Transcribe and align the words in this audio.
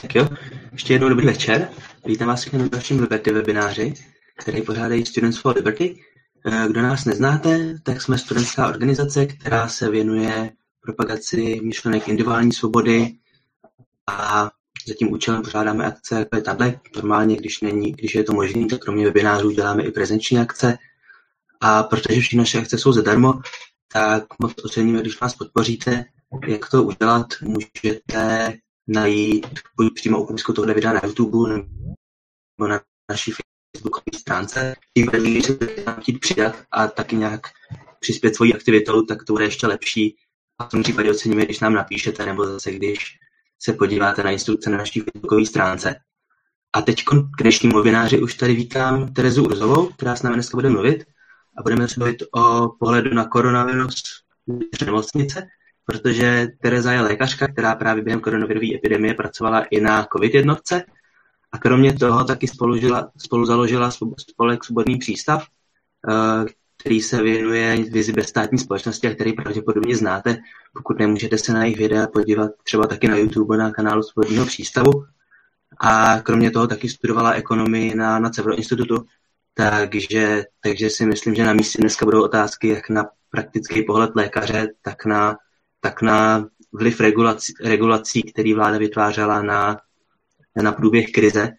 Tak 0.00 0.14
jo, 0.14 0.28
ještě 0.72 0.92
jednou 0.92 1.08
dobrý 1.08 1.26
večer. 1.26 1.68
Vítám 2.06 2.28
vás 2.28 2.52
na 2.52 2.68
dalším 2.68 3.00
Liberty 3.00 3.32
webináři, 3.32 3.94
který 4.38 4.62
pořádají 4.62 5.06
Students 5.06 5.38
for 5.38 5.56
Liberty. 5.56 6.04
Eh, 6.46 6.66
kdo 6.68 6.82
nás 6.82 7.04
neznáte, 7.04 7.78
tak 7.82 8.02
jsme 8.02 8.18
studentská 8.18 8.68
organizace, 8.68 9.26
která 9.26 9.68
se 9.68 9.90
věnuje 9.90 10.50
propagaci 10.80 11.60
myšlenek 11.64 12.08
individuální 12.08 12.52
svobody 12.52 13.12
a 14.06 14.50
za 14.86 14.94
tím 14.94 15.12
účelem 15.12 15.42
pořádáme 15.42 15.84
akce 15.84 16.18
jako 16.18 16.36
je 16.36 16.42
tahle. 16.42 16.80
Normálně, 16.96 17.36
když, 17.36 17.60
není, 17.60 17.92
když 17.92 18.14
je 18.14 18.24
to 18.24 18.32
možné, 18.32 18.66
tak 18.66 18.80
kromě 18.80 19.04
webinářů 19.04 19.50
děláme 19.50 19.82
i 19.82 19.90
prezenční 19.90 20.38
akce. 20.38 20.78
A 21.60 21.82
protože 21.82 22.20
všechny 22.20 22.38
naše 22.38 22.58
akce 22.58 22.78
jsou 22.78 22.92
zadarmo, 22.92 23.40
tak 23.92 24.24
moc 24.38 24.54
oceníme, 24.64 25.00
když 25.00 25.20
nás 25.20 25.34
podpoříte. 25.34 26.04
Jak 26.46 26.70
to 26.70 26.82
udělat, 26.82 27.26
můžete 27.42 28.58
najít 28.86 29.46
buď 29.76 29.94
přímo 29.94 30.22
ukázku 30.22 30.52
tohle 30.52 30.74
videa 30.74 30.92
na 30.92 31.00
YouTube 31.04 31.48
nebo 31.48 32.68
na 32.68 32.80
naší 33.10 33.32
facebookové 33.76 34.18
stránce. 34.18 34.74
Tím 34.96 35.06
první, 35.06 35.32
když 35.32 35.44
se 35.44 35.54
tam 35.56 36.00
chtít 36.00 36.18
přidat 36.18 36.62
a 36.70 36.86
taky 36.86 37.16
nějak 37.16 37.46
přispět 38.00 38.34
svojí 38.34 38.54
aktivitou, 38.54 39.02
tak 39.02 39.24
to 39.24 39.32
bude 39.32 39.44
ještě 39.44 39.66
lepší. 39.66 40.16
A 40.58 40.64
v 40.64 40.68
tom 40.68 40.82
případě 40.82 41.10
oceníme, 41.10 41.44
když 41.44 41.60
nám 41.60 41.74
napíšete, 41.74 42.26
nebo 42.26 42.46
zase 42.46 42.72
když 42.72 43.18
se 43.62 43.72
podíváte 43.72 44.22
na 44.22 44.30
instrukce 44.30 44.70
na 44.70 44.78
naší 44.78 45.00
facebookové 45.00 45.46
stránce. 45.46 45.96
A 46.72 46.82
teď 46.82 47.04
k 47.04 47.42
dnešnímu 47.42 47.76
webináři 47.76 48.22
už 48.22 48.34
tady 48.34 48.54
vítám 48.54 49.14
Terezu 49.14 49.44
Urzovou, 49.44 49.86
která 49.86 50.16
s 50.16 50.22
námi 50.22 50.36
dneska 50.36 50.56
bude 50.56 50.70
mluvit 50.70 51.04
a 51.58 51.62
budeme 51.62 51.88
se 51.88 51.94
mluvit 52.00 52.22
o 52.36 52.68
pohledu 52.68 53.14
na 53.14 53.24
koronavirus 53.24 54.02
nemocnice 54.84 55.48
protože 55.84 56.48
Tereza 56.60 56.92
je 56.92 57.00
lékařka, 57.00 57.48
která 57.48 57.74
právě 57.74 58.02
během 58.02 58.20
koronavirové 58.20 58.74
epidemie 58.74 59.14
pracovala 59.14 59.60
i 59.60 59.80
na 59.80 60.06
covid 60.12 60.34
jednotce 60.34 60.84
a 61.52 61.58
kromě 61.58 61.92
toho 61.92 62.24
taky 62.24 62.48
spolu, 62.48 62.76
žila, 62.76 63.10
spolu 63.18 63.46
založila 63.46 63.90
spolek 64.30 64.64
Svobodný 64.64 64.98
přístav, 64.98 65.46
eh, 66.08 66.44
který 66.80 67.00
se 67.00 67.22
věnuje 67.22 67.76
vizi 67.90 68.12
bezstátní 68.12 68.58
společnosti 68.58 69.08
a 69.08 69.14
který 69.14 69.32
pravděpodobně 69.32 69.96
znáte. 69.96 70.36
Pokud 70.72 70.98
nemůžete 70.98 71.38
se 71.38 71.52
na 71.52 71.64
jejich 71.64 71.78
videa 71.78 72.06
podívat 72.06 72.50
třeba 72.62 72.86
taky 72.86 73.08
na 73.08 73.16
YouTube 73.16 73.56
na 73.56 73.70
kanálu 73.70 74.02
Svobodného 74.02 74.46
přístavu. 74.46 75.04
A 75.80 76.20
kromě 76.20 76.50
toho 76.50 76.66
taky 76.66 76.88
studovala 76.88 77.32
ekonomii 77.32 77.94
na, 77.94 78.18
na 78.18 78.30
Cevro 78.30 78.56
institutu, 78.56 79.06
takže, 79.54 80.44
takže 80.60 80.90
si 80.90 81.06
myslím, 81.06 81.34
že 81.34 81.44
na 81.44 81.52
místě 81.52 81.78
dneska 81.80 82.04
budou 82.04 82.22
otázky 82.22 82.68
jak 82.68 82.90
na 82.90 83.04
praktický 83.30 83.82
pohled 83.82 84.10
lékaře, 84.16 84.68
tak 84.82 85.04
na 85.04 85.36
tak 85.84 86.02
na 86.02 86.48
vliv 86.72 87.00
regulací, 87.00 87.52
regulací 87.64 88.22
který 88.22 88.54
vláda 88.54 88.78
vytvářela 88.78 89.42
na, 89.42 89.80
na 90.62 90.72
průběh 90.72 91.12
krize. 91.12 91.52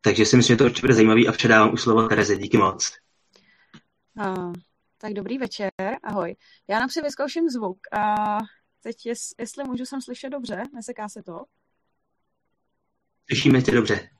Takže 0.00 0.26
si 0.26 0.36
myslím, 0.36 0.54
že 0.54 0.58
to 0.58 0.64
určitě 0.64 0.80
bude 0.80 0.94
zajímavý 0.94 1.28
a 1.28 1.32
předávám 1.32 1.72
už 1.72 1.82
slovo 1.82 2.08
Tereze. 2.08 2.36
Díky 2.36 2.56
moc. 2.56 2.92
A, 4.18 4.52
tak 4.98 5.12
dobrý 5.12 5.38
večer, 5.38 5.70
ahoj. 6.02 6.36
Já 6.68 6.80
napřed 6.80 7.02
vyzkouším 7.02 7.48
zvuk 7.48 7.78
a 7.92 8.38
teď, 8.82 9.06
jest, 9.06 9.34
jestli 9.38 9.64
můžu 9.64 9.84
sem 9.84 10.02
slyšet 10.02 10.30
dobře, 10.30 10.62
neseká 10.74 11.08
se 11.08 11.22
to? 11.22 11.44
Slyšíme 13.26 13.62
tě 13.62 13.72
dobře. 13.72 14.10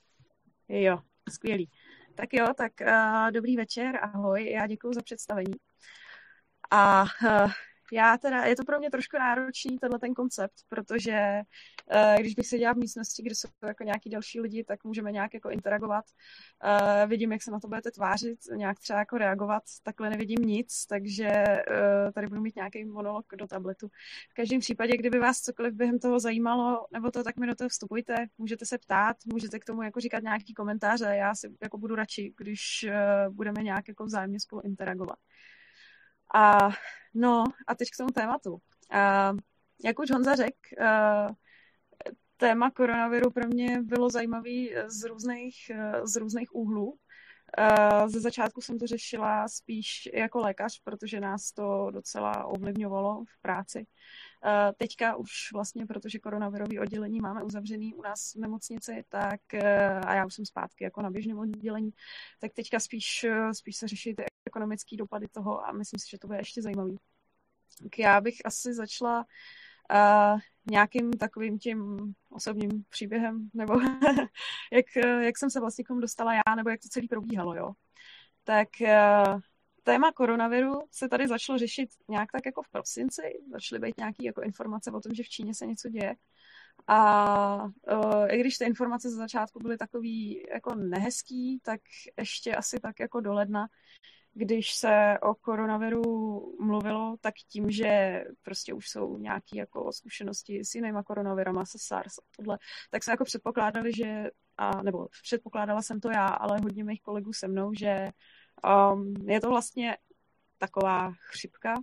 Jo, 0.68 0.98
skvělý. 1.30 1.70
Tak 2.14 2.28
jo, 2.33 2.46
tak 2.56 2.72
uh, 2.80 3.30
dobrý 3.30 3.56
večer, 3.56 3.98
ahoj, 4.02 4.50
já 4.50 4.66
děkuji 4.66 4.94
za 4.94 5.02
představení. 5.02 5.55
A 6.70 7.02
uh, 7.02 7.50
já 7.92 8.18
teda, 8.18 8.44
je 8.44 8.56
to 8.56 8.64
pro 8.64 8.78
mě 8.78 8.90
trošku 8.90 9.16
náročný, 9.18 9.78
tenhle 9.78 9.98
ten 9.98 10.14
koncept, 10.14 10.54
protože 10.68 11.40
uh, 11.94 12.20
když 12.20 12.34
bych 12.34 12.46
seděla 12.46 12.72
v 12.72 12.77
místnosti, 12.77 13.22
kde 13.22 13.34
jsou 13.34 13.48
jako 13.66 13.84
nějaký 13.84 14.10
další 14.10 14.40
lidi, 14.40 14.64
tak 14.64 14.84
můžeme 14.84 15.12
nějak 15.12 15.34
jako 15.34 15.50
interagovat. 15.50 16.05
Uh, 16.64 17.11
vidím, 17.11 17.33
jak 17.33 17.42
se 17.42 17.50
na 17.50 17.61
to 17.61 17.68
budete 17.68 17.90
tvářit, 17.90 18.39
nějak 18.56 18.78
třeba 18.80 18.98
jako 18.98 19.18
reagovat. 19.18 19.62
Takhle 19.83 20.11
nevidím 20.11 20.39
nic, 20.42 20.86
takže 20.86 21.33
uh, 21.70 22.12
tady 22.12 22.27
budu 22.27 22.40
mít 22.40 22.56
nějaký 22.56 22.84
monolog 22.84 23.27
do 23.36 23.46
tabletu. 23.46 23.89
V 24.30 24.34
každém 24.34 24.61
případě, 24.61 24.96
kdyby 24.96 25.18
vás 25.18 25.40
cokoliv 25.40 25.74
během 25.74 25.98
toho 25.98 26.20
zajímalo, 26.20 26.86
nebo 26.92 27.11
to, 27.11 27.24
tak 27.24 27.36
mi 27.36 27.46
do 27.46 27.55
toho 27.55 27.68
vstupujte, 27.68 28.27
můžete 28.39 28.66
se 28.66 28.78
ptát, 28.78 29.16
můžete 29.33 29.58
k 29.58 29.64
tomu 29.64 29.83
jako 29.83 30.01
říkat 30.01 30.22
nějaký 30.22 30.55
komentáře. 30.55 31.05
Já 31.05 31.34
si 31.34 31.55
jako 31.62 31.78
budu 31.78 31.95
radši, 31.95 32.34
když 32.39 32.86
uh, 32.89 33.34
budeme 33.34 33.62
nějak 33.62 33.89
jako 33.89 34.05
vzájemně 34.05 34.40
spolu 34.40 34.62
interagovat. 34.62 35.18
A 36.34 36.68
no 37.14 37.45
a 37.67 37.74
teď 37.74 37.89
k 37.90 37.96
tomu 37.96 38.11
tématu. 38.11 38.58
A, 38.90 39.33
jak 39.84 39.98
už 39.98 40.11
Honza 40.11 40.34
řekl, 40.34 40.58
téma 42.36 42.70
koronaviru 42.70 43.30
pro 43.30 43.48
mě 43.48 43.83
bylo 43.83 44.11
zajímavý 44.11 44.74
z 44.86 45.05
různých, 45.05 45.70
z 46.05 46.17
různých 46.17 46.55
úhlů. 46.55 46.98
Ze 48.06 48.20
začátku 48.20 48.61
jsem 48.61 48.78
to 48.78 48.86
řešila 48.86 49.48
spíš 49.48 50.08
jako 50.14 50.39
lékař, 50.39 50.80
protože 50.84 51.20
nás 51.20 51.52
to 51.52 51.90
docela 51.90 52.45
ovlivňovalo 52.45 53.24
v 53.24 53.42
práci. 53.42 53.86
Teďka 54.77 55.16
už 55.16 55.30
vlastně, 55.52 55.86
protože 55.86 56.18
koronavirový 56.18 56.78
oddělení 56.78 57.20
máme 57.20 57.42
uzavřený 57.42 57.94
u 57.94 58.02
nás 58.02 58.34
v 58.34 58.38
nemocnici, 58.38 59.05
tak 59.08 59.40
a 60.06 60.14
já 60.14 60.27
už 60.27 60.34
jsem 60.34 60.46
zpátky 60.46 60.84
jako 60.84 61.02
na 61.02 61.10
běžném 61.10 61.38
oddělení, 61.38 61.90
tak 62.40 62.52
teďka 62.52 62.80
spíš, 62.80 63.27
spíš 63.52 63.77
se 63.77 63.88
řeší 63.88 64.14
ty 64.14 64.24
ekonomické 64.46 64.96
dopady 64.96 65.28
toho 65.28 65.68
a 65.68 65.72
myslím 65.72 65.98
si, 65.98 66.10
že 66.10 66.18
to 66.18 66.27
bude 66.27 66.38
ještě 66.38 66.62
zajímavý. 66.62 66.98
Tak 67.83 67.98
já 67.98 68.20
bych 68.20 68.34
asi 68.44 68.74
začala 68.74 69.27
uh, 69.92 70.40
nějakým 70.70 71.12
takovým 71.12 71.58
tím 71.58 71.96
osobním 72.30 72.84
příběhem, 72.88 73.50
nebo 73.54 73.74
jak, 74.72 74.86
jak 75.20 75.38
jsem 75.38 75.50
se 75.50 75.60
vlastně 75.60 75.84
k 75.84 75.88
tomu 75.88 76.00
dostala 76.00 76.34
já, 76.34 76.54
nebo 76.56 76.70
jak 76.70 76.80
to 76.80 76.88
celé 76.88 77.06
probíhalo, 77.08 77.54
jo. 77.54 77.72
Tak 78.44 78.68
uh, 78.80 79.40
téma 79.84 80.12
koronaviru 80.12 80.72
se 80.90 81.08
tady 81.08 81.28
začalo 81.28 81.58
řešit 81.58 81.90
nějak 82.08 82.33
tak 82.33 82.46
jako 82.46 82.62
v 82.62 82.68
prosinci, 82.68 83.22
začaly 83.52 83.80
být 83.80 83.98
nějaké 83.98 84.24
jako 84.24 84.42
informace 84.42 84.90
o 84.90 85.00
tom, 85.00 85.14
že 85.14 85.22
v 85.22 85.28
Číně 85.28 85.55
se 85.55 85.67
něco 85.67 85.89
děje. 85.89 86.14
A 86.86 87.64
uh, 87.64 88.27
i 88.28 88.40
když 88.40 88.58
ty 88.58 88.64
informace 88.64 89.11
ze 89.11 89.17
začátku 89.17 89.58
byly 89.58 89.78
takový 89.78 90.45
jako 90.55 90.74
nehezký, 90.74 91.61
tak 91.62 91.80
ještě 92.18 92.55
asi 92.55 92.80
tak 92.80 93.00
jako 93.00 93.20
do 93.20 93.33
ledna 93.33 93.68
když 94.34 94.74
se 94.74 95.18
o 95.22 95.34
koronaviru 95.34 96.02
mluvilo, 96.61 97.16
tak 97.20 97.34
tím, 97.48 97.70
že 97.70 98.24
prostě 98.42 98.74
už 98.74 98.89
jsou 98.89 99.18
nějaké 99.18 99.58
jako 99.58 99.92
zkušenosti 99.92 100.64
s 100.64 100.74
jinýma 100.74 101.02
koronavirama, 101.02 101.66
se 101.66 101.78
SARS 101.80 102.18
a 102.18 102.22
tohle, 102.36 102.58
tak 102.90 103.05
jsme 103.05 103.11
jako 103.12 103.24
předpokládali, 103.24 103.92
že, 103.92 104.30
a, 104.56 104.83
nebo 104.83 105.08
předpokládala 105.22 105.83
jsem 105.83 106.01
to 106.01 106.11
já, 106.11 106.27
ale 106.27 106.58
hodně 106.62 106.84
mých 106.84 107.02
kolegů 107.02 107.33
se 107.33 107.48
mnou, 107.48 107.72
že 107.74 108.08
um, 108.92 109.14
je 109.30 109.40
to 109.40 109.48
vlastně 109.48 109.96
taková 110.58 111.12
chřipka, 111.16 111.74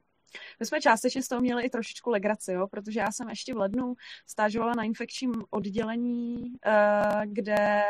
my 0.60 0.66
jsme 0.66 0.82
částečně 0.82 1.24
z 1.24 1.28
toho 1.28 1.42
měli 1.42 1.64
i 1.64 1.70
trošičku 1.70 2.10
legraci, 2.10 2.54
jo, 2.54 2.68
protože 2.68 3.00
já 3.00 3.12
jsem 3.12 3.30
ještě 3.30 3.54
v 3.54 3.58
lednu 3.58 3.94
stážovala 4.28 4.74
na 4.74 4.84
infekčním 4.84 5.34
oddělení, 5.50 6.54
eh, 6.66 7.22
kde 7.26 7.82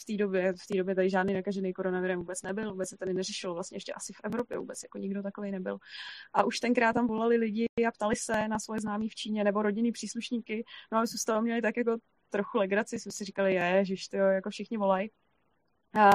v 0.00 0.04
té 0.04 0.16
době, 0.16 0.52
v 0.52 0.66
té 0.66 0.76
době 0.78 0.94
tady 0.94 1.10
žádný 1.10 1.34
nakažený 1.34 1.72
koronavirem 1.72 2.18
vůbec 2.18 2.42
nebyl, 2.42 2.70
vůbec 2.70 2.88
se 2.88 2.96
tady 2.96 3.14
neřešilo, 3.14 3.54
vlastně 3.54 3.76
ještě 3.76 3.92
asi 3.92 4.12
v 4.12 4.20
Evropě 4.24 4.58
vůbec 4.58 4.82
jako 4.82 4.98
nikdo 4.98 5.22
takový 5.22 5.50
nebyl. 5.50 5.78
A 6.32 6.44
už 6.44 6.60
tenkrát 6.60 6.92
tam 6.92 7.06
volali 7.06 7.36
lidi 7.36 7.66
a 7.88 7.90
ptali 7.90 8.16
se 8.16 8.48
na 8.48 8.58
svoje 8.58 8.80
známí 8.80 9.08
v 9.08 9.14
Číně 9.14 9.44
nebo 9.44 9.62
rodinný 9.62 9.92
příslušníky. 9.92 10.64
No 10.92 10.98
a 10.98 11.00
my 11.00 11.06
jsme 11.06 11.18
z 11.18 11.24
toho 11.24 11.42
měli 11.42 11.62
tak 11.62 11.76
jako 11.76 11.96
trochu 12.30 12.58
legraci, 12.58 12.98
jsme 12.98 13.12
si 13.12 13.24
říkali, 13.24 13.54
je, 13.54 13.84
že 13.84 13.94
jako 14.16 14.50
všichni 14.50 14.78
volají. 14.78 15.10
A 16.00 16.10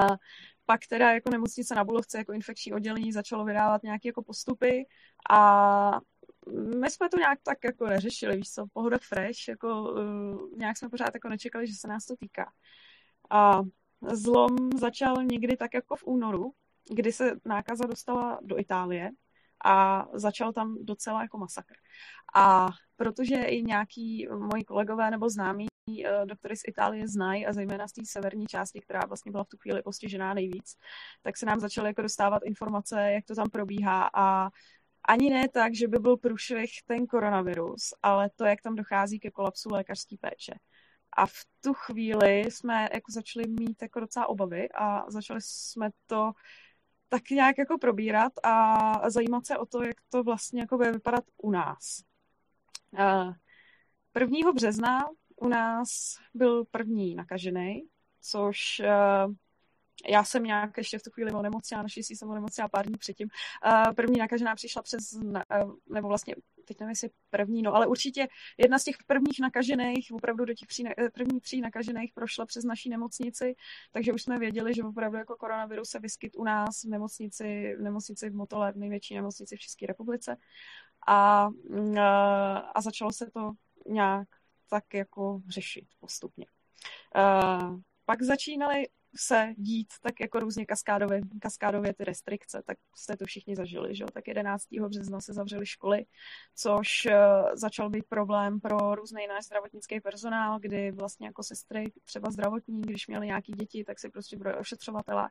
pak 0.66 0.80
teda 0.90 1.12
jako 1.12 1.30
nemocnice 1.30 1.76
na 1.76 1.84
Bulovce 1.84 2.18
jako 2.18 2.34
infekční 2.34 2.74
oddělení 2.74 3.12
začalo 3.12 3.46
vydávat 3.46 3.84
nějaké 3.84 4.09
jako 4.09 4.24
postupy 4.24 4.86
a 5.30 6.00
my 6.80 6.90
jsme 6.90 7.09
to 7.09 7.18
nějak 7.18 7.40
tak 7.44 7.58
jako 7.64 7.88
neřešili, 7.88 8.38
víš 8.38 8.51
co, 8.51 8.66
pohoda 8.74 8.98
fresh, 8.98 9.48
jako 9.48 9.92
uh, 9.92 10.57
nějak 10.57 10.78
jsme 10.78 10.89
pořád 10.89 11.13
jako 11.13 11.30
nečekali, 11.30 11.68
že 11.68 11.74
se 11.74 11.88
nás 11.88 12.06
to 12.06 12.16
týká. 12.16 12.51
A 13.30 13.62
zlom 14.01 14.69
začal 14.80 15.24
někdy 15.24 15.57
tak 15.57 15.74
jako 15.74 15.95
v 15.95 16.04
únoru, 16.04 16.54
kdy 16.95 17.12
se 17.12 17.39
nákaza 17.45 17.86
dostala 17.86 18.39
do 18.42 18.60
Itálie 18.60 19.12
a 19.66 20.06
začal 20.13 20.54
tam 20.54 20.78
docela 20.81 21.22
jako 21.22 21.38
masakr. 21.38 21.75
A 22.36 22.69
protože 22.95 23.36
i 23.36 23.63
nějaký 23.63 24.28
moji 24.51 24.63
kolegové 24.63 25.12
nebo 25.12 25.30
známí 25.30 25.68
doktory 26.26 26.58
z 26.58 26.62
Itálie 26.68 27.08
znají 27.08 27.48
a 27.48 27.54
zejména 27.54 27.88
z 27.88 27.92
té 27.92 28.02
severní 28.06 28.48
části, 28.48 28.82
která 28.82 29.00
vlastně 29.08 29.32
byla 29.32 29.44
v 29.44 29.48
tu 29.50 29.58
chvíli 29.58 29.82
postižená 29.82 30.34
nejvíc, 30.34 30.78
tak 31.22 31.38
se 31.38 31.46
nám 31.46 31.60
začaly 31.60 31.88
jako 31.90 32.02
dostávat 32.02 32.44
informace, 32.46 33.12
jak 33.12 33.26
to 33.26 33.36
tam 33.36 33.50
probíhá 33.50 34.10
a 34.14 34.50
ani 35.08 35.30
ne 35.30 35.50
tak, 35.50 35.76
že 35.76 35.88
by 35.88 36.00
byl 36.00 36.18
průšvih 36.18 36.72
ten 36.86 37.08
koronavirus, 37.08 37.94
ale 38.04 38.30
to, 38.36 38.46
jak 38.46 38.62
tam 38.62 38.76
dochází 38.76 39.20
ke 39.20 39.32
kolapsu 39.32 39.70
lékařské 39.72 40.16
péče. 40.22 40.54
A 41.18 41.26
v 41.26 41.46
tu 41.62 41.74
chvíli 41.74 42.40
jsme 42.40 42.90
jako 42.94 43.12
začali 43.12 43.48
mít 43.48 43.82
jako 43.82 44.00
docela 44.00 44.30
obavy 44.30 44.70
a 44.72 45.12
začali 45.12 45.40
jsme 45.44 45.90
to 46.08 46.32
tak 47.10 47.30
nějak 47.30 47.58
jako 47.58 47.78
probírat 47.78 48.34
a 48.44 49.10
zajímat 49.10 49.46
se 49.46 49.58
o 49.58 49.66
to, 49.66 49.84
jak 49.84 49.98
to 50.10 50.24
vlastně 50.24 50.62
jako 50.62 50.78
bude 50.78 50.92
vypadat 50.92 51.24
u 51.38 51.52
nás. 51.52 52.04
1. 54.16 54.38
Eh, 54.50 54.54
března 54.54 55.06
u 55.36 55.48
nás 55.48 56.18
byl 56.34 56.66
první 56.66 57.16
nakažený, 57.16 57.84
což 58.22 58.82
já 60.10 60.24
jsem 60.24 60.44
nějak 60.44 60.78
ještě 60.78 61.00
v 61.00 61.04
tu 61.04 61.12
chvíli 61.12 61.32
onemocněla, 61.32 61.84
naštěstí 61.84 62.16
jsem 62.16 62.30
onemocněla 62.30 62.70
pár 62.70 62.86
dní 62.86 62.98
předtím. 62.98 63.28
První 63.96 64.18
nakažená 64.18 64.56
přišla 64.56 64.82
přes, 64.82 65.02
nebo 65.90 66.08
vlastně 66.08 66.36
teď 66.68 66.80
nevím, 66.80 66.90
jestli 66.90 67.10
první, 67.30 67.62
no 67.62 67.76
ale 67.76 67.88
určitě 67.88 68.28
jedna 68.58 68.80
z 68.80 68.84
těch 68.84 68.96
prvních 69.08 69.40
nakažených, 69.40 70.12
opravdu 70.14 70.46
do 70.46 70.54
těch 70.54 70.68
prvních 71.14 71.44
tří 71.44 71.62
nakažených 71.62 72.14
prošla 72.14 72.46
přes 72.46 72.64
naší 72.64 72.90
nemocnici, 72.90 73.56
takže 73.92 74.14
už 74.14 74.24
jsme 74.24 74.40
věděli, 74.40 74.74
že 74.74 74.84
opravdu 74.84 75.18
jako 75.18 75.36
koronavirus 75.36 75.90
se 75.90 76.00
vyskyt 76.00 76.36
u 76.36 76.44
nás 76.44 76.84
v 76.84 76.90
nemocnici, 76.90 77.76
v 77.80 77.82
nemocnici 77.82 78.30
v 78.30 78.36
Motole, 78.36 78.72
v 78.72 78.78
největší 78.78 79.16
nemocnici 79.16 79.56
v 79.56 79.60
České 79.60 79.86
republice. 79.86 80.38
A, 81.08 81.50
a 82.76 82.82
začalo 82.82 83.12
se 83.12 83.32
to 83.32 83.52
nějak 83.88 84.28
tak 84.69 84.94
jako 84.94 85.41
řešit 85.50 85.85
postupně. 86.00 86.45
Pak 88.06 88.21
začínaly 88.21 88.88
se 89.17 89.53
dít 89.57 89.88
tak 90.01 90.19
jako 90.19 90.39
různě 90.39 90.65
kaskádově, 90.65 91.21
kaskádově 91.41 91.94
ty 91.94 92.03
restrikce, 92.03 92.63
tak 92.65 92.77
jste 92.95 93.17
to 93.17 93.25
všichni 93.25 93.56
zažili, 93.56 93.95
že 93.95 94.03
jo? 94.03 94.07
Tak 94.13 94.27
11. 94.27 94.63
března 94.88 95.21
se 95.21 95.33
zavřely 95.33 95.65
školy, 95.65 96.06
což 96.56 97.06
uh, 97.06 97.12
začal 97.53 97.89
být 97.89 98.06
problém 98.09 98.59
pro 98.59 98.95
různý 98.95 99.27
náš 99.27 99.45
zdravotnický 99.45 100.01
personál, 100.01 100.59
kdy 100.59 100.91
vlastně 100.91 101.27
jako 101.27 101.44
sestry, 101.44 101.91
třeba 102.03 102.31
zdravotní, 102.31 102.81
když 102.81 103.07
měli 103.07 103.27
nějaký 103.27 103.51
děti, 103.51 103.83
tak 103.83 104.00
si 104.00 104.09
prostě 104.09 104.38
budou 104.38 104.51
ošetřovatela 104.51 105.29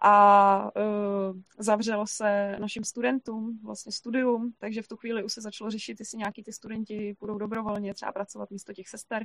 a 0.00 0.70
uh, 0.76 1.40
zavřelo 1.58 2.06
se 2.06 2.56
našim 2.58 2.84
studentům 2.84 3.60
vlastně 3.64 3.92
studium, 3.92 4.52
takže 4.58 4.82
v 4.82 4.88
tu 4.88 4.96
chvíli 4.96 5.24
už 5.24 5.32
se 5.32 5.40
začalo 5.40 5.70
řešit, 5.70 6.00
jestli 6.00 6.18
nějaký 6.18 6.42
ty 6.42 6.52
studenti 6.52 7.16
budou 7.20 7.38
dobrovolně 7.38 7.94
třeba 7.94 8.12
pracovat 8.12 8.50
místo 8.50 8.72
těch 8.72 8.88
sester. 8.88 9.24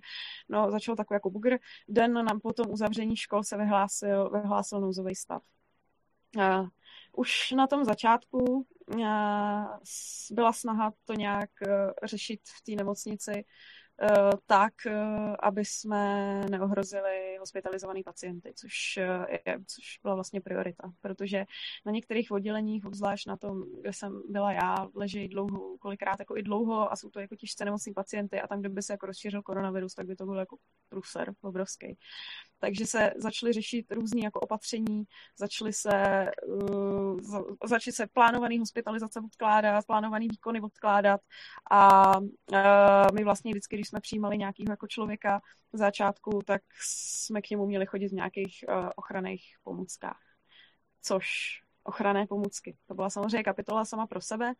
No, 0.49 0.71
začalo 0.71 0.95
takový 0.95 1.15
jako 1.15 1.29
bugr. 1.29 1.57
Den 1.89 2.13
nám 2.13 2.39
po 2.39 2.53
tom 2.53 2.65
uzavření 2.69 3.15
škol 3.15 3.43
se 3.43 3.57
vyhlásil, 3.57 4.29
vyhlásil 4.29 4.81
nouzový 4.81 5.15
stav. 5.15 5.43
Uh, 6.37 6.67
už 7.17 7.51
na 7.51 7.67
tom 7.67 7.85
začátku 7.85 8.67
uh, 8.87 9.05
byla 10.31 10.53
snaha 10.53 10.93
to 11.05 11.13
nějak 11.13 11.49
uh, 11.67 11.73
řešit 12.03 12.39
v 12.57 12.61
té 12.63 12.71
nemocnici, 12.71 13.45
tak, 14.45 14.73
eh, 14.85 15.35
aby 15.39 15.65
jsme 15.65 16.41
neohrozili 16.49 17.37
hospitalizovaný 17.39 18.03
pacienty, 18.03 18.53
což, 18.55 18.97
eh, 18.97 19.25
je, 19.45 19.57
což 19.67 19.99
byla 20.03 20.15
vlastně 20.15 20.41
priorita, 20.41 20.91
protože 21.01 21.45
na 21.85 21.91
některých 21.91 22.31
odděleních, 22.31 22.85
obzvlášť 22.85 23.27
na 23.27 23.37
tom, 23.37 23.63
kde 23.81 23.93
jsem 23.93 24.21
byla 24.29 24.51
já, 24.51 24.87
leží 24.95 25.27
dlouho, 25.27 25.77
kolikrát 25.77 26.19
jako 26.19 26.37
i 26.37 26.43
dlouho 26.43 26.91
a 26.91 26.95
jsou 26.95 27.09
to 27.09 27.19
jako 27.19 27.35
těžce 27.35 27.65
nemocní 27.65 27.93
pacienty 27.93 28.41
a 28.41 28.47
tam, 28.47 28.59
kde 28.59 28.69
by 28.69 28.81
se 28.81 28.93
jako 28.93 29.05
rozšířil 29.05 29.41
koronavirus, 29.41 29.93
tak 29.93 30.05
by 30.05 30.15
to 30.15 30.25
byl 30.25 30.35
jako 30.35 30.57
průser 30.89 31.33
obrovský. 31.41 31.97
Takže 32.59 32.85
se 32.85 33.11
začaly 33.17 33.53
řešit 33.53 33.91
různé 33.91 34.21
jako 34.23 34.39
opatření, 34.39 35.03
začaly 35.39 35.73
se, 35.73 36.25
uh, 36.47 37.19
začaly 37.65 37.93
se 37.93 38.07
plánované 38.07 38.59
hospitalizace 38.59 39.19
odkládat, 39.25 39.85
plánované 39.85 40.25
výkony 40.31 40.61
odkládat 40.61 41.21
a 41.71 42.17
uh, 42.19 42.27
my 43.13 43.23
vlastně 43.23 43.51
vždycky, 43.51 43.82
když 43.83 43.89
jsme 43.89 44.01
přijímali 44.01 44.37
nějakého 44.37 44.71
jako 44.71 44.87
člověka 44.87 45.41
v 45.73 45.77
začátku, 45.77 46.41
tak 46.45 46.61
jsme 46.81 47.41
k 47.41 47.49
němu 47.49 47.65
měli 47.65 47.85
chodit 47.85 48.07
v 48.07 48.13
nějakých 48.13 48.65
uh, 48.67 48.89
ochranných 48.95 49.55
pomůckách. 49.63 50.21
Což 51.01 51.27
ochranné 51.83 52.27
pomůcky. 52.27 52.77
To 52.87 52.93
byla 52.93 53.09
samozřejmě 53.09 53.43
kapitola 53.43 53.85
sama 53.85 54.07
pro 54.07 54.21
sebe. 54.21 54.53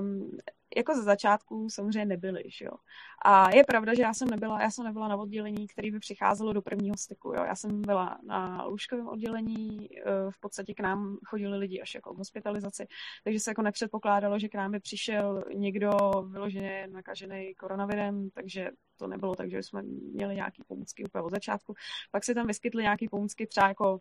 Um, 0.00 0.38
jako 0.76 0.94
ze 0.94 1.02
začátku 1.02 1.70
samozřejmě 1.70 2.04
nebyly, 2.04 2.42
že 2.46 2.64
jo. 2.64 2.72
A 3.24 3.54
je 3.54 3.64
pravda, 3.64 3.94
že 3.94 4.02
já 4.02 4.14
jsem 4.14 4.28
nebyla, 4.30 4.62
já 4.62 4.70
jsem 4.70 4.84
nebyla 4.84 5.08
na 5.08 5.16
oddělení, 5.16 5.66
který 5.66 5.90
by 5.90 5.98
přicházelo 5.98 6.52
do 6.52 6.62
prvního 6.62 6.96
styku, 6.96 7.28
jo. 7.28 7.44
Já 7.44 7.54
jsem 7.54 7.82
byla 7.82 8.18
na 8.26 8.64
lůžkovém 8.64 9.08
oddělení, 9.08 9.88
eh, 9.98 10.02
v 10.30 10.40
podstatě 10.40 10.74
k 10.74 10.80
nám 10.80 11.18
chodili 11.26 11.58
lidi 11.58 11.80
až 11.80 11.94
jako 11.94 12.14
v 12.14 12.18
hospitalizaci, 12.18 12.86
takže 13.24 13.40
se 13.40 13.50
jako 13.50 13.62
nepředpokládalo, 13.62 14.38
že 14.38 14.48
k 14.48 14.54
nám 14.54 14.72
by 14.72 14.80
přišel 14.80 15.44
někdo 15.54 15.90
vyloženě 16.30 16.88
nakažený 16.92 17.54
koronavirem, 17.54 18.30
takže 18.30 18.70
to 18.96 19.06
nebylo 19.06 19.34
tak, 19.34 19.50
že 19.50 19.62
jsme 19.62 19.82
měli 20.12 20.34
nějaký 20.34 20.62
pomůcky 20.66 21.04
úplně 21.04 21.22
od 21.22 21.30
začátku. 21.30 21.74
Pak 22.10 22.24
se 22.24 22.34
tam 22.34 22.46
vyskytly 22.46 22.82
nějaký 22.82 23.08
pomůcky 23.08 23.46
třeba 23.46 23.68
jako 23.68 24.00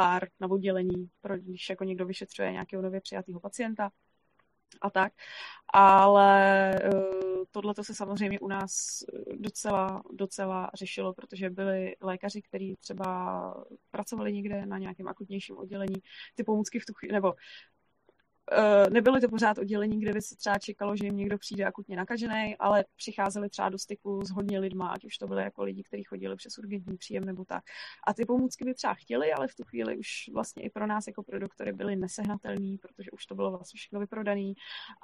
pár 0.00 0.28
na 0.40 0.50
oddělení, 0.50 1.10
pro 1.20 1.38
když 1.38 1.70
jako 1.70 1.84
někdo 1.84 2.06
vyšetřuje 2.06 2.52
nějakého 2.52 2.82
nově 2.82 3.00
přijatého 3.00 3.40
pacienta 3.40 3.90
a 4.82 4.90
tak. 4.90 5.12
Ale 5.72 6.70
uh, 6.94 7.44
tohle 7.50 7.74
se 7.82 7.94
samozřejmě 7.94 8.40
u 8.40 8.48
nás 8.48 9.04
docela, 9.36 10.02
docela 10.12 10.70
řešilo, 10.74 11.14
protože 11.14 11.50
byli 11.50 11.96
lékaři, 12.00 12.42
kteří 12.42 12.76
třeba 12.80 13.54
pracovali 13.90 14.32
někde 14.32 14.66
na 14.66 14.78
nějakém 14.78 15.08
akutnějším 15.08 15.58
oddělení, 15.58 16.02
ty 16.34 16.44
pomůcky 16.44 16.80
v 16.80 16.86
tu 16.86 16.94
chvíli, 16.94 17.12
nebo 17.12 17.32
Eh, 17.32 17.36
nebyly 18.90 19.20
to 19.20 19.28
pořád 19.28 19.58
oddělení, 19.58 20.00
kde 20.00 20.12
by 20.12 20.22
se 20.22 20.36
třeba 20.36 20.58
čekalo, 20.58 20.96
že 20.96 21.04
jim 21.04 21.16
někdo 21.16 21.38
přijde 21.38 21.64
akutně 21.64 21.96
nakažený, 21.96 22.56
ale 22.58 22.84
přicházeli 22.96 23.48
třeba 23.48 23.68
do 23.68 23.78
styku 23.78 24.24
s 24.24 24.30
hodně 24.30 24.58
lidma, 24.58 24.88
ať 24.88 25.04
už 25.04 25.18
to 25.18 25.26
byly 25.26 25.42
jako 25.42 25.62
lidi, 25.62 25.82
kteří 25.82 26.04
chodili 26.04 26.36
přes 26.36 26.58
urgentní 26.58 26.96
příjem 26.96 27.24
nebo 27.24 27.44
tak. 27.44 27.64
A 28.06 28.14
ty 28.14 28.24
pomůcky 28.24 28.64
by 28.64 28.74
třeba 28.74 28.94
chtěli, 28.94 29.32
ale 29.32 29.48
v 29.48 29.54
tu 29.54 29.64
chvíli 29.64 29.98
už 29.98 30.08
vlastně 30.32 30.62
i 30.62 30.70
pro 30.70 30.86
nás 30.86 31.06
jako 31.06 31.22
pro 31.22 31.38
doktory 31.38 31.72
byly 31.72 31.96
nesehnatelný, 31.96 32.78
protože 32.78 33.10
už 33.10 33.26
to 33.26 33.34
bylo 33.34 33.50
vlastně 33.50 33.78
všechno 33.78 34.00
vyprodaný 34.00 34.54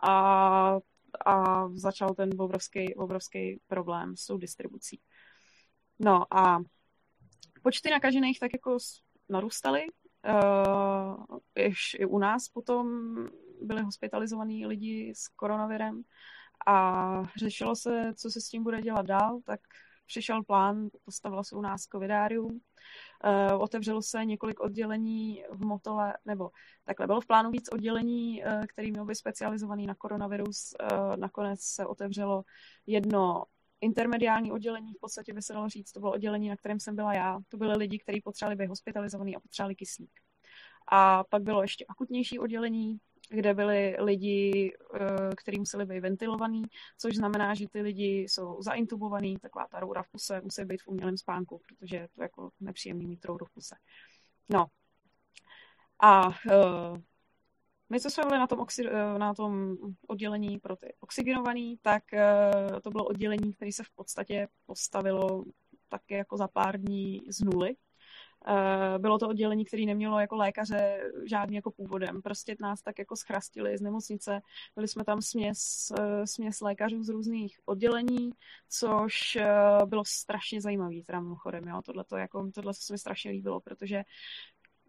a, 0.03 0.79
a 1.27 1.69
začal 1.69 2.15
ten 2.15 2.31
obrovský, 2.39 2.95
obrovský 2.95 3.61
problém 3.67 4.17
s 4.17 4.27
tou 4.27 4.39
distribucí. 4.39 5.01
No 5.99 6.35
a 6.37 6.59
počty 7.63 7.91
nakažených 7.91 8.41
tak 8.41 8.51
jako 8.53 8.79
narůstaly, 9.29 9.87
Uh, 10.27 11.39
i 11.99 12.05
u 12.07 12.19
nás 12.19 12.49
potom 12.49 12.87
byli 13.63 13.83
hospitalizovaní 13.83 14.67
lidi 14.67 15.13
s 15.17 15.29
koronavirem 15.29 16.03
a 16.67 17.23
řešilo 17.37 17.77
se, 17.77 18.13
co 18.17 18.31
se 18.31 18.41
s 18.41 18.49
tím 18.49 18.63
bude 18.63 18.83
dělat 18.83 19.07
dál, 19.07 19.41
tak 19.45 19.61
přišel 20.07 20.43
plán, 20.43 20.89
postavilo 21.05 21.45
se 21.45 21.57
u 21.57 21.61
nás 21.61 21.83
covidárium, 21.83 22.51
uh, 22.51 23.63
otevřelo 23.63 24.03
se 24.03 24.25
několik 24.25 24.61
oddělení 24.61 25.45
v 25.51 25.65
Motole, 25.65 26.15
nebo 26.25 26.51
takhle, 26.85 27.07
bylo 27.07 27.21
v 27.21 27.27
plánu 27.27 27.51
víc 27.51 27.69
oddělení, 27.73 28.43
uh, 28.45 28.67
který 28.67 28.91
mělo 28.91 29.07
být 29.07 29.15
specializovaný 29.15 29.87
na 29.87 29.95
koronavirus, 29.95 30.75
nakonec 31.17 31.61
se 31.61 31.87
otevřelo 31.87 32.43
jedno 32.87 33.45
intermediální 33.81 34.53
oddělení, 34.53 34.95
v 34.95 35.01
podstatě 35.01 35.33
by 35.33 35.43
se 35.43 35.53
dalo 35.53 35.69
říct, 35.69 35.93
to 35.93 36.01
bylo 36.01 36.13
oddělení, 36.13 36.49
na 36.49 36.57
kterém 36.57 36.81
jsem 36.81 36.97
byla 36.97 37.15
já. 37.15 37.39
To 37.49 37.57
byly 37.57 37.77
lidi, 37.77 37.99
kteří 37.99 38.21
potřebovali 38.21 38.57
být 38.57 38.69
hospitalizovaní 38.69 39.37
a 39.37 39.41
potřebovali 39.41 39.75
kyslík. 39.75 40.21
A 40.89 41.25
pak 41.25 41.43
bylo 41.43 41.63
ještě 41.63 41.85
akutnější 41.89 42.39
oddělení, 42.39 42.99
kde 43.29 43.55
byli 43.55 43.97
lidi, 43.99 44.73
eh, 44.95 45.31
kteří 45.37 45.59
museli 45.59 45.87
být 45.87 46.01
ventilovaní, 46.01 46.63
což 46.99 47.17
znamená, 47.17 47.55
že 47.55 47.69
ty 47.69 47.83
lidi 47.83 48.21
jsou 48.29 48.63
zaintubovaní, 48.63 49.37
taková 49.37 49.67
ta 49.71 49.81
roura 49.81 50.03
v 50.03 50.09
puse 50.09 50.41
musí 50.41 50.65
být 50.65 50.83
v 50.83 50.89
umělém 50.89 51.19
spánku, 51.19 51.61
protože 51.69 51.97
je 51.97 52.09
to 52.09 52.23
jako 52.23 52.51
nepříjemný 52.61 53.07
mít 53.07 53.25
rouru 53.25 53.47
v 53.47 53.51
puse. 53.51 53.75
No. 54.51 54.67
A 56.01 56.29
uh, 56.29 56.33
my, 57.91 58.01
co 58.01 58.11
jsme 58.11 58.25
byli 58.25 58.39
na 58.39 58.47
tom, 58.47 58.59
oxi- 58.59 58.91
eh, 58.91 59.19
na 59.19 59.35
tom 59.35 59.77
oddělení 60.09 60.59
pro 60.59 60.77
ty 60.77 60.95
oxygenovaný, 61.01 61.79
tak 61.83 62.03
uh, 62.13 62.81
to 62.81 62.91
bylo 62.91 63.05
oddělení, 63.05 63.53
které 63.53 63.73
se 63.73 63.85
v 63.85 63.91
podstatě 63.91 64.49
postavilo 64.67 65.45
také 65.89 66.17
jako 66.17 66.37
za 66.37 66.49
pár 66.49 66.81
dní 66.81 67.23
z 67.29 67.41
nuly. 67.41 67.77
Uh, 68.49 68.99
bylo 68.99 69.19
to 69.19 69.29
oddělení, 69.29 69.65
které 69.65 69.85
nemělo 69.85 70.21
jako 70.21 70.37
lékaře 70.37 71.11
žádný 71.25 71.57
jako 71.57 71.71
původem. 71.71 72.23
Prostě 72.23 72.57
nás 72.61 72.83
tak 72.83 72.99
jako 72.99 73.17
schrastili 73.17 73.79
z 73.79 73.81
nemocnice. 73.81 74.41
Byli 74.75 74.89
jsme 74.89 75.05
tam 75.05 75.23
směs, 75.23 75.93
směs 76.25 76.61
lékařů 76.61 77.03
z 77.03 77.09
různých 77.09 77.59
oddělení, 77.65 78.31
což 78.69 79.39
bylo 79.85 80.05
strašně 80.07 80.61
zajímavý, 80.61 81.03
teda 81.03 81.21
mimochodem, 81.21 81.65
jo. 81.65 81.83
Tohle, 81.85 82.05
to, 82.05 82.17
jako, 82.17 82.51
tohle 82.55 82.75
se 82.75 82.93
mi 82.93 82.99
strašně 82.99 83.31
líbilo, 83.31 83.61
protože 83.61 84.03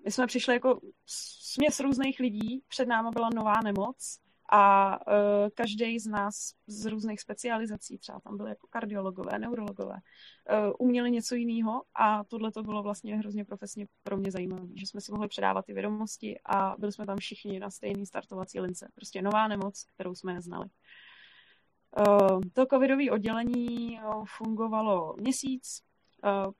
my 0.07 0.11
jsme 0.11 0.27
přišli 0.27 0.53
jako 0.53 0.79
směs 1.05 1.79
různých 1.79 2.19
lidí, 2.19 2.61
před 2.67 2.87
náma 2.87 3.11
byla 3.11 3.29
nová 3.35 3.61
nemoc 3.63 4.19
a 4.51 4.91
uh, 5.07 5.13
e, 5.13 5.49
každý 5.49 5.99
z 5.99 6.07
nás 6.07 6.53
z 6.67 6.85
různých 6.85 7.21
specializací, 7.21 7.97
třeba 7.97 8.19
tam 8.19 8.37
byly 8.37 8.49
jako 8.49 8.67
kardiologové, 8.67 9.39
neurologové, 9.39 9.93
uh, 9.93 10.73
uměli 10.79 11.11
něco 11.11 11.35
jiného 11.35 11.83
a 11.95 12.23
tohle 12.23 12.51
to 12.51 12.63
bylo 12.63 12.83
vlastně 12.83 13.15
hrozně 13.15 13.45
profesně 13.45 13.87
pro 14.03 14.17
mě 14.17 14.31
zajímavé, 14.31 14.67
že 14.75 14.85
jsme 14.85 15.01
si 15.01 15.11
mohli 15.11 15.27
předávat 15.27 15.65
ty 15.65 15.73
vědomosti 15.73 16.39
a 16.45 16.75
byli 16.79 16.91
jsme 16.91 17.05
tam 17.05 17.17
všichni 17.17 17.59
na 17.59 17.69
stejné 17.69 18.05
startovací 18.05 18.59
lince. 18.59 18.91
Prostě 18.95 19.21
nová 19.21 19.47
nemoc, 19.47 19.85
kterou 19.93 20.15
jsme 20.15 20.33
neznali. 20.33 20.65
Uh, 21.99 22.41
to 22.53 22.65
covidové 22.65 23.11
oddělení 23.11 23.99
fungovalo 24.25 25.15
měsíc, 25.17 25.86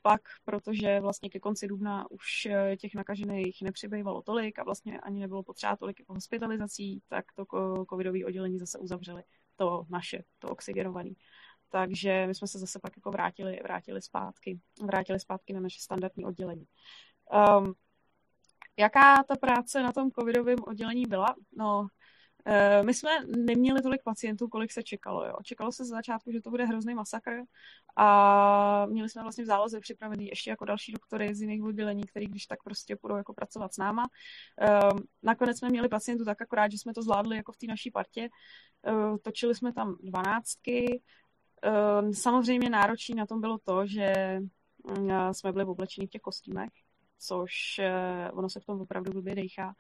pak, 0.02 0.22
protože 0.46 1.00
vlastně 1.00 1.30
ke 1.30 1.40
konci 1.40 1.68
dubna 1.68 2.12
už 2.12 2.46
eh, 2.46 2.78
těch 2.78 2.96
nakažených 2.96 3.62
nepřibývalo 3.62 4.22
tolik 4.22 4.60
a 4.60 4.64
vlastně 4.64 5.00
ani 5.00 5.20
nebylo 5.20 5.44
potřeba 5.44 5.76
tolik 5.76 6.00
jako 6.00 6.14
hospitalizací, 6.14 7.02
tak 7.08 7.26
to 7.36 7.46
covidové 7.90 8.26
oddělení 8.26 8.60
zase 8.60 8.78
uzavřeli, 8.78 9.24
to 9.56 9.86
naše, 9.90 10.24
to 10.40 10.50
oxygenované. 10.50 11.10
takže 11.70 12.28
my 12.28 12.36
jsme 12.36 12.48
se 12.48 12.60
zase 12.60 12.80
pak 12.80 12.98
jako 12.98 13.12
vrátili, 13.12 13.60
vrátili 13.64 14.02
zpátky, 14.02 14.60
vrátili 14.84 15.20
zpátky 15.20 15.54
na 15.54 15.60
naše 15.60 15.82
standardní 15.82 16.26
oddělení. 16.26 16.66
Um, 17.60 17.74
jaká 18.78 19.24
ta 19.24 19.36
práce 19.36 19.84
na 19.84 19.92
tom 19.92 20.12
covidovém 20.12 20.60
oddělení 20.68 21.06
byla? 21.06 21.36
No, 21.58 21.88
Eh, 21.88 21.97
my 22.82 22.94
jsme 22.94 23.10
neměli 23.26 23.82
tolik 23.82 24.04
pacientů, 24.04 24.48
kolik 24.48 24.72
se 24.72 24.84
čekalo. 24.84 25.26
Jo. 25.26 25.36
Čekalo 25.44 25.72
se 25.72 25.86
za 25.86 25.96
začátku, 25.96 26.32
že 26.32 26.42
to 26.42 26.50
bude 26.50 26.66
hrozný 26.66 26.96
masakr 26.96 27.32
a 27.96 28.86
měli 28.86 29.10
jsme 29.10 29.22
vlastně 29.22 29.44
v 29.44 29.48
záloze 29.48 29.80
připravený 29.80 30.28
ještě 30.28 30.50
jako 30.50 30.66
další 30.66 30.92
doktory 30.92 31.36
z 31.36 31.42
jiných 31.42 31.64
oddělení, 31.64 32.04
který 32.04 32.26
když 32.26 32.46
tak 32.46 32.64
prostě 32.64 32.98
budou 33.02 33.16
jako 33.16 33.34
pracovat 33.34 33.74
s 33.74 33.78
náma. 33.78 34.08
Ehm, 34.58 35.00
nakonec 35.24 35.58
jsme 35.58 35.70
měli 35.70 35.90
pacientů 35.90 36.26
tak 36.26 36.42
akorát, 36.42 36.72
že 36.72 36.78
jsme 36.78 36.94
to 36.94 37.02
zvládli 37.02 37.38
jako 37.38 37.52
v 37.52 37.58
té 37.58 37.68
naší 37.68 37.92
partě. 37.92 38.30
Eh, 38.88 39.18
točili 39.22 39.56
jsme 39.56 39.74
tam 39.74 39.98
dvanáctky. 40.04 41.02
Ehm, 41.62 42.14
samozřejmě 42.14 42.70
náročný 42.70 43.16
na 43.16 43.26
tom 43.26 43.42
bylo 43.42 43.58
to, 43.58 43.88
že 43.88 44.40
mm, 45.00 45.34
jsme 45.34 45.52
byli 45.52 45.66
oblečení 45.66 46.08
v 46.08 46.10
těch 46.10 46.22
kostýmech, 46.22 46.70
což 47.20 47.80
eh, 47.80 48.32
ono 48.32 48.50
se 48.50 48.60
v 48.60 48.66
tom 48.66 48.82
opravdu 48.82 49.12
blbě 49.12 49.36
dejchá. 49.36 49.74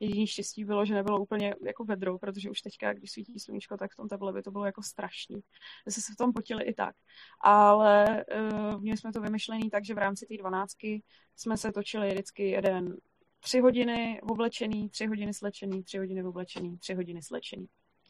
Jediný 0.00 0.26
štěstí 0.26 0.64
bylo, 0.64 0.84
že 0.84 0.94
nebylo 0.94 1.20
úplně 1.20 1.54
jako 1.66 1.84
vedro, 1.84 2.18
protože 2.18 2.50
už 2.50 2.60
teďka, 2.60 2.92
když 2.92 3.10
svítí 3.10 3.40
sluníčko, 3.40 3.76
tak 3.76 3.92
v 3.92 3.96
tom 3.96 4.08
teple 4.08 4.32
by 4.32 4.42
to 4.42 4.50
bylo 4.50 4.64
jako 4.64 4.82
strašný. 4.82 5.40
Jsme 5.88 6.02
se 6.02 6.12
v 6.12 6.16
tom 6.16 6.32
potili 6.32 6.64
i 6.64 6.74
tak. 6.74 6.96
Ale 7.40 8.24
uh, 8.52 8.80
měli 8.80 8.96
jsme 8.98 9.12
to 9.12 9.20
vymyšlený 9.20 9.70
tak, 9.70 9.84
že 9.84 9.94
v 9.94 9.98
rámci 9.98 10.26
té 10.26 10.36
dvanáctky 10.36 11.02
jsme 11.36 11.56
se 11.56 11.72
točili 11.72 12.10
vždycky 12.10 12.48
jeden 12.48 12.96
tři 13.40 13.60
hodiny 13.60 14.20
oblečený, 14.22 14.88
tři 14.88 15.06
hodiny 15.06 15.34
slečený, 15.34 15.82
tři 15.82 15.98
hodiny 15.98 16.24
oblečený, 16.24 16.78
tři 16.78 16.94
hodiny 16.94 17.22
slečený. 17.22 17.66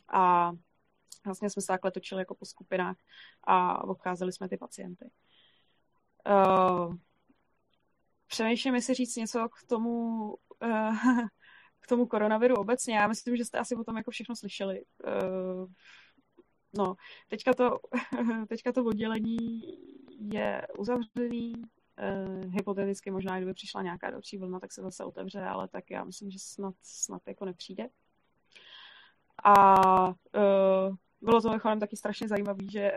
A 0.09 0.53
vlastně 1.25 1.51
jsme 1.51 1.63
se 1.63 1.67
takhle 1.67 1.91
točili 1.91 2.21
jako 2.21 2.35
po 2.35 2.45
skupinách 2.45 2.97
a 3.45 3.85
obcházeli 3.85 4.33
jsme 4.33 4.49
ty 4.49 4.57
pacienty. 4.57 5.11
Uh, 6.29 6.95
přemýšlím, 8.27 8.75
jestli 8.75 8.95
říct 8.95 9.17
něco 9.17 9.49
k 9.49 9.69
tomu, 9.69 10.25
uh, 10.63 10.97
k 11.81 11.87
tomu 11.87 12.07
koronaviru 12.07 12.55
obecně. 12.55 12.97
Já 12.97 13.09
myslím, 13.09 13.37
že 13.37 13.45
jste 13.45 13.59
asi 13.59 13.77
o 13.77 13.85
tom 13.85 13.97
jako 13.97 14.11
všechno 14.11 14.37
slyšeli. 14.37 14.85
Uh, 15.07 15.67
no, 16.79 16.95
teďka 17.29 17.55
to, 17.55 17.79
teďka 18.49 18.73
to 18.73 18.85
oddělení 18.85 19.63
je 20.33 20.67
uzavřený, 20.79 21.53
uh, 21.57 22.55
hypoteticky 22.55 23.11
možná, 23.11 23.37
kdyby 23.37 23.55
přišla 23.55 23.83
nějaká 23.83 24.11
další 24.11 24.39
vlna, 24.39 24.61
tak 24.61 24.73
se 24.73 24.83
zase 24.83 25.05
otevře, 25.05 25.41
ale 25.41 25.69
tak 25.69 25.91
já 25.91 26.05
myslím, 26.05 26.31
že 26.31 26.39
snad, 26.39 26.75
snad 26.83 27.23
jako 27.27 27.45
nepřijde. 27.45 27.89
A 29.45 30.09
uh, 30.09 30.97
bylo 31.21 31.41
to 31.41 31.59
taky 31.81 31.97
strašně 31.97 32.29
zajímavé, 32.29 32.65
že 32.73 32.93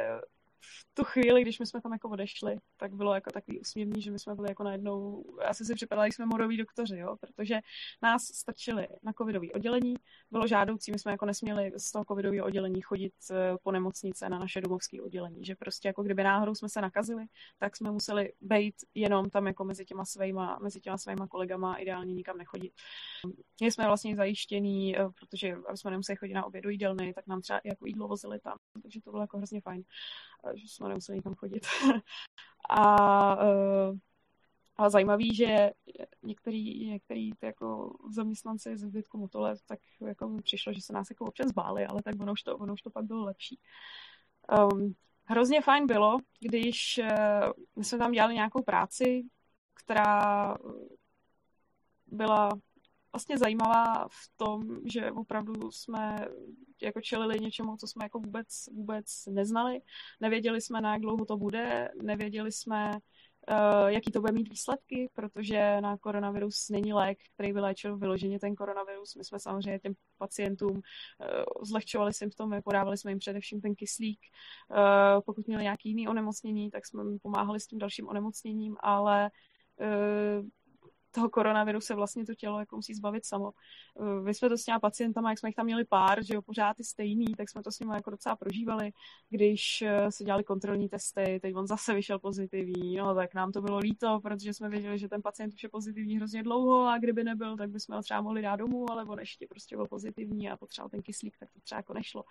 tu 0.93 1.03
chvíli, 1.03 1.41
když 1.41 1.60
my 1.60 1.65
jsme 1.65 1.82
tam 1.82 1.93
jako 1.93 2.10
odešli, 2.10 2.58
tak 2.77 2.93
bylo 2.93 3.13
jako 3.13 3.32
takový 3.32 3.60
usměvný, 3.60 4.01
že 4.01 4.12
my 4.12 4.20
jsme 4.20 4.36
byli 4.36 4.50
jako 4.50 4.63
najednou, 4.63 5.24
asi 5.46 5.65
si 5.65 5.75
připadali, 5.75 6.12
jsme 6.12 6.25
moroví 6.25 6.58
doktoři, 6.58 6.98
jo, 6.98 7.15
protože 7.20 7.60
nás 8.01 8.24
stačili 8.24 8.88
na 9.03 9.13
covidové 9.13 9.48
oddělení, 9.55 9.96
bylo 10.32 10.48
žádoucí, 10.48 10.91
my 10.91 11.00
jsme 11.00 11.12
jako 11.12 11.25
nesměli 11.25 11.72
z 11.77 11.91
toho 11.91 12.05
covidového 12.05 12.46
oddělení 12.46 12.82
chodit 12.82 13.13
eh, 13.32 13.36
po 13.63 13.72
nemocnice 13.72 14.29
na 14.29 14.39
naše 14.39 14.62
domovské 14.62 15.01
oddělení, 15.01 15.46
že 15.46 15.55
prostě 15.55 15.88
jako 15.88 16.03
kdyby 16.03 16.24
náhodou 16.24 16.55
jsme 16.55 16.70
se 16.70 16.82
nakazili, 16.82 17.25
tak 17.60 17.77
jsme 17.77 17.91
museli 17.91 18.34
být 18.41 18.75
jenom 18.93 19.29
tam 19.29 19.48
jako 19.48 19.63
mezi 19.63 19.86
těma 19.86 20.05
svýma, 20.05 20.60
mezi 20.62 20.79
těma 20.79 20.98
svýma 20.98 21.27
kolegama, 21.27 21.75
ideálně 21.75 22.13
nikam 22.13 22.38
nechodit. 22.38 22.74
My 23.62 23.72
jsme 23.72 23.86
vlastně 23.86 24.15
zajištění, 24.15 24.98
eh, 24.98 25.10
protože 25.20 25.55
jsme 25.75 25.91
nemuseli 25.91 26.15
chodit 26.15 26.34
na 26.34 26.46
oběd 26.46 26.65
jídelny, 26.65 27.13
tak 27.13 27.27
nám 27.27 27.41
třeba 27.41 27.60
jako 27.63 27.86
jídlo 27.86 28.08
vozili 28.08 28.39
tam, 28.39 28.58
takže 28.82 29.01
to 29.01 29.12
bylo 29.12 29.24
jako 29.24 29.38
hrozně 29.38 29.62
fajn 29.62 29.84
že 30.56 30.68
jsme 30.68 30.90
nemuseli 30.90 31.18
nikam 31.18 31.36
chodit. 31.36 31.68
a, 32.70 33.36
uh, 33.46 33.98
a 34.78 34.90
zajímavý, 34.90 35.36
že 35.36 35.72
některý, 36.24 36.90
některý 36.90 37.32
ty 37.32 37.46
jako 37.46 37.98
zaměstnanci 38.12 38.78
ze 38.78 38.88
zbytku 38.88 39.18
Motole, 39.18 39.56
tak 39.66 39.80
jako 40.08 40.30
mi 40.30 40.42
přišlo, 40.42 40.74
že 40.74 40.82
se 40.82 40.94
nás 40.94 41.10
jako 41.10 41.26
občas 41.26 41.52
báli, 41.52 41.86
ale 41.86 42.02
tak 42.04 42.16
ono 42.22 42.34
už 42.34 42.44
to, 42.44 42.58
ono 42.58 42.74
už 42.74 42.82
to 42.82 42.90
pak 42.90 43.06
bylo 43.06 43.24
lepší. 43.24 43.60
Um, 44.72 44.96
hrozně 45.26 45.62
fajn 45.62 45.88
bylo, 45.88 46.18
když 46.40 47.00
uh, 47.04 47.52
my 47.76 47.84
jsme 47.84 47.98
tam 47.98 48.12
dělali 48.12 48.34
nějakou 48.34 48.64
práci, 48.64 49.24
která 49.74 50.56
byla 52.08 52.50
vlastně 53.13 53.38
zajímavá 53.38 54.08
v 54.08 54.38
tom, 54.38 54.62
že 54.93 55.12
opravdu 55.12 55.72
jsme 55.72 56.27
jako 56.82 57.01
čelili 57.01 57.39
něčemu, 57.39 57.77
co 57.77 57.88
jsme 57.88 58.05
jako 58.05 58.20
vůbec, 58.20 58.48
vůbec 58.74 59.25
neznali. 59.25 59.82
Nevěděli 60.22 60.62
jsme, 60.62 60.82
na 60.82 60.93
jak 60.93 61.01
dlouho 61.01 61.25
to 61.25 61.38
bude, 61.38 61.91
nevěděli 62.01 62.51
jsme, 62.51 62.91
uh, 62.91 63.88
jaký 63.88 64.12
to 64.12 64.22
bude 64.22 64.34
mít 64.34 64.50
výsledky, 64.50 65.10
protože 65.13 65.82
na 65.82 65.98
koronavirus 65.98 66.70
není 66.70 66.93
lék, 66.93 67.20
který 67.34 67.53
by 67.53 67.60
léčil 67.60 67.98
vyloženě 67.98 68.39
ten 68.39 68.55
koronavirus. 68.55 69.15
My 69.15 69.24
jsme 69.24 69.39
samozřejmě 69.39 69.79
těm 69.79 69.93
pacientům 70.17 70.72
uh, 70.72 70.82
zlehčovali 71.63 72.13
symptomy, 72.13 72.62
podávali 72.62 72.98
jsme 72.98 73.12
jim 73.12 73.20
především 73.20 73.62
ten 73.62 73.75
kyslík. 73.75 74.20
Uh, 74.70 75.22
pokud 75.25 75.48
měli 75.48 75.63
nějaký 75.63 75.89
jiný 75.89 76.08
onemocnění, 76.08 76.72
tak 76.72 76.86
jsme 76.86 77.03
jim 77.03 77.20
pomáhali 77.20 77.60
s 77.60 77.67
tím 77.67 77.79
dalším 77.79 78.08
onemocněním, 78.08 78.77
ale 78.79 79.32
toho 81.13 81.29
koronaviru 81.29 81.82
se 81.82 81.96
vlastně 81.96 82.25
to 82.25 82.36
tělo 82.36 82.60
jako 82.60 82.75
musí 82.75 82.93
zbavit 82.93 83.25
samo. 83.25 83.51
Vy 84.24 84.34
jsme 84.34 84.50
to 84.50 84.58
s 84.58 84.63
těma 84.63 84.79
pacientama, 84.79 85.29
jak 85.29 85.39
jsme 85.39 85.50
jich 85.50 85.55
tam 85.55 85.65
měli 85.65 85.86
pár, 85.86 86.24
že 86.25 86.34
jo, 86.34 86.41
pořád 86.41 86.77
ty 86.77 86.84
stejný, 86.84 87.25
tak 87.38 87.50
jsme 87.50 87.63
to 87.63 87.72
s 87.72 87.79
nimi 87.79 87.93
jako 87.93 88.10
docela 88.10 88.36
prožívali, 88.36 88.91
když 89.29 89.82
eh, 89.82 90.12
se 90.12 90.24
dělali 90.24 90.43
kontrolní 90.43 90.89
testy, 90.89 91.39
teď 91.41 91.55
on 91.55 91.67
zase 91.67 91.93
vyšel 91.93 92.20
pozitivní, 92.20 92.96
no 92.96 93.15
tak 93.15 93.34
nám 93.34 93.51
to 93.51 93.62
bylo 93.62 93.77
líto, 93.77 94.20
protože 94.20 94.53
jsme 94.53 94.70
věděli, 94.70 95.00
že 95.00 95.10
ten 95.10 95.22
pacient 95.22 95.53
už 95.53 95.63
je 95.63 95.70
pozitivní 95.70 96.17
hrozně 96.17 96.43
dlouho 96.43 96.88
a 96.88 96.98
kdyby 96.98 97.24
nebyl, 97.24 97.58
tak 97.58 97.70
bychom 97.70 97.96
ho 97.96 98.01
třeba 98.01 98.22
mohli 98.22 98.41
dát 98.41 98.55
domů, 98.55 98.91
ale 98.91 99.05
on 99.05 99.20
ještě 99.20 99.48
prostě 99.48 99.75
byl 99.75 99.88
pozitivní 99.88 100.50
a 100.50 100.58
potřeboval 100.58 100.89
ten 100.89 101.01
kyslík, 101.01 101.38
tak 101.39 101.50
to 101.53 101.60
třeba 101.60 101.79
jako 101.79 101.93
nešlo. 101.93 102.24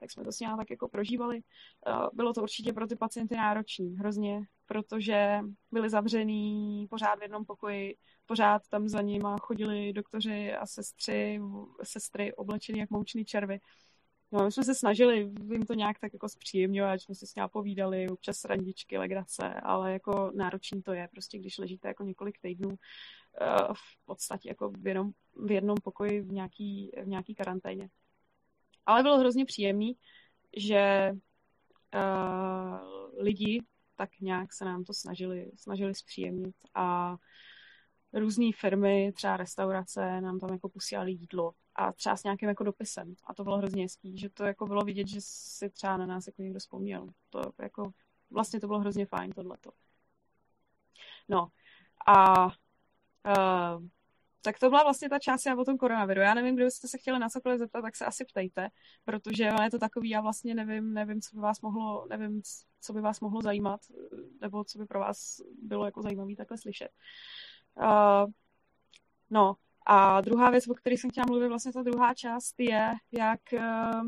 Tak 0.00 0.10
jsme 0.10 0.24
to 0.24 0.32
s 0.32 0.38
tak 0.56 0.70
jako 0.70 0.88
prožívali. 0.88 1.42
Eh, 1.86 1.92
bylo 2.12 2.32
to 2.32 2.42
určitě 2.42 2.72
pro 2.72 2.86
ty 2.86 2.96
pacienty 2.96 3.36
náročný, 3.36 3.96
hrozně, 3.96 4.46
protože 4.70 5.40
byli 5.72 5.90
zavřený 5.90 6.86
pořád 6.90 7.18
v 7.18 7.22
jednom 7.22 7.44
pokoji, 7.44 7.96
pořád 8.26 8.62
tam 8.68 8.88
za 8.88 9.00
nima 9.00 9.36
chodili 9.40 9.92
doktoři 9.92 10.52
a 10.52 10.66
sestry, 10.66 11.40
sestry 11.82 12.34
oblečený 12.34 12.78
jak 12.78 12.90
moučný 12.90 13.24
červy. 13.24 13.60
No, 14.32 14.44
my 14.44 14.52
jsme 14.52 14.64
se 14.64 14.74
snažili 14.74 15.18
jim 15.52 15.66
to 15.66 15.74
nějak 15.74 15.98
tak 15.98 16.12
jako 16.12 16.28
zpříjemňovat, 16.28 17.00
jsme 17.00 17.14
si 17.14 17.26
s 17.26 17.34
ním 17.34 17.44
povídali, 17.52 18.08
občas 18.08 18.44
randičky, 18.44 18.98
legrace, 18.98 19.54
ale 19.54 19.92
jako 19.92 20.32
náročný 20.34 20.82
to 20.82 20.92
je, 20.92 21.08
prostě 21.12 21.38
když 21.38 21.58
ležíte 21.58 21.88
jako 21.88 22.04
několik 22.04 22.38
týdnů 22.40 22.68
uh, 22.68 22.76
v 23.74 24.04
podstatě 24.04 24.48
jako 24.48 24.70
v 24.70 24.86
jednom, 24.86 25.12
v 25.46 25.50
jednom 25.50 25.76
pokoji 25.82 26.20
v 26.20 26.32
nějaký, 26.32 26.90
v 27.02 27.08
nějaký 27.08 27.34
karanténě. 27.34 27.88
Ale 28.86 29.02
bylo 29.02 29.18
hrozně 29.18 29.44
příjemný, 29.44 29.96
že 30.56 31.12
uh, 31.94 33.22
lidi 33.22 33.62
tak 34.00 34.20
nějak 34.20 34.52
se 34.52 34.64
nám 34.64 34.84
to 34.84 34.94
snažili, 34.94 35.50
snažili 35.56 35.94
zpříjemnit 35.94 36.56
a 36.74 37.16
různé 38.12 38.50
firmy, 38.60 39.12
třeba 39.12 39.36
restaurace, 39.36 40.20
nám 40.20 40.38
tam 40.38 40.52
jako 40.52 40.68
posílali 40.68 41.12
jídlo 41.12 41.52
a 41.74 41.92
třeba 41.92 42.16
s 42.16 42.24
nějakým 42.24 42.48
jako 42.48 42.64
dopisem. 42.64 43.14
A 43.24 43.34
to 43.34 43.44
bylo 43.44 43.58
hrozně 43.58 43.82
hezký, 43.82 44.18
že 44.18 44.30
to 44.30 44.44
jako 44.44 44.66
bylo 44.66 44.84
vidět, 44.84 45.08
že 45.08 45.20
si 45.20 45.70
třeba 45.70 45.96
na 45.96 46.06
nás 46.06 46.26
jako 46.26 46.42
někdo 46.42 46.58
vzpomněl. 46.58 47.08
To 47.30 47.52
jako, 47.62 47.92
vlastně 48.30 48.60
to 48.60 48.66
bylo 48.66 48.78
hrozně 48.78 49.06
fajn 49.06 49.32
tohleto. 49.32 49.70
No 51.28 51.48
a 52.06 52.46
uh, 52.46 52.52
tak 54.42 54.58
to 54.58 54.70
byla 54.70 54.82
vlastně 54.82 55.08
ta 55.08 55.18
část 55.18 55.46
já 55.46 55.56
o 55.56 55.64
tom 55.64 55.76
koronaviru. 55.76 56.20
Já 56.20 56.34
nevím, 56.34 56.54
kdybyste 56.54 56.88
se 56.88 56.98
chtěli 56.98 57.18
na 57.18 57.28
cokoliv 57.28 57.58
zeptat, 57.58 57.82
tak 57.82 57.96
se 57.96 58.04
asi 58.04 58.24
ptejte, 58.24 58.68
protože 59.04 59.44
je 59.62 59.70
to 59.70 59.78
takový, 59.78 60.10
já 60.10 60.20
vlastně 60.20 60.54
nevím, 60.54 60.94
nevím, 60.94 61.20
co 61.20 61.36
by 61.36 61.42
vás 61.42 61.60
mohlo, 61.60 62.06
nevím, 62.10 62.42
co 62.80 62.92
by 62.92 63.00
vás 63.00 63.20
mohlo 63.20 63.42
zajímat, 63.42 63.80
nebo 64.40 64.64
co 64.64 64.78
by 64.78 64.86
pro 64.86 65.00
vás 65.00 65.40
bylo 65.62 65.84
jako 65.84 66.02
zajímavé 66.02 66.36
takhle 66.36 66.58
slyšet. 66.58 66.88
Uh, 67.76 68.30
no 69.30 69.56
a 69.86 70.20
druhá 70.20 70.50
věc, 70.50 70.68
o 70.68 70.74
které 70.74 70.96
jsem 70.96 71.10
chtěla 71.10 71.26
mluvit, 71.26 71.48
vlastně 71.48 71.72
ta 71.72 71.82
druhá 71.82 72.14
část 72.14 72.60
je, 72.60 72.94
jak, 73.12 73.40
uh, 73.52 74.06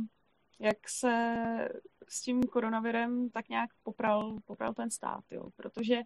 jak 0.58 0.88
se 0.88 1.34
s 2.08 2.22
tím 2.22 2.42
koronavirem 2.42 3.30
tak 3.30 3.48
nějak 3.48 3.70
popral, 3.82 4.38
popral 4.44 4.74
ten 4.74 4.90
stát, 4.90 5.24
jo, 5.30 5.50
protože 5.56 5.96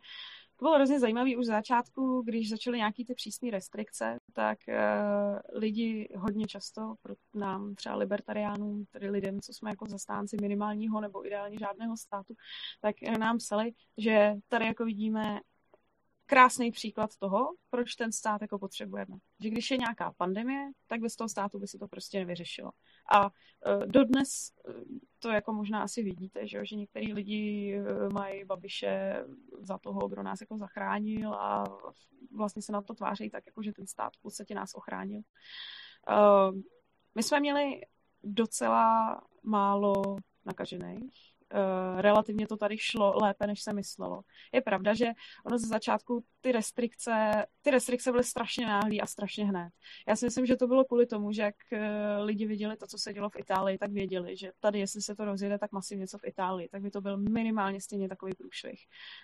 to 0.57 0.65
bylo 0.65 0.75
hrozně 0.75 1.01
zajímavé 1.01 1.37
už 1.37 1.47
z 1.47 1.49
začátku, 1.49 2.23
když 2.23 2.51
začaly 2.51 2.79
nějaký 2.79 3.05
ty 3.05 3.15
přísné 3.15 3.51
restrikce, 3.51 4.19
tak 4.33 4.59
uh, 4.69 5.61
lidi 5.61 6.09
hodně 6.17 6.47
často, 6.47 6.95
pro 7.03 7.15
nám 7.35 7.75
třeba 7.75 7.97
libertariánům, 7.97 8.85
tedy 8.91 9.11
lidem, 9.11 9.41
co 9.41 9.53
jsme 9.53 9.71
jako 9.71 9.87
zastánci 9.89 10.37
minimálního 10.41 11.01
nebo 11.01 11.27
ideálně 11.27 11.59
žádného 11.59 11.97
státu, 11.97 12.35
tak 12.81 12.97
nám 13.19 13.39
psali, 13.39 13.73
že 13.99 14.35
tady 14.49 14.67
jako 14.67 14.85
vidíme 14.85 15.41
krásný 16.27 16.71
příklad 16.71 17.11
toho, 17.19 17.49
proč 17.71 17.95
ten 17.95 18.13
stát 18.13 18.43
jako 18.43 18.59
potřebujeme. 18.59 19.17
Že 19.43 19.51
když 19.51 19.71
je 19.71 19.77
nějaká 19.77 20.13
pandemie, 20.17 20.71
tak 20.87 21.01
bez 21.01 21.17
toho 21.17 21.29
státu 21.29 21.59
by 21.59 21.67
se 21.67 21.79
to 21.79 21.89
prostě 21.89 22.19
nevyřešilo. 22.19 22.71
A 23.13 23.31
dodnes 23.87 24.53
to 25.19 25.29
jako 25.29 25.53
možná 25.53 25.83
asi 25.83 26.03
vidíte, 26.03 26.47
že, 26.47 26.67
že 26.67 26.77
některý 26.77 27.13
lidi 27.13 27.79
mají 28.13 28.45
Babiše 28.45 29.25
za 29.61 29.79
toho, 29.79 30.09
kdo 30.09 30.23
nás 30.23 30.41
jako 30.41 30.57
zachránil 30.59 31.35
a 31.35 31.65
vlastně 32.37 32.63
se 32.63 32.73
na 32.73 32.83
to 32.83 32.95
tváří 32.95 33.31
tak, 33.31 33.47
jako 33.47 33.63
že 33.63 33.73
ten 33.73 33.87
stát 33.87 34.13
v 34.17 34.23
podstatě 34.23 34.55
nás 34.55 34.75
ochránil. 34.75 35.21
My 37.15 37.23
jsme 37.23 37.41
měli 37.41 37.81
docela 38.23 39.21
málo 39.43 40.17
nakažených 40.45 41.36
Eh, 41.55 42.03
relativně 42.03 42.47
to 42.47 42.57
tady 42.57 42.79
šlo 42.79 43.19
lépe, 43.23 43.47
než 43.47 43.63
se 43.63 43.73
myslelo. 43.73 44.21
Je 44.53 44.61
pravda, 44.61 44.95
že 44.95 45.07
ono 45.47 45.59
ze 45.59 45.67
začátku 45.67 46.25
ty 46.41 46.53
restrikce, 46.53 47.47
ty 47.63 47.71
restrikce 47.71 48.11
byly 48.11 48.25
strašně 48.25 48.67
náhlý 48.67 49.01
a 49.01 49.07
strašně 49.07 49.45
hned. 49.45 49.69
Já 50.09 50.17
si 50.17 50.25
myslím, 50.25 50.47
že 50.47 50.57
to 50.57 50.67
bylo 50.67 50.85
kvůli 50.85 51.07
tomu, 51.07 51.33
že 51.33 51.43
jak 51.43 51.55
eh, 51.73 52.19
lidi 52.19 52.47
viděli 52.47 52.77
to, 52.77 52.87
co 52.87 52.99
se 52.99 53.13
dělo 53.13 53.31
v 53.31 53.37
Itálii, 53.37 53.79
tak 53.79 53.91
věděli, 53.91 54.37
že 54.37 54.53
tady, 54.61 54.79
jestli 54.79 55.03
se 55.03 55.15
to 55.15 55.25
rozjede 55.25 55.59
tak 55.59 55.73
masivně, 55.73 56.07
co 56.07 56.19
v 56.19 56.25
Itálii, 56.25 56.69
tak 56.69 56.83
by 56.83 56.91
to 56.91 57.01
byl 57.01 57.17
minimálně 57.17 57.81
stejně 57.81 58.09
takový 58.09 58.35
průšvih. 58.35 58.81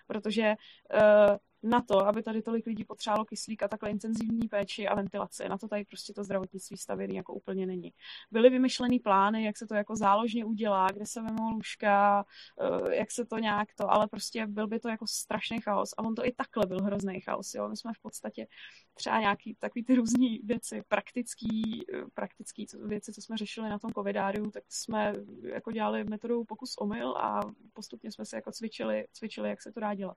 Protože 0.06 0.54
uh, 0.94 1.36
na 1.62 1.82
to, 1.82 2.06
aby 2.06 2.22
tady 2.22 2.42
tolik 2.42 2.66
lidí 2.66 2.84
potřebovalo 2.84 3.24
kyslík 3.24 3.62
a 3.62 3.68
takhle 3.68 3.90
intenzivní 3.90 4.48
péči 4.48 4.88
a 4.88 4.94
ventilaci. 4.94 5.48
Na 5.48 5.58
to 5.58 5.68
tady 5.68 5.84
prostě 5.84 6.12
to 6.12 6.24
zdravotnictví 6.24 6.76
stavěné 6.76 7.14
jako 7.14 7.34
úplně 7.34 7.66
není. 7.66 7.92
Byly 8.30 8.50
vymyšlený 8.50 8.98
plány, 8.98 9.44
jak 9.44 9.58
se 9.58 9.66
to 9.66 9.74
jako 9.74 9.96
záložně 9.96 10.44
udělá, 10.44 10.86
kde 10.92 11.06
se 11.06 11.22
vemou 11.22 11.50
lůžka, 11.50 12.24
eh, 12.60 12.96
jak 12.96 13.10
se 13.10 13.24
to 13.24 13.38
nějak 13.38 13.68
to, 13.74 13.90
ale 13.90 14.08
prostě 14.08 14.46
byl 14.46 14.66
by 14.66 14.80
to 14.80 14.88
jako 14.88 15.06
strašný 15.06 15.60
chaos. 15.60 15.90
A 15.98 16.02
on 16.02 16.14
to 16.14 16.26
i 16.26 16.32
takhle 16.32 16.66
byl 16.66 16.82
hrozný 16.82 17.20
chaos. 17.20 17.54
Jo? 17.54 17.68
My 17.68 17.76
jsme 17.76 17.92
v 17.92 18.02
podstatě 18.02 18.46
třeba 18.94 19.20
nějaký 19.20 19.54
takový 19.54 19.84
ty 19.84 19.94
různé 19.94 20.28
věci, 20.44 20.82
praktický, 20.88 21.84
eh, 21.94 22.02
praktický 22.14 22.66
věci, 22.86 23.12
co 23.12 23.22
jsme 23.22 23.36
řešili 23.36 23.68
na 23.68 23.78
tom 23.78 23.92
covidáriu, 23.92 24.50
tak 24.50 24.64
jsme 24.68 25.12
jako 25.42 25.72
dělali 25.72 26.04
metodou 26.04 26.44
pokus 26.44 26.74
omyl 26.78 27.08
a 27.16 27.40
postupně 27.72 28.12
jsme 28.12 28.24
se 28.24 28.36
jako 28.36 28.52
cvičili, 28.52 29.06
cvičili, 29.12 29.48
jak 29.48 29.62
se 29.62 29.72
to 29.72 29.80
dá 29.80 29.94
dělat 29.94 30.16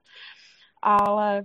ale 0.86 1.42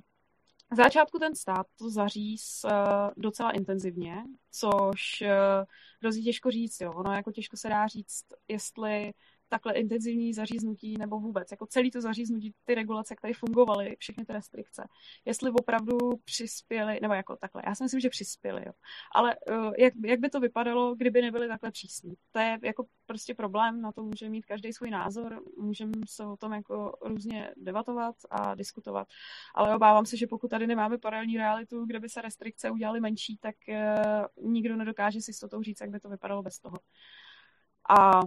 v 0.73 0.77
začátku 0.77 1.19
ten 1.19 1.35
stát 1.35 1.67
to 1.79 1.91
zaříz 1.91 2.65
uh, 2.65 2.71
docela 3.17 3.51
intenzivně, 3.51 4.25
což 4.51 5.23
uh, 5.23 5.65
hrozí 6.01 6.25
těžko 6.25 6.51
říct, 6.51 6.81
jo. 6.81 6.93
Ono 6.93 7.13
jako 7.13 7.33
těžko 7.33 7.57
se 7.57 7.69
dá 7.69 7.87
říct, 7.87 8.25
jestli 8.49 9.13
takhle 9.51 9.73
intenzivní 9.73 10.35
zaříznutí 10.35 10.97
nebo 10.99 11.21
vůbec, 11.21 11.51
jako 11.51 11.67
celý 11.67 11.91
to 11.91 12.01
zaříznutí, 12.01 12.55
ty 12.65 12.75
regulace, 12.75 13.17
které 13.17 13.35
fungovaly, 13.35 13.97
všechny 13.99 14.25
ty 14.25 14.33
restrikce, 14.33 14.89
jestli 15.25 15.51
opravdu 15.51 15.99
přispěly, 16.25 16.99
nebo 17.03 17.15
jako 17.15 17.37
takhle, 17.37 17.63
já 17.67 17.75
si 17.75 17.83
myslím, 17.83 18.01
že 18.01 18.09
přispěly, 18.09 18.63
jo. 18.67 18.73
ale 19.15 19.37
uh, 19.51 19.73
jak, 19.79 19.95
jak 20.05 20.21
by 20.21 20.31
to 20.31 20.41
vypadalo, 20.41 20.95
kdyby 20.95 21.23
nebyly 21.23 21.49
takhle 21.49 21.71
přísní? 21.71 22.15
To 22.33 22.39
je 22.39 22.59
jako 22.63 22.87
prostě 23.07 23.35
problém, 23.35 23.81
na 23.81 23.93
to 23.93 24.03
může 24.03 24.29
mít 24.29 24.47
každý 24.47 24.73
svůj 24.73 24.91
názor, 24.91 25.43
můžeme 25.59 25.93
se 26.09 26.27
o 26.27 26.37
tom 26.37 26.53
jako 26.53 26.93
různě 27.03 27.55
debatovat 27.57 28.15
a 28.31 28.55
diskutovat, 28.55 29.09
ale 29.55 29.77
obávám 29.77 30.07
se, 30.07 30.17
že 30.17 30.27
pokud 30.27 30.49
tady 30.49 30.67
nemáme 30.67 30.99
paralelní 30.99 31.37
realitu, 31.37 31.87
kde 31.87 32.01
by 32.01 32.09
se 32.09 32.23
restrikce 32.23 32.71
udělaly 32.71 33.01
menší, 33.01 33.37
tak 33.41 33.55
uh, 33.69 34.51
nikdo 34.51 34.77
nedokáže 34.77 35.21
si 35.21 35.33
s 35.33 35.49
toho 35.49 35.63
říct, 35.63 35.81
jak 35.81 35.91
by 35.91 36.01
to 36.01 36.09
vypadalo 36.09 36.43
bez 36.43 36.59
toho. 36.59 36.79
A 37.99 38.21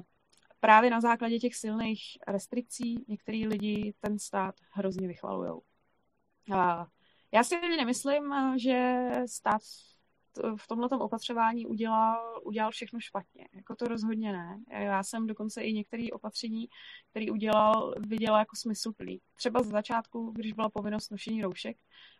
právě 0.63 0.89
na 0.89 1.01
základě 1.01 1.39
těch 1.39 1.55
silných 1.55 1.99
restrikcí 2.27 3.05
některý 3.07 3.47
lidi 3.47 3.93
ten 3.99 4.19
stát 4.19 4.55
hrozně 4.71 5.07
vychvalujou. 5.07 5.61
A 6.55 6.85
já 7.31 7.43
si 7.43 7.55
nemyslím, 7.77 8.33
že 8.57 9.05
stát 9.25 9.61
v 10.55 10.67
tomhle 10.67 10.89
opatřování 10.89 11.65
udělal, 11.65 12.41
udělal 12.43 12.71
všechno 12.71 12.99
špatně. 12.99 13.47
Jako 13.53 13.75
to 13.75 13.85
rozhodně 13.85 14.31
ne. 14.31 14.59
Já 14.71 15.03
jsem 15.03 15.27
dokonce 15.27 15.61
i 15.61 15.73
některé 15.73 16.07
opatření, 16.13 16.67
který 17.09 17.31
udělal, 17.31 17.93
viděla 17.99 18.39
jako 18.39 18.55
smysluplný. 18.55 19.21
Třeba 19.35 19.63
z 19.63 19.67
začátku, 19.67 20.31
když 20.31 20.53
byla 20.53 20.69
povinnost 20.69 21.09
nošení 21.09 21.41
roušek, 21.41 21.77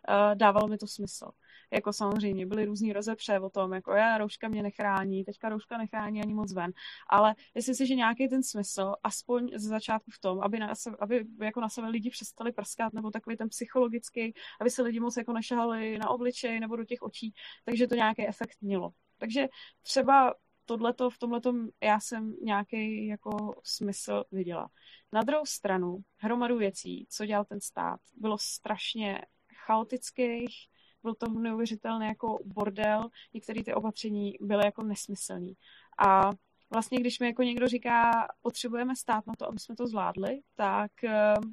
uh, 0.08 0.34
dávalo 0.34 0.68
mi 0.68 0.78
to 0.78 0.86
smysl. 0.86 1.30
Jako 1.74 1.92
samozřejmě 1.92 2.46
byly 2.46 2.64
různý 2.64 2.92
rozepře 2.92 3.40
o 3.40 3.50
tom, 3.50 3.72
jako 3.72 3.92
já, 3.92 4.18
rouška 4.18 4.48
mě 4.48 4.62
nechrání, 4.62 5.24
teďka 5.24 5.48
rouška 5.48 5.78
nechrání 5.78 6.20
ani 6.22 6.34
moc 6.34 6.52
ven. 6.52 6.72
Ale 7.06 7.34
myslím 7.54 7.74
si, 7.74 7.86
že 7.86 7.94
nějaký 7.94 8.28
ten 8.28 8.42
smysl, 8.42 8.94
aspoň 9.02 9.48
ze 9.54 9.68
začátku 9.68 10.10
v 10.10 10.18
tom, 10.18 10.40
aby, 10.40 10.58
na, 10.58 10.72
aby 11.00 11.24
jako 11.40 11.60
na 11.60 11.68
sebe 11.68 11.88
lidi 11.88 12.10
přestali 12.10 12.52
prskat, 12.52 12.92
nebo 12.92 13.10
takový 13.10 13.36
ten 13.36 13.48
psychologický, 13.48 14.34
aby 14.60 14.70
se 14.70 14.82
lidi 14.82 15.00
moc 15.00 15.16
jako 15.16 15.32
nešahali 15.32 15.98
na 15.98 16.10
obličej 16.10 16.60
nebo 16.60 16.76
do 16.76 16.84
těch 16.84 17.02
očí, 17.02 17.34
takže 17.64 17.86
to 17.86 17.94
nějaký 17.94 18.28
efekt 18.28 18.56
mělo. 18.60 18.90
Takže 19.18 19.48
třeba 19.82 20.34
tohleto, 20.64 21.10
v 21.10 21.18
tomhletom 21.18 21.68
já 21.82 22.00
jsem 22.00 22.34
nějaký 22.42 23.06
jako 23.06 23.54
smysl 23.64 24.24
viděla. 24.32 24.68
Na 25.12 25.22
druhou 25.22 25.46
stranu, 25.46 25.98
hromadu 26.16 26.58
věcí, 26.58 27.06
co 27.10 27.26
dělal 27.26 27.44
ten 27.44 27.60
stát, 27.60 28.00
bylo 28.16 28.38
strašně 28.38 29.20
chaotických, 29.66 30.68
byl 31.04 31.14
to 31.14 31.28
neuvěřitelný 31.28 32.06
jako 32.06 32.38
bordel, 32.44 33.08
některé 33.34 33.64
ty 33.64 33.74
opatření 33.74 34.34
byly 34.40 34.64
jako 34.64 34.82
nesmyslný. 34.82 35.56
A 35.98 36.30
vlastně, 36.70 36.98
když 37.00 37.20
mi 37.20 37.26
jako 37.26 37.42
někdo 37.42 37.68
říká, 37.68 38.28
potřebujeme 38.42 38.96
stát 38.96 39.26
na 39.26 39.34
to, 39.38 39.48
aby 39.48 39.58
jsme 39.58 39.76
to 39.76 39.86
zvládli, 39.86 40.40
tak 40.54 40.90
uh, 41.04 41.44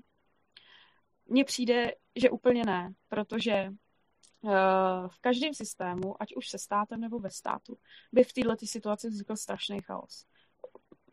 mně 1.25 1.43
přijde, 1.43 1.91
že 2.15 2.29
úplně 2.29 2.63
ne, 2.65 2.93
protože 3.07 3.69
uh, 4.41 4.51
v 5.07 5.19
každém 5.21 5.53
systému, 5.53 6.21
ať 6.21 6.35
už 6.35 6.49
se 6.49 6.57
státem 6.57 7.01
nebo 7.01 7.19
bez 7.19 7.33
státu, 7.33 7.77
by 8.11 8.23
v 8.23 8.33
této 8.33 8.65
situaci 8.65 9.09
vznikl 9.09 9.35
strašný 9.35 9.81
chaos 9.81 10.25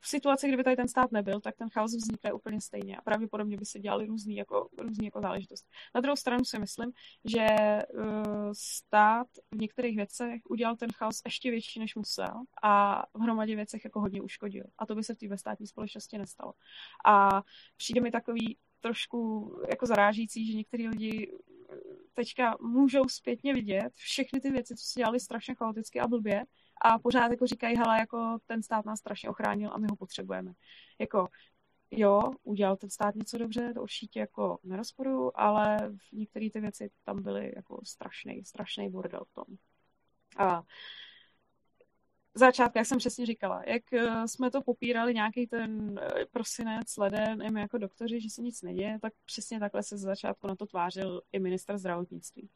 v 0.00 0.08
situaci, 0.08 0.48
kdyby 0.48 0.64
tady 0.64 0.76
ten 0.76 0.88
stát 0.88 1.12
nebyl, 1.12 1.40
tak 1.40 1.56
ten 1.56 1.68
chaos 1.70 1.94
vznikne 1.96 2.32
úplně 2.32 2.60
stejně 2.60 2.96
a 2.96 3.02
pravděpodobně 3.02 3.56
by 3.56 3.64
se 3.64 3.78
dělali 3.78 4.06
různý 4.06 4.36
jako, 4.36 4.68
různý 4.78 5.04
jako 5.04 5.20
záležitost. 5.20 5.66
Na 5.94 6.00
druhou 6.00 6.16
stranu 6.16 6.44
si 6.44 6.58
myslím, 6.58 6.92
že 7.24 7.46
uh, 7.94 8.52
stát 8.52 9.26
v 9.50 9.56
některých 9.56 9.96
věcech 9.96 10.40
udělal 10.50 10.76
ten 10.76 10.92
chaos 10.92 11.22
ještě 11.24 11.50
větší, 11.50 11.80
než 11.80 11.94
musel 11.94 12.42
a 12.62 13.02
v 13.14 13.20
hromadě 13.20 13.56
věcech 13.56 13.84
jako 13.84 14.00
hodně 14.00 14.22
uškodil. 14.22 14.64
A 14.78 14.86
to 14.86 14.94
by 14.94 15.04
se 15.04 15.14
v 15.14 15.18
té 15.18 15.38
státní 15.38 15.66
společnosti 15.66 16.18
nestalo. 16.18 16.52
A 17.04 17.42
přijde 17.76 18.00
mi 18.00 18.10
takový 18.10 18.58
trošku 18.80 19.52
jako 19.70 19.86
zarážící, 19.86 20.46
že 20.46 20.56
některý 20.56 20.88
lidi 20.88 21.32
teďka 22.14 22.56
můžou 22.60 23.08
zpětně 23.08 23.54
vidět 23.54 23.94
všechny 23.94 24.40
ty 24.40 24.50
věci, 24.50 24.76
co 24.76 24.84
se 24.84 25.00
dělali 25.00 25.20
strašně 25.20 25.54
chaoticky 25.54 26.00
a 26.00 26.08
blbě 26.08 26.44
a 26.80 26.98
pořád 26.98 27.30
jako 27.30 27.46
říkají, 27.46 27.76
hele, 27.76 27.98
jako 27.98 28.38
ten 28.46 28.62
stát 28.62 28.84
nás 28.84 28.98
strašně 28.98 29.28
ochránil 29.28 29.70
a 29.72 29.78
my 29.78 29.86
ho 29.90 29.96
potřebujeme. 29.96 30.52
Jako, 30.98 31.28
jo, 31.90 32.30
udělal 32.42 32.76
ten 32.76 32.90
stát 32.90 33.14
něco 33.14 33.38
dobře, 33.38 33.72
to 33.74 33.82
určitě 33.82 34.20
jako 34.20 34.58
nerozporuju, 34.64 35.32
ale 35.34 35.90
v 35.96 36.12
některé 36.12 36.50
ty 36.50 36.60
věci 36.60 36.90
tam 37.04 37.22
byly 37.22 37.52
jako 37.56 37.80
strašný, 37.84 38.44
strašný 38.44 38.90
bordel 38.90 39.24
v 39.24 39.34
tom. 39.34 39.44
A 40.38 40.62
začátku, 42.38 42.78
jak 42.78 42.86
jsem 42.86 42.98
přesně 42.98 43.26
říkala, 43.26 43.62
jak 43.66 43.92
eh, 43.92 44.28
jsme 44.28 44.50
to 44.50 44.62
popírali 44.62 45.14
nějaký 45.14 45.46
ten 45.46 46.00
eh, 46.02 46.26
prosinec, 46.30 46.96
leden, 46.96 47.52
my 47.52 47.60
jako 47.60 47.78
doktoři, 47.78 48.20
že 48.20 48.30
se 48.30 48.42
nic 48.42 48.62
neděje, 48.62 48.98
tak 49.02 49.12
přesně 49.24 49.60
takhle 49.60 49.82
se 49.82 49.98
z 49.98 50.00
začátku 50.00 50.46
na 50.46 50.56
to 50.56 50.66
tvářil 50.66 51.22
i 51.32 51.38
minister 51.38 51.78
zdravotnictví. 51.78 52.50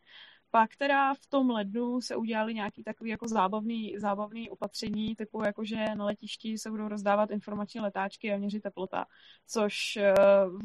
Pak 0.55 0.77
teda 0.77 1.15
v 1.15 1.27
tom 1.27 1.51
lednu 1.51 2.01
se 2.01 2.17
udělali 2.17 2.55
nějaký 2.55 2.85
takový 2.85 3.11
jako 3.11 3.29
zábavný, 3.29 3.95
zábavný 3.99 4.51
opatření, 4.51 5.17
typu 5.17 5.45
jako, 5.45 5.65
že 5.65 5.95
na 5.95 6.05
letišti 6.05 6.59
se 6.59 6.71
budou 6.71 6.89
rozdávat 6.89 7.31
informační 7.31 7.81
letáčky 7.81 8.33
a 8.33 8.37
měřit 8.37 8.63
teplota, 8.63 9.07
což 9.47 9.97
eh, 9.97 10.15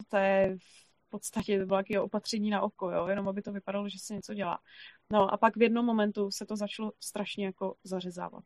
to 0.10 0.17
je 0.17 0.58
v 1.08 1.10
podstatě 1.10 1.65
bylo 1.65 1.78
nějaké 1.78 2.00
opatření 2.02 2.50
na 2.50 2.62
oko, 2.62 2.91
jo? 2.91 3.08
jenom 3.08 3.28
aby 3.28 3.41
to 3.41 3.52
vypadalo, 3.52 3.89
že 3.89 4.00
se 4.00 4.13
něco 4.13 4.34
dělá. 4.34 4.60
No 5.12 5.34
a 5.34 5.38
pak 5.38 5.58
v 5.58 5.62
jednom 5.62 5.86
momentu 5.86 6.32
se 6.32 6.45
to 6.45 6.56
začalo 6.56 6.91
strašně 7.00 7.45
jako 7.45 7.76
zařezávat. 7.84 8.43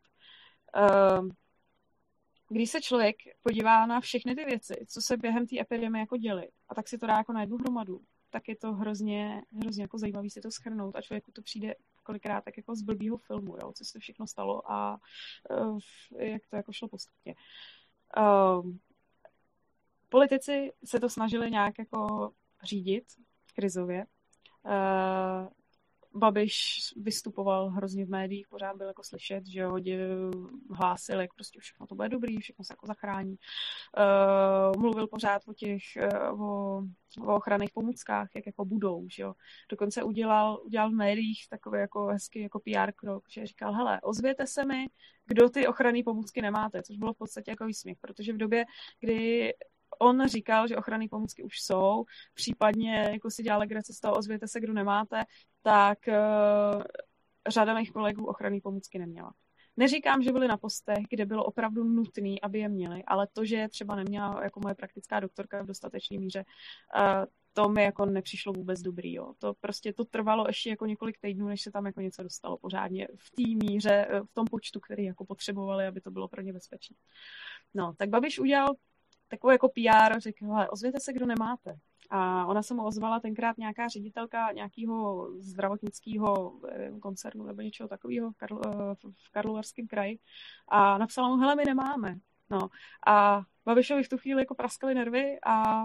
Ehm, 0.74 1.30
když 2.48 2.70
se 2.70 2.80
člověk 2.80 3.16
podívá 3.42 3.86
na 3.86 4.00
všechny 4.00 4.34
ty 4.34 4.44
věci, 4.44 4.74
co 4.88 5.00
se 5.00 5.16
během 5.16 5.46
té 5.46 5.60
epidemie 5.60 6.00
jako 6.00 6.16
děly, 6.16 6.48
a 6.68 6.74
tak 6.74 6.88
si 6.88 6.98
to 6.98 7.06
dá 7.06 7.16
jako 7.16 7.32
na 7.32 7.40
jednu 7.40 7.56
hromadu, 7.56 8.00
tak 8.32 8.48
je 8.48 8.56
to 8.56 8.72
hrozně, 8.72 9.42
hrozně 9.62 9.84
jako 9.84 9.98
zajímavý 9.98 10.30
si 10.30 10.40
to 10.40 10.50
schrnout 10.50 10.96
a 10.96 11.02
člověku 11.02 11.32
to 11.32 11.42
přijde 11.42 11.74
kolikrát 12.02 12.44
tak 12.44 12.56
jako 12.56 12.74
z 12.74 12.82
blbýho 12.82 13.16
filmu, 13.16 13.56
jo, 13.62 13.72
co 13.72 13.84
se 13.84 13.98
všechno 13.98 14.26
stalo 14.26 14.72
a 14.72 14.98
uh, 15.50 15.78
jak 16.18 16.42
to 16.50 16.56
jako 16.56 16.72
šlo 16.72 16.88
postupně. 16.88 17.34
Uh, 18.16 18.72
politici 20.08 20.72
se 20.84 21.00
to 21.00 21.08
snažili 21.08 21.50
nějak 21.50 21.78
jako 21.78 22.32
řídit 22.62 23.04
krizově. 23.54 24.06
Uh, 24.64 25.48
Babiš 26.14 26.78
vystupoval 26.96 27.68
hrozně 27.70 28.04
v 28.04 28.08
médiích, 28.08 28.48
pořád 28.48 28.76
byl 28.76 28.86
jako 28.86 29.02
slyšet, 29.04 29.46
že 29.46 29.64
hodě 29.64 30.08
hlásil, 30.70 31.20
jak 31.20 31.34
prostě 31.34 31.60
všechno 31.60 31.86
to 31.86 31.94
bude 31.94 32.08
dobrý, 32.08 32.38
všechno 32.38 32.64
se 32.64 32.72
jako 32.72 32.86
zachrání. 32.86 33.36
Uh, 34.74 34.80
mluvil 34.80 35.06
pořád 35.06 35.42
o 35.46 35.54
těch, 35.54 35.82
uh, 36.30 36.42
o, 36.42 36.82
o 37.20 37.36
ochranných 37.36 37.70
pomůckách, 37.74 38.28
jak 38.34 38.46
jako 38.46 38.64
budou, 38.64 39.06
že 39.08 39.22
jo. 39.22 39.34
Dokonce 39.68 40.02
udělal, 40.02 40.60
udělal 40.64 40.90
v 40.90 40.94
médiích 40.94 41.46
takový 41.48 41.78
jako 41.78 42.06
hezký 42.06 42.40
jako 42.40 42.60
PR 42.60 42.92
krok, 42.92 43.24
že 43.30 43.46
říkal, 43.46 43.72
hele, 43.72 44.00
ozvěte 44.00 44.46
se 44.46 44.64
mi, 44.64 44.86
kdo 45.26 45.48
ty 45.48 45.66
ochranné 45.66 46.02
pomůcky 46.04 46.42
nemáte, 46.42 46.82
což 46.82 46.96
bylo 46.96 47.12
v 47.14 47.18
podstatě 47.18 47.50
jako 47.50 47.66
výsměch, 47.66 47.98
protože 48.00 48.32
v 48.32 48.36
době, 48.36 48.64
kdy 49.00 49.52
on 49.98 50.28
říkal, 50.28 50.68
že 50.68 50.76
ochranné 50.76 51.06
pomůcky 51.10 51.42
už 51.42 51.60
jsou, 51.60 52.04
případně 52.34 53.08
jako 53.12 53.30
si 53.30 53.42
dělal 53.42 53.60
legraci 53.60 53.92
z 53.92 54.00
toho, 54.00 54.14
ozvěte 54.14 54.48
se, 54.48 54.60
kdo 54.60 54.72
nemáte, 54.72 55.24
tak 55.62 55.98
uh, 56.08 56.82
řada 57.48 57.74
mých 57.74 57.92
kolegů 57.92 58.26
ochranné 58.26 58.60
pomůcky 58.62 58.98
neměla. 58.98 59.32
Neříkám, 59.76 60.22
že 60.22 60.32
byli 60.32 60.48
na 60.48 60.56
postech, 60.56 61.04
kde 61.10 61.26
bylo 61.26 61.44
opravdu 61.44 61.84
nutné, 61.84 62.34
aby 62.42 62.58
je 62.58 62.68
měli, 62.68 63.04
ale 63.04 63.26
to, 63.32 63.44
že 63.44 63.56
je 63.56 63.68
třeba 63.68 63.96
neměla 63.96 64.44
jako 64.44 64.60
moje 64.60 64.74
praktická 64.74 65.20
doktorka 65.20 65.62
v 65.62 65.66
dostatečné 65.66 66.18
míře, 66.18 66.44
uh, 66.96 67.24
to 67.52 67.68
mi 67.68 67.82
jako 67.82 68.06
nepřišlo 68.06 68.52
vůbec 68.52 68.80
dobrý. 68.80 69.14
Jo. 69.14 69.32
To 69.38 69.54
prostě 69.54 69.92
to 69.92 70.04
trvalo 70.04 70.44
ještě 70.48 70.70
jako 70.70 70.86
několik 70.86 71.18
týdnů, 71.20 71.46
než 71.46 71.62
se 71.62 71.70
tam 71.70 71.86
jako 71.86 72.00
něco 72.00 72.22
dostalo 72.22 72.56
pořádně 72.56 73.08
v 73.16 73.30
té 73.30 73.66
míře, 73.66 74.06
eh, 74.10 74.20
v 74.20 74.34
tom 74.34 74.44
počtu, 74.44 74.80
který 74.80 75.04
jako 75.04 75.24
potřebovali, 75.24 75.86
aby 75.86 76.00
to 76.00 76.10
bylo 76.10 76.28
pro 76.28 76.42
ně 76.42 76.52
bezpečné. 76.52 76.96
No, 77.74 77.94
tak 77.98 78.08
Babiš 78.08 78.38
udělal 78.38 78.74
takový 79.32 79.54
jako 79.54 79.68
PR, 79.68 80.20
řekl, 80.20 80.46
ozvěte 80.70 81.00
se, 81.00 81.12
kdo 81.12 81.26
nemáte. 81.26 81.76
A 82.10 82.46
ona 82.46 82.62
se 82.62 82.74
mu 82.74 82.84
ozvala 82.84 83.20
tenkrát 83.20 83.58
nějaká 83.58 83.88
ředitelka 83.88 84.52
nějakého 84.52 85.28
zdravotnického 85.38 86.60
koncernu 87.00 87.44
nebo 87.44 87.62
něčeho 87.62 87.88
takového 87.88 88.30
v, 88.30 88.36
Karl, 88.36 88.60
eh, 88.66 88.94
v 89.26 89.30
Karlovarském 89.30 89.86
kraji 89.86 90.18
a 90.68 90.98
napsala 90.98 91.28
mu, 91.28 91.36
hele, 91.36 91.56
my 91.56 91.64
nemáme. 91.66 92.14
No. 92.50 92.68
A 93.06 93.42
Babišovi 93.64 94.02
v 94.02 94.08
tu 94.08 94.18
chvíli 94.18 94.42
jako 94.42 94.54
praskaly 94.54 94.94
nervy 94.94 95.38
a 95.46 95.84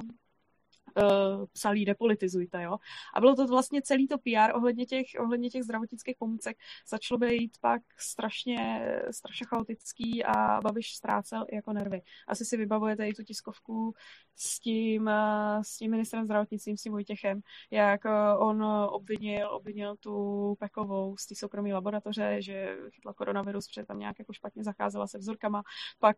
uh, 0.95 1.45
psalí 1.54 1.86
depolitizujte, 1.86 2.63
jo. 2.63 2.78
A 3.13 3.19
bylo 3.19 3.36
to 3.36 3.47
vlastně 3.47 3.82
celý 3.82 4.08
to 4.08 4.17
PR 4.17 4.56
ohledně 4.56 4.86
těch, 4.86 5.06
ohledně 5.19 5.50
těch 5.50 5.63
zdravotnických 5.63 6.15
pomůcek 6.19 6.58
začalo 6.89 7.17
být 7.17 7.58
pak 7.62 7.82
strašně, 8.00 8.89
strašně 9.12 9.45
chaotický 9.45 10.23
a 10.23 10.62
Babiš 10.62 10.95
ztrácel 10.95 11.45
jako 11.54 11.73
nervy. 11.73 12.02
Asi 12.28 12.45
si 12.45 12.58
vybavujete 12.58 13.08
i 13.08 13.13
tu 13.13 13.23
tiskovku 13.23 13.93
s 14.36 14.60
tím, 14.60 15.08
uh, 15.08 15.62
s 15.62 15.78
tím 15.78 15.91
ministrem 15.91 16.26
zdravotnictvím, 16.26 16.78
s 16.78 16.82
tím 16.82 16.91
Vojtěchem, 16.91 17.41
jak 17.71 18.06
uh, 18.06 18.47
on 18.47 18.63
obvinil, 18.89 19.50
obvinil 19.52 19.95
tu 19.95 20.56
Pekovou 20.60 21.17
z 21.17 21.28
té 21.28 21.36
soukromé 21.36 21.73
laboratoře, 21.73 22.41
že 22.41 22.78
chytla 22.91 23.13
koronavirus, 23.13 23.67
protože 23.67 23.86
tam 23.86 24.00
nějak 24.00 24.19
jako 24.19 24.34
špatně 24.34 24.63
zacházela 24.63 25.08
se 25.08 25.17
vzorkama, 25.17 25.63
pak, 26.00 26.17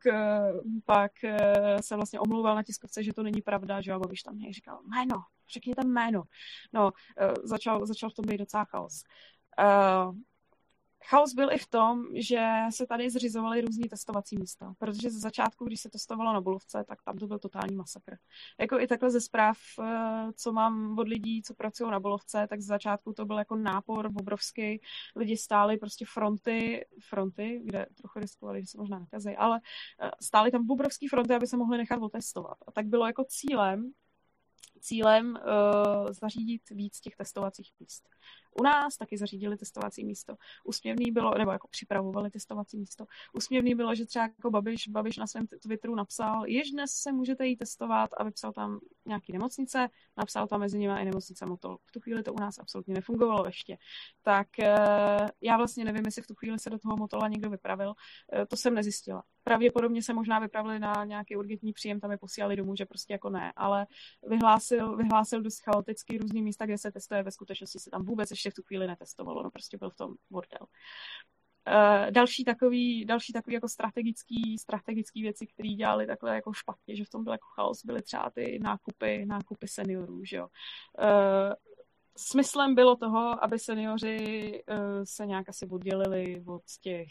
pak 0.86 1.12
se 1.82 1.96
vlastně 1.96 2.20
omlouval 2.20 2.56
na 2.56 2.64
tiskovce, 2.64 3.04
že 3.04 3.14
to 3.14 3.24
není 3.24 3.42
pravda, 3.42 3.82
že 3.82 3.98
Babiš 3.98 4.24
tam 4.24 4.38
nějak 4.38 4.59
říkal 4.60 4.80
jméno, 4.84 5.16
řekni 5.54 5.76
tam 5.76 5.88
jméno. 5.88 6.24
No, 6.74 6.84
uh, 6.86 7.34
začal, 7.44 7.86
začal 7.86 8.10
v 8.10 8.14
tom 8.14 8.26
být 8.26 8.38
docela 8.38 8.66
chaos. 8.66 9.04
Uh, 9.60 10.16
chaos 11.06 11.34
byl 11.34 11.52
i 11.52 11.58
v 11.58 11.68
tom, 11.68 12.06
že 12.16 12.48
se 12.70 12.88
tady 12.88 13.10
zřizovaly 13.10 13.62
různý 13.62 13.90
testovací 13.90 14.38
místa, 14.38 14.74
protože 14.78 15.10
ze 15.10 15.20
začátku, 15.20 15.66
když 15.66 15.82
se 15.82 15.90
testovalo 15.90 16.34
na 16.34 16.42
Bulovce, 16.42 16.84
tak 16.88 17.04
tam 17.04 17.18
to 17.18 17.28
byl 17.28 17.40
totální 17.40 17.76
masakr. 17.76 18.18
Jako 18.60 18.80
i 18.80 18.88
takhle 18.88 19.12
ze 19.12 19.22
zpráv, 19.22 19.58
eh, 19.84 20.34
co 20.36 20.52
mám 20.52 21.00
od 21.00 21.08
lidí, 21.08 21.44
co 21.44 21.54
pracují 21.54 21.92
na 21.92 22.00
Bulovce, 22.00 22.48
tak 22.50 22.62
ze 22.62 22.68
začátku 22.68 23.14
to 23.14 23.26
byl 23.26 23.38
jako 23.38 23.56
nápor 23.56 24.06
obrovský. 24.06 24.82
Lidi 25.16 25.38
stáli 25.38 25.78
prostě 25.78 26.06
fronty, 26.14 26.86
fronty, 27.10 27.62
kde 27.64 27.86
trochu 27.98 28.20
riskovali, 28.20 28.62
že 28.62 28.68
se 28.68 28.78
možná 28.78 29.00
nakazí, 29.00 29.36
ale 29.36 29.62
stáli 30.22 30.52
tam 30.52 30.70
obrovský 30.70 31.08
fronty, 31.08 31.34
aby 31.34 31.48
se 31.48 31.58
mohli 31.58 31.78
nechat 31.78 32.02
otestovat. 32.02 32.58
A 32.68 32.72
tak 32.72 32.86
bylo 32.86 33.08
jako 33.08 33.24
cílem 33.28 33.92
cílem 34.80 35.30
uh, 35.36 36.12
zařídit 36.12 36.70
víc 36.70 37.00
těch 37.00 37.16
testovacích 37.16 37.72
míst. 37.80 38.10
U 38.60 38.64
nás 38.64 38.98
taky 38.98 39.18
zařídili 39.18 39.58
testovací 39.58 40.06
místo. 40.06 40.36
Úsměvný 40.64 41.12
bylo, 41.12 41.38
nebo 41.38 41.52
jako 41.52 41.68
připravovali 41.68 42.30
testovací 42.30 42.78
místo. 42.78 43.06
Úsměvný 43.34 43.76
bylo, 43.76 43.96
že 43.96 44.06
třeba 44.06 44.26
jako 44.26 44.52
Babiš, 44.52 44.88
Babiš 44.88 45.18
na 45.18 45.28
svém 45.28 45.48
Twitteru 45.48 45.96
napsal, 45.96 46.46
jež 46.46 46.72
dnes 46.72 46.92
se 46.92 47.12
můžete 47.12 47.48
jít 47.48 47.58
testovat 47.58 48.10
a 48.18 48.24
vypsal 48.24 48.54
tam 48.54 48.80
nějaký 49.06 49.34
nemocnice, 49.34 49.90
napsal 50.18 50.48
tam 50.48 50.60
mezi 50.60 50.80
nimi 50.80 50.94
i 51.02 51.06
nemocnice 51.06 51.46
Motol. 51.46 51.78
V 51.86 51.92
tu 51.92 52.00
chvíli 52.00 52.24
to 52.24 52.34
u 52.34 52.40
nás 52.40 52.60
absolutně 52.60 52.94
nefungovalo 52.94 53.46
ještě. 53.46 53.78
Tak 54.22 54.48
uh, 54.60 55.28
já 55.42 55.58
vlastně 55.58 55.86
nevím, 55.86 56.06
jestli 56.06 56.22
v 56.22 56.28
tu 56.28 56.36
chvíli 56.36 56.60
se 56.60 56.70
do 56.70 56.80
toho 56.80 56.98
Motola 56.98 57.28
někdo 57.28 57.50
vypravil. 57.50 57.88
Uh, 57.88 58.46
to 58.48 58.58
jsem 58.58 58.74
nezjistila. 58.74 59.24
Pravděpodobně 59.44 60.04
se 60.04 60.14
možná 60.14 60.40
vypravili 60.40 60.80
na 60.80 61.06
nějaký 61.06 61.36
urgentní 61.36 61.74
příjem, 61.74 62.00
tam 62.00 62.12
je 62.12 62.18
posílali 62.18 62.56
domů, 62.56 62.76
že 62.76 62.86
prostě 62.86 63.14
jako 63.14 63.30
ne, 63.30 63.54
ale 63.56 63.88
vyhlásil, 64.28 64.98
vyhlásil 64.98 65.42
dost 65.42 65.60
chaotický 65.60 66.18
různý 66.18 66.42
místa, 66.42 66.66
kde 66.66 66.78
se 66.78 66.92
testuje, 66.92 67.24
ve 67.24 67.32
skutečnosti 67.32 67.80
se 67.80 67.90
tam 67.90 68.06
vůbec 68.06 68.32
ještě 68.40 68.52
v 68.52 68.54
tu 68.54 68.64
chvíli 68.64 68.88
netestovalo, 68.88 69.44
no 69.44 69.52
prostě 69.52 69.78
byl 69.78 69.90
v 69.90 69.96
tom 69.96 70.14
bordel. 70.30 70.68
Uh, 71.68 72.12
další 72.12 72.44
takový, 72.44 73.06
další 73.06 73.34
takový 73.34 73.54
jako 73.54 73.70
strategický, 73.70 74.58
strategický 74.58 75.22
věci, 75.22 75.48
které 75.48 75.70
dělali 75.70 76.08
takhle 76.08 76.36
jako 76.36 76.54
špatně, 76.54 76.96
že 76.96 77.06
v 77.06 77.10
tom 77.10 77.24
byl 77.24 77.34
jako 77.34 77.48
chaos, 77.56 77.86
byly 77.86 78.02
třeba 78.02 78.30
ty 78.30 78.60
nákupy, 78.62 79.26
nákupy 79.26 79.68
seniorů, 79.68 80.26
že 80.26 80.38
jo. 80.38 80.48
Uh, 81.00 81.54
smyslem 82.18 82.76
bylo 82.76 82.96
toho, 82.96 83.44
aby 83.44 83.60
seniori 83.60 84.64
uh, 84.70 84.78
se 85.04 85.26
nějak 85.26 85.50
asi 85.50 85.68
oddělili 85.68 86.44
od 86.48 86.64
těch 86.82 87.08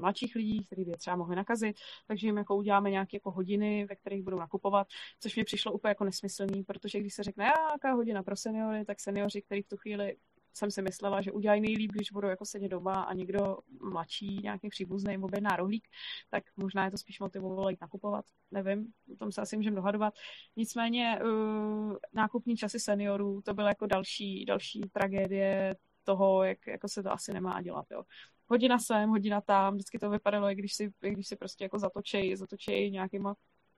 mladších 0.00 0.34
lidí, 0.34 0.64
kteří 0.64 0.84
by 0.84 0.92
třeba 0.92 1.16
mohli 1.16 1.36
nakazit, 1.36 1.76
takže 2.06 2.26
jim 2.26 2.36
jako 2.36 2.56
uděláme 2.56 2.90
nějaké 2.90 3.16
jako 3.16 3.30
hodiny, 3.30 3.86
ve 3.88 3.96
kterých 3.96 4.22
budou 4.22 4.38
nakupovat, 4.38 4.86
což 5.20 5.36
mi 5.36 5.44
přišlo 5.44 5.72
úplně 5.72 5.90
jako 5.90 6.04
nesmyslný, 6.04 6.64
protože 6.64 7.00
když 7.00 7.14
se 7.14 7.22
řekne, 7.22 7.44
jaká 7.44 7.92
hodina 7.92 8.22
pro 8.22 8.36
seniory, 8.36 8.84
tak 8.84 9.00
seniori, 9.00 9.42
kteří 9.42 9.62
v 9.62 9.68
tu 9.68 9.76
chvíli 9.76 10.16
jsem 10.54 10.70
si 10.70 10.82
myslela, 10.82 11.20
že 11.20 11.32
udělají 11.32 11.60
nejlíp, 11.60 11.92
když 11.92 12.12
budou 12.12 12.28
jako 12.28 12.44
sedět 12.44 12.68
doma 12.68 13.02
a 13.02 13.14
někdo 13.14 13.58
mladší, 13.80 14.40
nějaký 14.42 14.68
příbuzný 14.68 15.12
jim 15.12 15.24
objedná 15.24 15.56
rohlík, 15.56 15.88
tak 16.30 16.44
možná 16.56 16.84
je 16.84 16.90
to 16.90 16.98
spíš 16.98 17.20
motivovalo 17.20 17.70
jít 17.70 17.80
nakupovat. 17.80 18.24
Nevím, 18.50 18.92
o 19.12 19.16
tom 19.16 19.32
se 19.32 19.40
asi 19.40 19.56
můžeme 19.56 19.76
dohadovat. 19.76 20.14
Nicméně 20.56 21.18
uh, 21.24 21.96
nákupní 22.12 22.56
časy 22.56 22.80
seniorů, 22.80 23.42
to 23.42 23.54
byla 23.54 23.68
jako 23.68 23.86
další, 23.86 24.44
další 24.44 24.80
tragédie 24.92 25.76
toho, 26.04 26.44
jak 26.44 26.66
jako 26.66 26.88
se 26.88 27.02
to 27.02 27.12
asi 27.12 27.32
nemá 27.32 27.62
dělat. 27.62 27.86
Jo. 27.90 28.02
Hodina 28.46 28.78
sem, 28.78 29.10
hodina 29.10 29.40
tam, 29.40 29.74
vždycky 29.74 29.98
to 29.98 30.10
vypadalo, 30.10 30.48
jak 30.48 30.58
když 30.58 30.74
si, 30.74 30.92
jak 31.02 31.14
když 31.14 31.28
si 31.28 31.36
prostě 31.36 31.64
jako 31.64 31.78
zatočej, 31.78 32.36
zatočej 32.36 32.90
nějakýma 32.90 33.34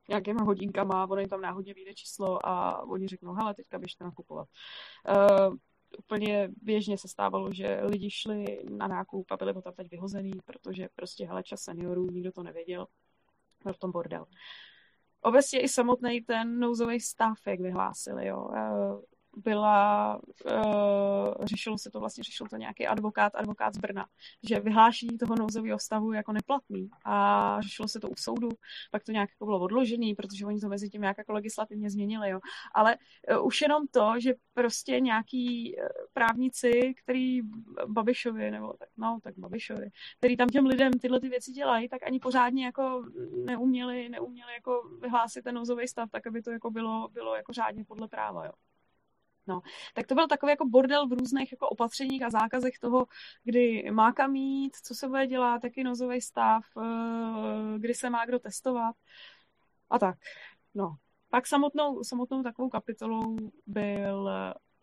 nějakýma 0.08 0.42
hodinkama, 0.42 1.06
ono 1.06 1.20
jim 1.20 1.28
tam 1.28 1.40
náhodně 1.40 1.74
vyjde 1.74 1.94
číslo 1.94 2.46
a 2.46 2.82
oni 2.82 3.08
řeknou, 3.08 3.32
hele, 3.32 3.54
teďka 3.54 3.78
běžte 3.78 4.04
nakupovat. 4.04 4.48
Uh, 5.08 5.56
úplně 5.98 6.48
běžně 6.62 6.98
se 6.98 7.08
stávalo, 7.08 7.52
že 7.52 7.80
lidi 7.82 8.10
šli 8.10 8.58
na 8.70 8.88
nákup 8.88 9.30
a 9.30 9.36
byli 9.36 9.52
potom 9.52 9.72
teď 9.74 9.90
vyhozený, 9.90 10.32
protože 10.44 10.88
prostě 10.94 11.26
hele 11.26 11.42
čas 11.42 11.60
seniorů, 11.60 12.10
nikdo 12.10 12.32
to 12.32 12.42
nevěděl, 12.42 12.86
byl 13.64 13.72
v 13.72 13.78
tom 13.78 13.90
bordel. 13.92 14.26
Obecně 15.20 15.60
i 15.60 15.68
samotný 15.68 16.20
ten 16.20 16.58
nouzový 16.58 17.00
stav, 17.00 17.38
jak 17.46 17.60
vyhlásili, 17.60 18.26
jo 18.26 18.48
byla, 19.36 20.20
uh, 20.44 21.44
řešilo 21.44 21.78
se 21.78 21.90
to 21.90 22.00
vlastně, 22.00 22.24
řešil 22.24 22.46
to 22.46 22.56
nějaký 22.56 22.86
advokát, 22.86 23.34
advokát 23.34 23.74
z 23.74 23.78
Brna, 23.78 24.06
že 24.48 24.60
vyhlášení 24.60 25.18
toho 25.18 25.34
nouzového 25.36 25.78
stavu 25.78 26.12
jako 26.12 26.32
neplatný 26.32 26.90
a 27.04 27.56
řešilo 27.60 27.88
se 27.88 28.00
to 28.00 28.08
u 28.08 28.14
soudu, 28.16 28.48
pak 28.90 29.04
to 29.04 29.12
nějak 29.12 29.30
jako 29.30 29.44
bylo 29.44 29.60
odložený, 29.60 30.14
protože 30.14 30.46
oni 30.46 30.60
to 30.60 30.68
mezi 30.68 30.88
tím 30.88 31.00
nějak 31.00 31.18
jako 31.18 31.32
legislativně 31.32 31.90
změnili, 31.90 32.30
jo. 32.30 32.40
Ale 32.74 32.96
uh, 33.36 33.46
už 33.46 33.60
jenom 33.60 33.86
to, 33.86 34.12
že 34.18 34.34
prostě 34.54 35.00
nějaký 35.00 35.76
uh, 35.76 35.88
právníci, 36.12 36.94
který 37.02 37.40
Babišovi, 37.86 38.50
nebo 38.50 38.72
tak, 38.72 38.88
no, 38.96 39.18
tak 39.22 39.38
Babišovi, 39.38 39.90
který 40.18 40.36
tam 40.36 40.48
těm 40.48 40.66
lidem 40.66 40.92
tyhle 40.92 41.20
ty 41.20 41.28
věci 41.28 41.52
dělají, 41.52 41.88
tak 41.88 42.02
ani 42.02 42.20
pořádně 42.20 42.64
jako 42.64 43.04
neuměli, 43.44 44.08
neuměli 44.08 44.52
jako 44.52 44.82
vyhlásit 45.00 45.44
ten 45.44 45.54
nouzový 45.54 45.88
stav, 45.88 46.10
tak 46.10 46.26
aby 46.26 46.42
to 46.42 46.50
jako 46.50 46.70
bylo, 46.70 47.08
bylo 47.08 47.36
jako 47.36 47.52
řádně 47.52 47.84
podle 47.84 48.08
práva, 48.08 48.44
jo. 48.44 48.52
No, 49.46 49.60
tak 49.94 50.06
to 50.06 50.14
byl 50.14 50.28
takový 50.28 50.50
jako 50.50 50.66
bordel 50.68 51.08
v 51.08 51.12
různých 51.12 51.52
jako 51.52 51.68
opatřeních 51.68 52.22
a 52.22 52.30
zákazech 52.30 52.78
toho, 52.78 53.06
kdy 53.44 53.90
má 53.90 54.12
kam 54.12 54.32
mít, 54.32 54.76
co 54.76 54.94
se 54.94 55.08
bude 55.08 55.26
dělat, 55.26 55.64
jaký 55.64 55.84
nozový 55.84 56.20
stav, 56.20 56.64
eh, 56.82 57.78
kdy 57.78 57.94
se 57.94 58.10
má 58.10 58.26
kdo 58.26 58.38
testovat 58.38 58.96
a 59.90 59.98
tak. 59.98 60.18
No, 60.74 60.96
pak 61.28 61.46
samotnou, 61.46 62.04
samotnou 62.04 62.42
takovou 62.42 62.68
kapitolou 62.68 63.36
byl 63.66 64.30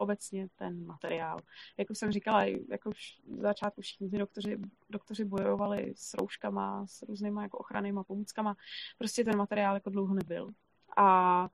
obecně 0.01 0.47
ten 0.55 0.85
materiál. 0.85 1.39
Jak 1.77 1.89
už 1.89 1.97
jsem 1.97 2.11
říkala, 2.11 2.43
jako 2.43 2.91
v 2.91 3.41
začátku 3.41 3.81
všichni 3.81 4.09
ty 4.09 4.17
doktoři, 4.17 4.57
doktoři 4.89 5.25
bojovali 5.25 5.93
s 5.95 6.13
rouškama, 6.13 6.87
s 6.87 7.01
různýma 7.01 7.43
jako 7.43 7.57
ochrannýma 7.57 8.03
pomůckama. 8.03 8.55
Prostě 8.97 9.23
ten 9.23 9.37
materiál 9.37 9.75
jako 9.75 9.89
dlouho 9.89 10.13
nebyl. 10.13 10.49
A 10.97 11.49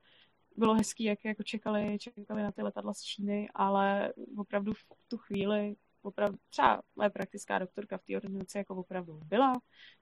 bylo 0.58 0.74
hezký, 0.74 1.04
jak 1.04 1.24
jako 1.24 1.42
čekali, 1.42 1.98
čekali 1.98 2.42
na 2.42 2.52
ty 2.52 2.62
letadla 2.62 2.94
z 2.94 3.02
Číny, 3.02 3.48
ale 3.54 4.12
opravdu 4.36 4.74
v 4.74 4.84
tu 5.08 5.18
chvíli 5.18 5.76
opravdu, 6.02 6.38
třeba 6.48 6.82
moje 6.96 7.10
praktická 7.10 7.58
doktorka 7.58 7.98
v 7.98 8.04
té 8.04 8.16
ordinaci 8.16 8.58
jako 8.58 8.74
opravdu 8.74 9.20
byla. 9.24 9.52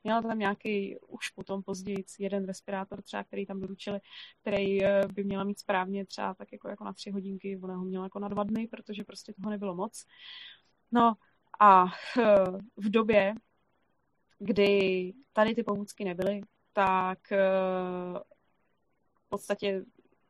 Měla 0.05 0.23
tam 0.23 0.38
nějaký, 0.38 0.97
už 1.09 1.29
potom 1.29 1.62
později, 1.62 2.05
jeden 2.19 2.47
respirátor 2.47 3.03
třeba, 3.03 3.25
který 3.25 3.47
tam 3.47 3.61
doručili, 3.61 4.01
který 4.40 4.85
eh, 4.85 5.03
by 5.14 5.25
měla 5.25 5.45
mít 5.45 5.59
správně 5.59 6.07
třeba 6.07 6.35
tak 6.35 6.53
jako, 6.53 6.69
jako 6.69 6.85
na 6.85 6.92
tři 6.92 7.11
hodinky, 7.11 7.59
ona 7.62 7.77
ho 7.77 7.85
měla 7.85 8.05
jako 8.05 8.19
na 8.19 8.29
dva 8.29 8.45
dny, 8.45 8.66
protože 8.66 9.05
prostě 9.05 9.33
toho 9.33 9.51
nebylo 9.51 9.75
moc. 9.75 10.07
No 10.92 11.14
a 11.61 11.85
eh, 12.21 12.45
v 12.77 12.90
době, 12.90 13.35
kdy 14.38 15.12
tady 15.33 15.55
ty 15.55 15.62
pomůcky 15.62 16.05
nebyly, 16.05 16.40
tak 16.73 17.33
eh, 17.33 17.38
v 19.14 19.29
podstatě 19.29 19.85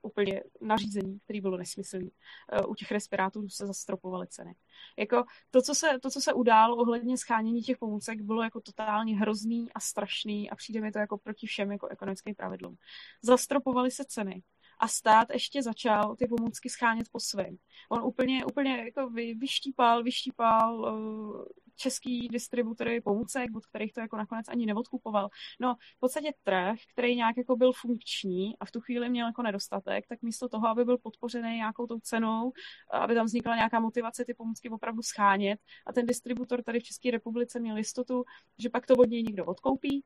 úplně 0.07 0.42
nařízení, 0.61 1.19
který 1.21 1.40
bylo 1.40 1.57
nesmyslný. 1.57 2.11
Eh, 2.53 2.62
u 2.62 2.75
těch 2.75 2.92
respirátorů 2.92 3.49
se 3.49 3.66
zastropovaly 3.66 4.27
ceny. 4.27 4.55
Jako 4.97 5.25
to, 5.51 5.62
co 5.62 5.75
se, 5.75 5.99
to, 6.03 6.11
co 6.11 6.21
se 6.21 6.33
událo 6.33 6.77
ohledně 6.77 7.19
schánění 7.19 7.62
těch 7.62 7.79
pomůcek, 7.79 8.21
bylo 8.21 8.42
jako 8.42 8.61
totálně 8.61 9.19
hrozný 9.19 9.73
a 9.73 9.81
strašný 9.81 10.51
a 10.51 10.57
přijde 10.57 10.81
mi 10.81 10.92
to 10.92 10.99
jako 10.99 11.19
proti 11.19 11.47
všem 11.47 11.73
jako 11.73 11.87
ekonomickým 11.87 12.35
pravidlům. 12.35 12.77
Zastropovaly 13.23 13.90
se 13.90 14.05
ceny 14.05 14.42
a 14.79 14.88
stát 14.88 15.31
ještě 15.31 15.62
začal 15.62 16.16
ty 16.16 16.27
pomůcky 16.27 16.71
schánět 16.71 17.09
po 17.12 17.21
svém. 17.21 17.57
On 17.88 18.05
úplně, 18.05 18.45
úplně 18.45 18.77
jako 18.85 19.11
vy, 19.11 19.35
vyštípal, 19.35 20.03
vyštípal 20.03 20.81
uh, 20.81 21.45
český 21.77 22.29
distributory 22.29 23.01
pomůcek, 23.01 23.57
od 23.57 23.67
kterých 23.67 23.93
to 23.93 24.01
jako 24.01 24.17
nakonec 24.17 24.49
ani 24.49 24.67
neodkupoval. 24.67 25.29
No, 25.61 25.75
v 25.97 26.01
podstatě 26.01 26.33
trh, 26.43 26.79
který 26.93 27.17
nějak 27.17 27.37
jako 27.37 27.57
byl 27.57 27.73
funkční 27.73 28.59
a 28.59 28.65
v 28.65 28.71
tu 28.71 28.81
chvíli 28.81 29.09
měl 29.09 29.27
jako 29.27 29.43
nedostatek, 29.43 30.07
tak 30.07 30.23
místo 30.23 30.49
toho, 30.49 30.69
aby 30.69 30.85
byl 30.85 30.99
podpořený 30.99 31.57
nějakou 31.57 31.87
tou 31.87 32.01
cenou, 32.01 32.53
aby 32.91 33.15
tam 33.15 33.27
vznikla 33.27 33.57
nějaká 33.57 33.81
motivace 33.81 34.25
ty 34.25 34.35
pomůcky 34.35 34.71
opravdu 34.71 35.03
schánět 35.03 35.61
a 35.87 35.93
ten 35.93 36.07
distributor 36.07 36.62
tady 36.62 36.81
v 36.81 36.85
České 36.85 37.11
republice 37.11 37.61
měl 37.61 37.77
jistotu, 37.77 38.25
že 38.59 38.71
pak 38.71 38.87
to 38.87 38.95
od 38.95 39.09
něj 39.09 39.23
někdo 39.23 39.45
odkoupí, 39.45 40.05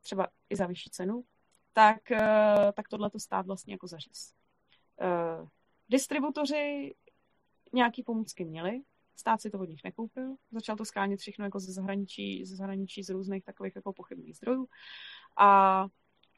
třeba 0.00 0.26
i 0.50 0.56
za 0.56 0.66
vyšší 0.66 0.90
cenu, 0.90 1.24
tak, 1.72 2.10
eh, 2.10 2.72
tak 2.74 2.88
tohle 2.88 3.10
to 3.10 3.18
stát 3.18 3.46
vlastně 3.46 3.74
jako 3.74 3.86
zaříz. 3.86 4.34
Uh, 5.02 5.48
distributoři 5.88 6.94
nějaký 7.72 8.02
pomůcky 8.02 8.44
měli, 8.44 8.80
stát 9.16 9.40
si 9.40 9.50
to 9.50 9.58
od 9.58 9.68
nich 9.68 9.84
nekoupil, 9.84 10.36
začal 10.50 10.76
to 10.76 10.84
skánět 10.84 11.20
všechno 11.20 11.44
jako 11.44 11.60
ze 11.60 11.72
zahraničí, 11.72 12.44
ze 12.44 12.56
zahraničí 12.56 13.02
z 13.02 13.10
různých 13.10 13.44
takových 13.44 13.76
jako 13.76 13.92
pochybných 13.92 14.36
zdrojů 14.36 14.68
a 15.38 15.86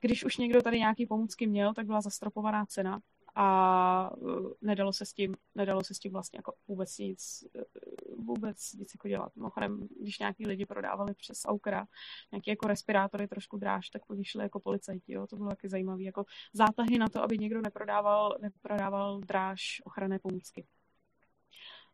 když 0.00 0.24
už 0.24 0.37
někdo 0.37 0.62
tady 0.62 0.78
nějaký 0.78 1.06
pomůcky 1.06 1.46
měl, 1.46 1.74
tak 1.74 1.87
byla 1.87 2.00
zastropovaná 2.00 2.66
cena 2.66 3.00
a 3.34 4.16
uh, 4.16 4.52
nedalo 4.62 4.92
se 4.92 5.06
s 5.06 5.12
tím, 5.12 5.34
nedalo 5.54 5.84
se 5.84 5.94
s 5.94 5.98
tím 5.98 6.12
vlastně 6.12 6.38
jako 6.38 6.54
vůbec 6.68 6.98
nic, 6.98 7.44
uh, 7.54 8.24
vůbec 8.24 8.72
nic 8.72 8.94
jako 8.94 9.08
dělat. 9.08 9.37
Mimochodem, 9.37 9.88
když 10.00 10.18
nějaký 10.18 10.46
lidi 10.46 10.66
prodávali 10.66 11.14
přes 11.14 11.42
Aukra 11.46 11.87
nějaké 12.32 12.50
jako 12.50 12.68
respirátory 12.68 13.28
trošku 13.28 13.56
dráž, 13.56 13.90
tak 13.90 14.06
po 14.06 14.14
šli 14.22 14.42
jako 14.42 14.60
policajti, 14.60 15.12
jo. 15.12 15.26
to 15.26 15.37
bylo 15.37 15.50
taky 15.50 15.68
zajímavé, 15.68 16.02
jako 16.02 16.24
zátahy 16.52 16.98
na 16.98 17.08
to, 17.08 17.22
aby 17.22 17.38
někdo 17.38 17.60
neprodával, 17.60 18.37
neprodával 18.40 19.20
dráž 19.20 19.82
ochranné 19.84 20.18
pomůcky. 20.18 20.66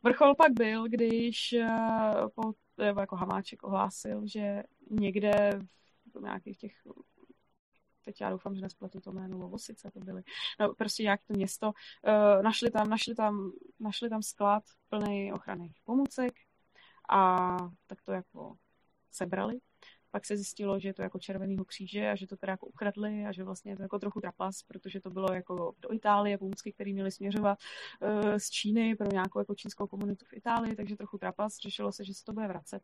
Vrchol 0.03 0.35
pak 0.35 0.51
byl, 0.51 0.87
když 0.87 1.55
uh, 1.59 2.29
po, 2.35 2.53
jako 2.99 3.15
Hamáček 3.15 3.63
ohlásil, 3.63 4.21
že 4.25 4.63
někde 4.89 5.59
v 6.15 6.21
nějakých 6.21 6.57
těch 6.57 6.73
teď 8.05 8.21
já 8.21 8.29
doufám, 8.29 8.55
že 8.55 8.61
nespletu 8.61 8.99
to 8.99 9.11
jméno 9.11 9.37
Lovosice 9.37 9.91
to 9.91 9.99
byly, 9.99 10.23
no 10.59 10.73
prostě 10.73 11.03
nějak 11.03 11.21
to 11.27 11.33
město, 11.33 11.67
uh, 11.67 12.43
našli 12.43 12.71
tam, 12.71 12.89
našli 12.89 13.15
tam, 13.15 13.51
našli 13.79 14.09
tam 14.09 14.21
sklad 14.21 14.63
plný 14.89 15.33
ochranných 15.33 15.77
pomůcek 15.83 16.33
a 17.09 17.57
tak 17.87 18.01
to 18.01 18.11
jako 18.11 18.55
sebrali. 19.11 19.59
Pak 20.11 20.25
se 20.25 20.35
zjistilo, 20.35 20.79
že 20.79 20.89
je 20.89 20.93
to 20.93 21.01
jako 21.01 21.19
červenýho 21.19 21.65
kříže 21.65 22.09
a 22.09 22.15
že 22.15 22.27
to 22.27 22.37
teda 22.37 22.51
jako 22.51 22.65
ukradli 22.65 23.25
a 23.25 23.31
že 23.31 23.43
vlastně 23.43 23.71
je 23.71 23.75
to 23.75 23.81
jako 23.81 23.99
trochu 23.99 24.21
trapas, 24.21 24.63
protože 24.63 25.01
to 25.01 25.09
bylo 25.09 25.33
jako 25.33 25.73
do 25.79 25.93
Itálie, 25.93 26.37
pomůcky, 26.37 26.73
které 26.73 26.93
měly 26.93 27.11
směřovat 27.11 27.59
uh, 28.01 28.35
z 28.37 28.49
Číny 28.49 28.95
pro 28.95 29.11
nějakou 29.11 29.39
jako 29.39 29.55
čínskou 29.55 29.87
komunitu 29.87 30.25
v 30.25 30.33
Itálii, 30.33 30.75
takže 30.75 30.95
trochu 30.95 31.17
trapas. 31.17 31.57
Řešilo 31.57 31.91
se, 31.91 32.05
že 32.05 32.13
se 32.13 32.23
to 32.23 32.33
bude 32.33 32.47
vracet. 32.47 32.83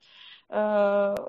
Uh, 0.49 1.27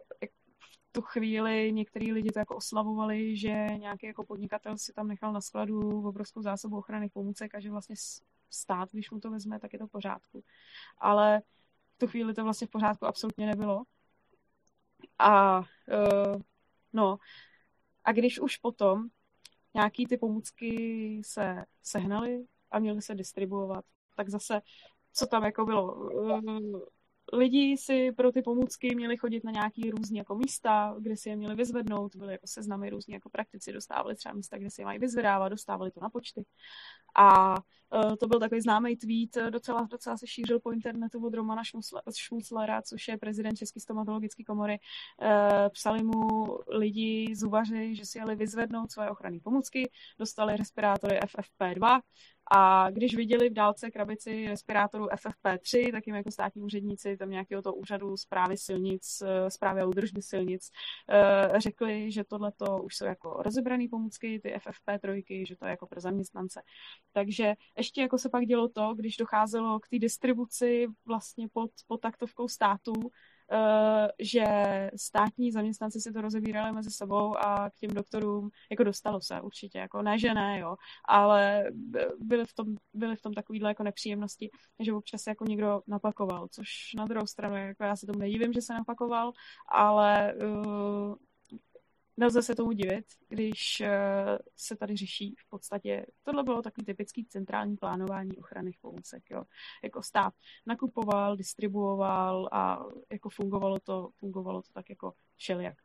tu 0.93 1.03
chvíli 1.03 1.73
některý 1.73 2.13
lidi 2.13 2.31
to 2.31 2.39
jako 2.39 2.57
oslavovali, 2.57 3.37
že 3.37 3.67
nějaký 3.79 4.07
jako 4.07 4.25
podnikatel 4.25 4.79
si 4.79 4.93
tam 4.93 5.09
nechal 5.09 5.33
na 5.33 5.41
skladu 5.41 6.09
obrovskou 6.09 6.43
zásobu 6.43 6.79
ochranných 6.79 7.13
pomůcek 7.13 7.55
a 7.55 7.61
že 7.61 7.71
vlastně 7.71 7.95
stát, 8.51 8.89
když 8.93 9.11
mu 9.11 9.21
to 9.21 9.31
vezme, 9.31 9.61
tak 9.61 9.73
je 9.73 9.79
to 9.79 9.87
v 9.87 9.91
pořádku. 9.91 10.45
Ale 10.99 11.43
v 11.95 11.99
tu 11.99 12.07
chvíli 12.07 12.35
to 12.35 12.45
vlastně 12.45 12.67
v 12.67 12.71
pořádku 12.71 13.07
absolutně 13.07 13.47
nebylo. 13.47 13.83
A 15.18 15.59
uh, 15.59 16.40
no, 16.92 17.18
a 18.04 18.12
když 18.12 18.40
už 18.40 18.57
potom 18.57 19.09
nějaký 19.74 20.07
ty 20.07 20.16
pomůcky 20.16 21.22
se 21.24 21.64
sehnaly 21.83 22.46
a 22.70 22.78
měly 22.78 23.02
se 23.02 23.14
distribuovat, 23.14 23.85
tak 24.16 24.28
zase, 24.28 24.61
co 25.12 25.26
tam 25.26 25.44
jako 25.44 25.64
bylo, 25.64 25.94
uh, 25.94 26.81
lidi 27.33 27.77
si 27.77 28.12
pro 28.12 28.33
ty 28.33 28.43
pomůcky 28.43 28.95
měli 28.95 29.17
chodit 29.17 29.45
na 29.45 29.51
nějaký 29.51 29.91
různý 29.91 30.19
jako 30.19 30.35
místa, 30.35 30.97
kde 30.99 31.17
si 31.17 31.29
je 31.29 31.37
měli 31.37 31.55
vyzvednout, 31.55 32.17
byly 32.17 32.33
jako 32.33 32.47
seznamy 32.47 32.91
různí 32.91 33.14
jako 33.14 33.31
praktici, 33.31 33.73
dostávali 33.73 34.14
třeba 34.14 34.35
místa, 34.35 34.59
kde 34.59 34.71
si 34.71 34.81
je 34.81 34.85
mají 34.85 34.99
vyzvedávat, 34.99 35.49
dostávali 35.49 35.91
to 35.91 36.01
na 36.01 36.11
počty. 36.11 36.45
A 37.17 37.55
uh, 37.57 38.17
to 38.17 38.27
byl 38.27 38.41
takový 38.41 38.61
známý 38.61 38.97
tweet, 38.97 39.37
e, 39.37 39.51
docela, 39.51 39.88
docela 39.91 40.17
se 40.17 40.27
šířil 40.27 40.61
po 40.61 40.73
internetu 40.73 41.27
od 41.27 41.35
Romana 41.35 41.62
Šmuclera, 42.17 42.83
což 42.83 43.09
je 43.09 43.19
prezident 43.19 43.57
České 43.57 43.81
stomatologické 43.81 44.45
komory. 44.45 44.79
Uh, 45.23 45.69
psali 45.69 46.03
mu 46.03 46.47
lidi, 46.69 47.35
zubaři, 47.37 47.95
že 47.97 48.05
si 48.05 48.19
jeli 48.19 48.37
vyzvednout 48.37 48.93
svoje 48.93 49.11
ochranné 49.11 49.41
pomůcky, 49.41 49.91
dostali 50.19 50.57
respirátory 50.57 51.21
FFP2 51.21 52.01
a 52.51 52.91
když 52.91 53.17
viděli 53.17 53.51
v 53.51 53.53
dálce 53.53 53.91
krabici 53.91 54.47
respirátoru 54.49 55.07
FFP3, 55.07 55.93
tak 55.93 56.07
jim 56.07 56.17
jako 56.17 56.31
státní 56.31 56.63
úředníci 56.63 57.17
tam 57.17 57.31
nějakého 57.31 57.63
toho 57.63 57.75
úřadu 57.75 58.17
zprávy 58.17 58.57
silnic, 58.57 59.23
zprávy 59.49 59.81
a 59.81 59.87
údržby 59.87 60.23
silnic, 60.23 60.71
řekli, 61.57 62.13
že 62.13 62.25
tohle 62.25 62.53
už 62.83 62.97
jsou 62.97 63.05
jako 63.05 63.43
rozebrané 63.43 63.85
pomůcky, 63.91 64.41
ty 64.41 64.55
FFP3, 64.55 65.47
že 65.47 65.57
to 65.57 65.65
je 65.65 65.71
jako 65.71 65.87
pro 65.87 66.01
zaměstnance. 66.01 66.63
Takže 67.13 67.55
ještě 67.77 68.01
jako 68.01 68.19
se 68.19 68.29
pak 68.29 68.45
dělo 68.45 68.69
to, 68.69 68.95
když 68.95 69.17
docházelo 69.17 69.81
k 69.81 69.89
té 69.89 69.99
distribuci 69.99 70.87
vlastně 71.07 71.49
pod, 71.53 71.71
pod 71.87 72.01
taktovkou 72.01 72.49
státu, 72.49 72.93
že 74.19 74.45
státní 74.97 75.53
zaměstnanci 75.53 76.01
si 76.01 76.13
to 76.13 76.21
rozebírali 76.21 76.73
mezi 76.73 76.91
sebou 76.91 77.39
a 77.39 77.71
k 77.71 77.79
těm 77.79 77.91
doktorům 77.91 78.51
jako 78.71 78.85
dostalo 78.85 79.21
se 79.21 79.41
určitě, 79.41 79.79
jako 79.79 80.03
ne, 80.03 80.19
že 80.19 80.35
ne, 80.35 80.59
jo, 80.59 80.77
ale 81.05 81.65
byly 82.19 82.45
v 82.45 82.55
tom, 82.55 82.77
byly 82.95 83.17
v 83.17 83.23
tom 83.23 83.35
takovýhle 83.35 83.71
jako 83.71 83.83
nepříjemnosti, 83.83 84.51
že 84.81 84.93
občas 84.93 85.27
jako 85.27 85.45
někdo 85.45 85.83
napakoval, 85.87 86.49
což 86.49 86.69
na 86.97 87.05
druhou 87.05 87.27
stranu, 87.27 87.57
jako 87.57 87.85
já 87.85 87.97
se 87.97 88.07
tomu 88.07 88.19
nedivím, 88.19 88.53
že 88.53 88.63
se 88.63 88.75
napakoval, 88.75 89.33
ale 89.69 90.35
uh, 90.35 91.15
nelze 92.18 92.42
se 92.42 92.54
tomu 92.54 92.72
divit, 92.72 93.04
když 93.28 93.81
eh, 93.81 94.38
se 94.57 94.76
tady 94.76 94.96
řeší 94.96 95.35
v 95.38 95.48
podstatě, 95.48 96.07
tohle 96.22 96.42
bylo 96.42 96.62
takový 96.62 96.85
typický 96.85 97.24
centrální 97.24 97.76
plánování 97.76 98.38
ochranných 98.38 98.78
pomůcek, 98.81 99.31
jo. 99.31 99.44
Jako 99.85 100.02
stát 100.02 100.35
nakupoval, 100.66 101.37
distribuoval 101.37 102.48
a 102.52 102.85
jako 103.12 103.28
fungovalo 103.28 103.78
to, 103.81 104.11
fungovalo 104.16 104.62
to 104.62 104.72
tak 104.72 104.90
jako 104.90 105.14
všelijak. 105.37 105.76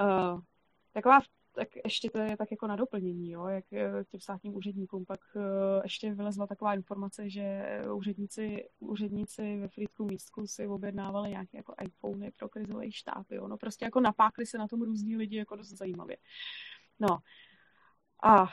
Uh, 0.00 0.40
taková 0.92 1.20
tak 1.58 1.68
ještě 1.84 2.10
to 2.10 2.18
je 2.18 2.36
tak 2.36 2.50
jako 2.50 2.66
na 2.66 2.76
doplnění, 2.76 3.30
jo, 3.30 3.46
jak 3.46 3.72
eh, 3.72 4.04
těm 4.08 4.20
státním 4.20 4.54
úředníkům. 4.54 5.04
Pak 5.04 5.20
eh, 5.36 5.40
ještě 5.84 6.14
vylezla 6.14 6.46
taková 6.46 6.74
informace, 6.74 7.30
že 7.30 7.62
úředníci, 7.94 8.68
úředníci 8.78 9.56
ve 9.56 9.68
Frýdku 9.68 10.04
místku 10.04 10.46
si 10.46 10.66
objednávali 10.66 11.30
nějaké 11.30 11.56
jako 11.56 11.74
iPhony 11.82 12.30
pro 12.38 12.48
krizový 12.48 12.92
štáb, 12.92 13.30
jo. 13.30 13.48
No 13.48 13.56
prostě 13.56 13.84
jako 13.84 14.00
napákli 14.00 14.46
se 14.46 14.58
na 14.58 14.68
tom 14.68 14.82
různí 14.82 15.16
lidi 15.16 15.36
jako 15.36 15.56
dost 15.56 15.68
zajímavě. 15.68 16.16
No. 17.00 17.18
A 18.22 18.46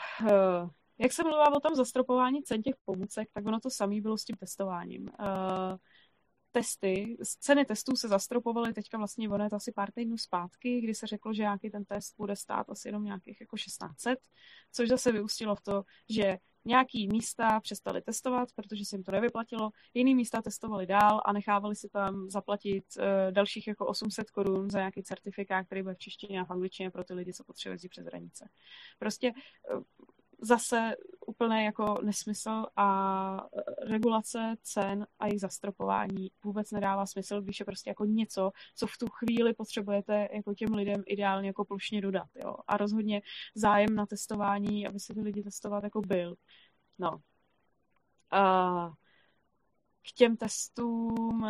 jak 0.97 1.11
se 1.13 1.23
mluvila 1.23 1.55
o 1.55 1.59
tom 1.59 1.75
zastropování 1.75 2.43
cen 2.43 2.61
těch 2.61 2.75
pomůcek, 2.85 3.29
tak 3.33 3.45
ono 3.45 3.59
to 3.59 3.69
samé 3.69 4.01
bylo 4.01 4.17
s 4.17 4.25
tím 4.25 4.35
testováním. 4.35 5.09
Testy, 6.55 7.17
ceny 7.39 7.65
testů 7.65 7.95
se 7.95 8.07
zastropovaly 8.07 8.73
teďka 8.73 8.97
vlastně 8.97 9.29
ono 9.29 9.43
je 9.43 9.49
to 9.49 9.55
asi 9.55 9.71
pár 9.71 9.91
týdnů 9.91 10.17
zpátky, 10.17 10.81
kdy 10.81 10.95
se 10.95 11.07
řeklo, 11.07 11.33
že 11.33 11.41
nějaký 11.41 11.69
ten 11.69 11.85
test 11.85 12.15
bude 12.17 12.35
stát 12.35 12.69
asi 12.69 12.87
jenom 12.87 13.03
nějakých 13.03 13.41
jako 13.41 13.57
1600, 13.57 14.19
což 14.71 14.89
zase 14.89 15.11
vyústilo 15.11 15.55
v 15.55 15.61
to, 15.61 15.83
že 16.09 16.37
nějaký 16.65 17.07
místa 17.07 17.59
přestali 17.59 18.01
testovat, 18.01 18.49
protože 18.55 18.85
se 18.85 18.95
jim 18.95 19.03
to 19.03 19.11
nevyplatilo, 19.11 19.69
jiný 19.93 20.15
místa 20.15 20.41
testovali 20.41 20.85
dál 20.85 21.21
a 21.25 21.33
nechávali 21.33 21.75
si 21.75 21.89
tam 21.89 22.29
zaplatit 22.29 22.85
uh, 22.97 23.03
dalších 23.31 23.67
jako 23.67 23.85
800 23.85 24.31
korun 24.31 24.69
za 24.69 24.79
nějaký 24.79 25.03
certifikát, 25.03 25.65
který 25.65 25.83
bude 25.83 25.95
v 25.95 25.99
češtině 25.99 26.41
a 26.41 26.45
v 26.45 26.51
angličtině 26.51 26.91
pro 26.91 27.03
ty 27.03 27.13
lidi, 27.13 27.33
co 27.33 27.43
potřebují 27.43 27.89
přes 27.89 28.05
hranice. 28.05 28.49
Prostě 28.99 29.31
uh, 29.31 29.83
zase 30.45 30.95
úplný 31.27 31.65
jako 31.65 31.97
nesmysl 32.03 32.65
a 32.75 33.47
regulace 33.87 34.55
cen 34.61 35.07
a 35.19 35.25
jejich 35.25 35.41
zastropování 35.41 36.31
vůbec 36.43 36.71
nedává 36.71 37.05
smysl, 37.05 37.41
když 37.41 37.59
je 37.59 37.65
prostě 37.65 37.89
jako 37.89 38.05
něco, 38.05 38.51
co 38.75 38.87
v 38.87 38.97
tu 38.97 39.07
chvíli 39.09 39.53
potřebujete 39.53 40.27
jako 40.33 40.53
těm 40.53 40.73
lidem 40.73 41.03
ideálně 41.07 41.47
jako 41.47 41.65
plošně 41.65 42.01
dodat. 42.01 42.27
Jo? 42.35 42.55
A 42.67 42.77
rozhodně 42.77 43.21
zájem 43.55 43.95
na 43.95 44.05
testování, 44.05 44.87
aby 44.87 44.99
se 44.99 45.13
ty 45.13 45.21
lidi 45.21 45.43
testovat 45.43 45.83
jako 45.83 46.01
byl. 46.01 46.35
No. 46.99 47.21
A 48.31 48.89
k 50.09 50.11
těm 50.11 50.37
testům 50.37 51.47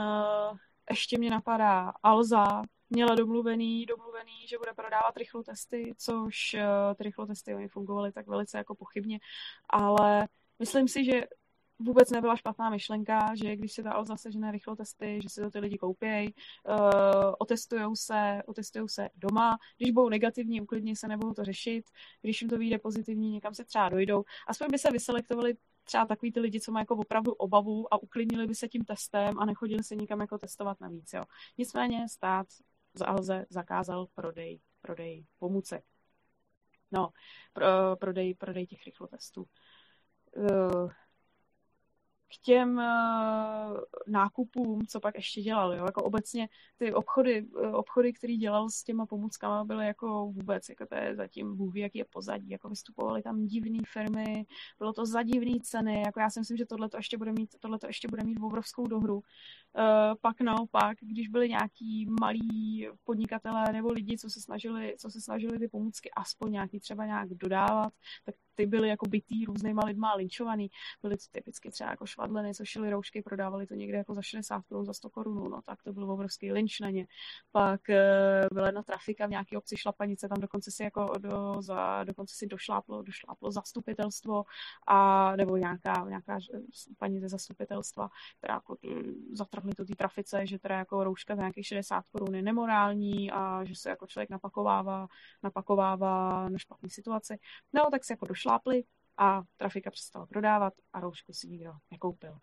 ještě 0.90 1.18
mě 1.18 1.30
napadá 1.30 1.94
Alza, 2.04 2.62
měla 2.96 3.16
domluvený, 3.16 3.86
domluvený, 3.86 4.48
že 4.48 4.58
bude 4.58 4.74
prodávat 4.74 5.18
rychlotesty, 5.18 5.94
což 5.98 6.56
ty 6.96 7.04
rychlotesty 7.04 7.56
oni 7.56 7.68
fungovaly 7.68 8.12
tak 8.12 8.28
velice 8.28 8.58
jako 8.58 8.76
pochybně, 8.76 9.20
ale 9.70 10.28
myslím 10.60 10.88
si, 10.88 11.06
že 11.06 11.24
vůbec 11.80 12.12
nebyla 12.12 12.36
špatná 12.36 12.70
myšlenka, 12.70 13.36
že 13.36 13.56
když 13.56 13.74
se 13.74 13.84
ta 13.84 13.92
Alza 13.92 14.18
sežene 14.18 14.52
rychlotesty, 14.52 15.20
že 15.24 15.30
si 15.30 15.42
to 15.42 15.52
ty 15.52 15.60
lidi 15.60 15.78
koupějí, 15.78 16.34
uh, 16.34 17.34
otestujou 17.40 17.96
se, 17.96 18.42
otestujou 18.46 18.88
se 18.88 19.10
doma, 19.16 19.58
když 19.78 19.92
budou 19.92 20.10
negativní, 20.10 20.62
uklidně 20.62 20.96
se 20.96 21.08
nebudou 21.08 21.34
to 21.34 21.44
řešit, 21.44 21.86
když 22.22 22.42
jim 22.42 22.50
to 22.50 22.58
vyjde 22.58 22.78
pozitivní, 22.80 23.32
někam 23.32 23.54
se 23.54 23.66
třeba 23.66 23.90
dojdou. 23.90 24.24
Aspoň 24.48 24.68
by 24.72 24.78
se 24.78 24.92
vyselektovali 24.92 25.58
třeba 25.84 26.06
takový 26.06 26.32
ty 26.32 26.40
lidi, 26.40 26.60
co 26.60 26.72
mají 26.72 26.82
jako 26.82 26.96
opravdu 26.96 27.34
obavu 27.34 27.94
a 27.94 28.02
uklidnili 28.02 28.48
by 28.48 28.56
se 28.56 28.68
tím 28.68 28.86
testem 28.86 29.40
a 29.40 29.46
nechodili 29.46 29.84
se 29.84 29.96
nikam 29.96 30.22
jako 30.22 30.38
testovat 30.38 30.80
navíc. 30.82 31.14
Jo. 31.14 31.24
Nicméně 31.58 32.10
stát 32.10 32.48
Alze 33.02 33.46
zakázal 33.50 34.08
prodej, 34.16 34.60
prodej 34.82 35.26
pomůcek. 35.40 35.84
No, 36.92 37.10
pro, 37.54 37.96
prodej, 37.96 38.34
prodej 38.36 38.68
těch 38.68 38.86
rychlotestů. 38.86 39.46
Uh, 40.36 40.92
k 42.38 42.42
těm 42.42 42.78
uh, 42.78 43.78
nákupům, 44.08 44.86
co 44.88 45.00
pak 45.00 45.16
ještě 45.16 45.42
dělal, 45.42 45.74
jo? 45.74 45.86
jako 45.86 46.04
obecně 46.04 46.50
ty 46.78 46.94
obchody, 46.94 47.44
uh, 47.44 47.76
obchody, 47.76 48.14
který 48.14 48.38
dělal 48.38 48.70
s 48.70 48.84
těma 48.84 49.06
pomůckama, 49.06 49.64
byly 49.64 49.88
jako 49.88 50.08
vůbec, 50.26 50.70
jako 50.70 50.86
to 50.86 50.96
je 50.96 51.16
zatím 51.16 51.58
Bůh 51.58 51.76
jaký 51.76 51.98
je 51.98 52.06
pozadí, 52.06 52.50
jako 52.50 52.70
vystupovaly 52.70 53.22
tam 53.22 53.46
divné 53.46 53.80
firmy, 53.94 54.46
bylo 54.80 54.94
to 54.94 55.06
za 55.06 55.24
divné 55.24 55.60
ceny, 55.64 56.02
jako 56.06 56.20
já 56.20 56.30
si 56.30 56.40
myslím, 56.40 56.58
že 56.58 56.66
tohle 56.66 56.90
to 56.90 56.98
ještě 56.98 57.18
bude 57.18 57.32
mít, 57.32 57.50
tohleto 57.60 57.88
ještě 57.88 58.08
bude 58.08 58.24
mít 58.24 58.40
obrovskou 58.42 58.88
dohru. 58.88 59.16
Uh, 59.16 59.22
pak 60.22 60.42
naopak, 60.42 60.98
když 61.02 61.28
byli 61.28 61.50
nějaký 61.50 62.08
malí 62.22 62.88
podnikatelé 63.04 63.74
nebo 63.74 63.92
lidi, 63.92 64.18
co 64.18 64.30
se 64.30 64.42
snažili, 64.42 64.96
co 64.98 65.12
se 65.12 65.22
snažili 65.22 65.60
ty 65.60 65.68
pomůcky 65.68 66.12
aspoň 66.12 66.52
nějaký 66.52 66.80
třeba 66.80 67.06
nějak 67.06 67.30
dodávat, 67.30 67.94
tak 68.26 68.36
ty 68.56 68.66
byly 68.66 68.90
jako 68.90 69.06
bytý 69.06 69.46
různýma 69.46 69.86
lidma 69.86 70.16
linčovaný. 70.16 70.72
Byly 71.02 71.18
to 71.18 71.24
typicky 71.32 71.72
třeba 71.72 71.90
jako 71.90 72.06
švadleny, 72.06 72.54
co 72.54 72.66
šily 72.66 72.90
roušky, 72.90 73.22
prodávali 73.22 73.68
to 73.68 73.74
někde 73.74 73.98
jako 73.98 74.14
za 74.14 74.22
60 74.22 74.66
korun, 74.66 74.86
za 74.86 74.94
100 74.94 75.10
korun, 75.10 75.50
no 75.52 75.62
tak 75.62 75.84
to 75.84 75.94
byl 75.94 76.12
obrovský 76.12 76.52
linč 76.52 76.80
na 76.80 76.90
ně. 76.90 77.08
Pak 77.52 77.90
e, 77.90 78.48
byla 78.54 78.66
jedna 78.66 78.84
trafika 78.84 79.28
v 79.28 79.30
nějaké 79.30 79.58
obci 79.58 79.78
šlapanice, 79.78 80.30
tam 80.30 80.42
dokonce 80.42 80.72
si 80.72 80.84
jako 80.84 81.14
do, 81.18 81.62
za, 81.62 82.04
dokonce 82.04 82.36
si 82.36 82.48
došláplo, 82.48 83.02
došláplo 83.02 83.52
zastupitelstvo 83.52 84.44
a 84.88 85.36
nebo 85.36 85.58
nějaká, 85.58 86.06
nějaká 86.08 86.40
paní 86.98 87.20
ze 87.20 87.30
zastupitelstva, 87.30 88.10
která 88.38 88.54
jako 88.54 88.78
zatrhli 89.32 89.72
to 89.72 89.86
té 89.86 89.96
trafice, 89.96 90.48
že 90.48 90.60
teda 90.60 90.78
jako 90.78 91.04
rouška 91.04 91.36
za 91.36 91.42
nějakých 91.42 91.68
60 91.68 92.10
korun 92.10 92.36
je 92.36 92.42
nemorální 92.42 93.32
a 93.32 93.64
že 93.64 93.76
se 93.76 93.90
jako 93.90 94.08
člověk 94.08 94.30
napakovává, 94.30 95.08
napakovává 95.44 96.50
na 96.50 96.58
špatné 96.58 96.90
situaci. 96.90 97.38
No, 97.74 97.88
tak 97.92 98.04
se 98.04 98.14
jako 98.14 98.26
došlo 98.26 98.45
šlápli 98.46 98.84
a 99.18 99.44
trafika 99.58 99.92
přestala 99.92 100.26
prodávat 100.26 100.74
a 100.94 101.00
roušku 101.00 101.34
si 101.34 101.48
nikdo 101.48 101.74
nekoupil. 101.92 102.38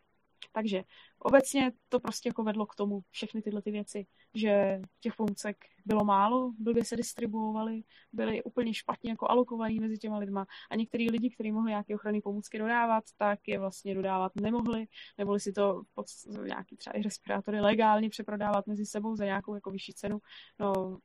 Takže 0.52 0.82
obecně 1.18 1.72
to 1.88 2.00
prostě 2.00 2.28
jako 2.28 2.42
vedlo 2.42 2.66
k 2.66 2.74
tomu 2.74 3.00
všechny 3.10 3.42
tyhle 3.42 3.62
ty 3.62 3.70
věci, 3.70 4.06
že 4.34 4.80
těch 5.00 5.14
pomůcek 5.16 5.56
bylo 5.86 6.04
málo, 6.04 6.52
blbě 6.58 6.84
se 6.84 6.96
distribuovaly, 6.96 7.82
byly 8.12 8.42
úplně 8.42 8.74
špatně 8.74 9.10
jako 9.10 9.30
alokovaný 9.30 9.80
mezi 9.80 9.98
těma 9.98 10.18
lidma 10.18 10.46
a 10.70 10.76
některý 10.76 11.10
lidi, 11.10 11.30
kteří 11.30 11.52
mohli 11.52 11.70
nějaké 11.70 11.94
ochranné 11.94 12.20
pomůcky 12.20 12.58
dodávat, 12.58 13.04
tak 13.16 13.38
je 13.46 13.58
vlastně 13.58 13.94
dodávat 13.94 14.32
nemohli, 14.36 14.86
neboli 15.18 15.40
si 15.40 15.52
to 15.52 15.82
pod 15.94 16.06
nějaký 16.44 16.76
třeba 16.76 16.96
i 16.96 17.02
respirátory 17.02 17.60
legálně 17.60 18.10
přeprodávat 18.10 18.66
mezi 18.66 18.86
sebou 18.86 19.16
za 19.16 19.24
nějakou 19.24 19.54
jako 19.54 19.70
vyšší 19.70 19.94
cenu. 19.94 20.18
No, 20.58 20.98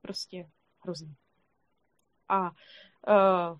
prostě 0.00 0.50
hrozný. 0.80 1.14
A 2.28 2.50
uh, 2.50 3.58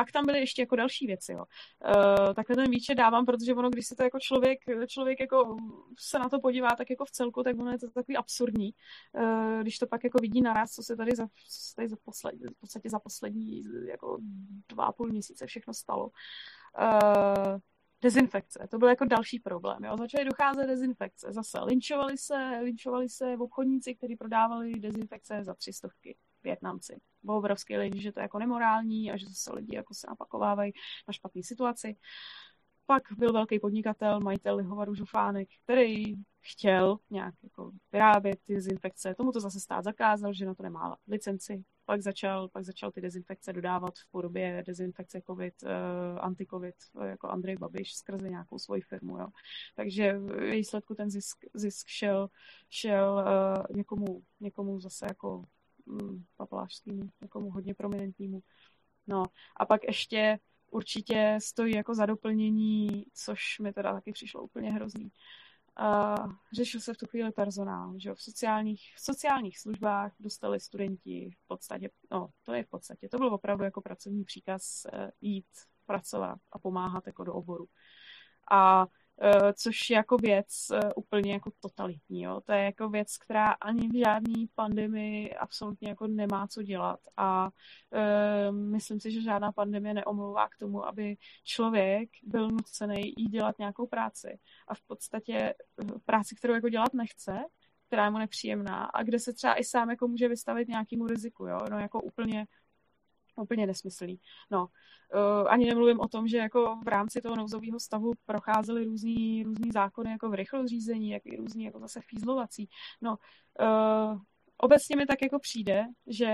pak 0.00 0.12
tam 0.12 0.26
byly 0.26 0.38
ještě 0.38 0.62
jako 0.62 0.76
další 0.76 1.06
věci, 1.06 1.32
jo. 1.32 1.44
Uh, 1.44 2.34
takhle 2.34 2.56
ten 2.56 2.70
výčet 2.70 2.94
dávám, 2.94 3.26
protože 3.26 3.54
ono, 3.54 3.70
když 3.70 3.86
se 3.86 3.96
to 3.96 4.02
jako 4.02 4.18
člověk, 4.20 4.58
člověk 4.86 5.20
jako 5.20 5.56
se 5.98 6.18
na 6.18 6.28
to 6.28 6.40
podívá 6.40 6.68
tak 6.78 6.90
jako 6.90 7.04
v 7.04 7.10
celku, 7.10 7.42
tak 7.42 7.58
ono 7.58 7.70
je 7.70 7.78
to 7.78 7.90
takový 7.90 8.16
absurdní, 8.16 8.70
uh, 9.12 9.60
když 9.60 9.78
to 9.78 9.86
pak 9.86 10.04
jako 10.04 10.18
vidí 10.20 10.42
naraz, 10.42 10.70
co 10.70 10.82
se 10.82 10.96
tady 10.96 11.12
za, 11.16 11.26
tady 11.76 11.88
za 11.88 11.96
poslední, 12.04 12.46
v 12.56 12.60
podstatě 12.60 12.90
za 12.90 12.98
poslední 12.98 13.62
jako 13.88 14.18
dva 14.68 14.84
a 14.84 14.92
půl 14.92 15.08
měsíce 15.08 15.46
všechno 15.46 15.74
stalo. 15.74 16.10
Uh, 16.80 17.58
dezinfekce. 18.02 18.68
To 18.70 18.78
byl 18.78 18.88
jako 18.88 19.04
další 19.04 19.38
problém. 19.38 19.84
Jo. 19.84 19.96
Začaly 19.96 20.24
docházet 20.24 20.66
dezinfekce. 20.66 21.32
Zase 21.32 21.60
linčovali 21.60 22.18
se, 22.18 22.60
linčovali 22.62 23.08
se 23.08 23.36
obchodníci, 23.38 23.94
kteří 23.94 24.16
prodávali 24.16 24.72
dezinfekce 24.72 25.44
za 25.44 25.54
tři 25.54 25.72
stovky. 25.72 26.16
Větnamci. 26.44 27.00
Byl 27.22 27.34
obrovský 27.34 27.76
lidi, 27.76 28.00
že 28.00 28.12
to 28.12 28.20
je 28.20 28.22
jako 28.22 28.38
nemorální 28.38 29.12
a 29.12 29.16
že 29.16 29.26
se 29.32 29.54
lidi 29.54 29.76
jako 29.76 29.94
se 29.94 30.06
napakovávají 30.06 30.72
na 31.08 31.12
špatné 31.12 31.42
situaci. 31.42 31.96
Pak 32.86 33.02
byl 33.16 33.32
velký 33.32 33.60
podnikatel, 33.60 34.20
majitel 34.20 34.56
lihovaru 34.56 34.94
Žufánek, 34.94 35.48
který 35.64 36.14
chtěl 36.40 36.98
nějak 37.10 37.34
jako 37.42 37.72
vyrábět 37.92 38.38
ty 38.42 38.54
dezinfekce. 38.54 39.14
Tomu 39.14 39.32
to 39.32 39.40
zase 39.40 39.60
stát 39.60 39.84
zakázal, 39.84 40.32
že 40.32 40.46
na 40.46 40.54
to 40.54 40.62
nemá 40.62 40.96
licenci. 41.08 41.64
Pak 41.84 42.02
začal, 42.02 42.48
pak 42.48 42.64
začal 42.64 42.90
ty 42.92 43.00
dezinfekce 43.00 43.52
dodávat 43.52 43.94
v 43.98 44.10
podobě 44.10 44.62
dezinfekce 44.66 45.22
COVID, 45.26 45.54
uh, 45.62 45.70
anti-COVID, 46.20 46.74
jako 47.04 47.28
Andrej 47.28 47.56
Babiš 47.56 47.94
skrze 47.94 48.28
nějakou 48.28 48.58
svoji 48.58 48.80
firmu. 48.80 49.18
Jo. 49.18 49.26
Takže 49.76 50.18
v 50.18 50.50
výsledku 50.50 50.94
ten 50.94 51.10
zisk, 51.10 51.44
zisk 51.54 51.86
šel, 51.88 52.28
šel 52.68 53.24
uh, 53.26 53.76
někomu, 53.76 54.22
někomu 54.40 54.80
zase 54.80 55.06
jako 55.08 55.44
mm, 55.90 56.24
papalášskému, 56.36 57.10
někomu 57.20 57.50
hodně 57.50 57.74
prominentnímu. 57.74 58.42
No 59.06 59.24
a 59.56 59.66
pak 59.66 59.84
ještě 59.84 60.38
určitě 60.70 61.38
stojí 61.42 61.74
jako 61.74 61.94
za 61.94 62.06
doplnění, 62.06 63.04
což 63.14 63.58
mi 63.58 63.72
teda 63.72 63.92
taky 63.92 64.12
přišlo 64.12 64.42
úplně 64.42 64.72
hrozný. 64.72 65.12
Uh, 65.80 66.32
řešil 66.52 66.80
se 66.80 66.94
v 66.94 66.96
tu 66.96 67.06
chvíli 67.06 67.32
personál, 67.32 67.94
že 67.96 68.14
v 68.14 68.22
sociálních, 68.22 68.92
v 68.96 69.00
sociálních 69.00 69.58
službách 69.58 70.12
dostali 70.20 70.60
studenti 70.60 71.30
v 71.44 71.46
podstatě, 71.46 71.90
no 72.10 72.28
to 72.42 72.52
je 72.52 72.64
v 72.64 72.68
podstatě, 72.68 73.08
to 73.08 73.18
byl 73.18 73.34
opravdu 73.34 73.64
jako 73.64 73.80
pracovní 73.80 74.24
příkaz 74.24 74.86
uh, 74.92 75.08
jít 75.20 75.46
pracovat 75.86 76.38
a 76.52 76.58
pomáhat 76.58 77.06
jako 77.06 77.24
do 77.24 77.34
oboru. 77.34 77.66
A 78.50 78.86
Eh, 78.86 78.99
což 79.54 79.90
je 79.90 79.96
jako 79.96 80.16
věc 80.16 80.46
eh, 80.72 80.94
úplně 80.94 81.32
jako 81.32 81.50
totalitní. 81.60 82.22
Jo. 82.22 82.40
To 82.44 82.52
je 82.52 82.64
jako 82.64 82.88
věc, 82.88 83.16
která 83.16 83.50
ani 83.50 83.88
v 83.88 83.98
žádný 84.04 84.48
pandemii 84.54 85.34
absolutně 85.34 85.88
jako 85.88 86.06
nemá 86.06 86.46
co 86.46 86.62
dělat 86.62 87.00
a 87.16 87.48
uh, 87.48 88.56
myslím 88.56 89.00
si, 89.00 89.10
že 89.10 89.22
žádná 89.22 89.52
pandemie 89.52 89.94
neomlouvá 89.94 90.48
k 90.48 90.56
tomu, 90.56 90.86
aby 90.86 91.16
člověk 91.44 92.08
byl 92.22 92.48
nucený 92.48 93.14
jít 93.16 93.30
dělat 93.30 93.58
nějakou 93.58 93.86
práci 93.86 94.38
a 94.68 94.74
v 94.74 94.82
podstatě 94.82 95.54
práci, 96.04 96.34
kterou 96.34 96.54
jako 96.54 96.68
dělat 96.68 96.94
nechce, 96.94 97.38
která 97.86 98.04
je 98.04 98.10
mu 98.10 98.18
nepříjemná 98.18 98.84
a 98.84 99.02
kde 99.02 99.18
se 99.18 99.32
třeba 99.32 99.60
i 99.60 99.64
sám 99.64 99.90
jako 99.90 100.08
může 100.08 100.28
vystavit 100.28 100.68
nějakému 100.68 101.06
riziku, 101.06 101.46
jo, 101.46 101.58
no 101.70 101.78
jako 101.78 102.00
úplně 102.00 102.46
úplně 103.36 103.66
nesmyslný. 103.66 104.20
No, 104.50 104.62
uh, 104.62 105.48
ani 105.48 105.66
nemluvím 105.66 106.00
o 106.00 106.08
tom, 106.08 106.28
že 106.28 106.36
jako 106.36 106.76
v 106.84 106.88
rámci 106.88 107.20
toho 107.20 107.36
nouzového 107.36 107.80
stavu 107.80 108.12
procházely 108.26 108.84
různý, 108.84 109.42
různý 109.42 109.70
zákony 109.70 110.10
jako 110.10 110.30
v 110.30 110.34
rychlozřízení, 110.34 111.10
jak 111.10 111.26
i 111.26 111.36
různý 111.36 111.64
jako 111.64 111.78
zase 111.78 112.00
fízlovací. 112.00 112.68
No, 113.00 113.16
uh, 113.60 114.18
obecně 114.56 114.96
mi 114.96 115.06
tak 115.06 115.22
jako 115.22 115.38
přijde, 115.38 115.84
že 116.06 116.32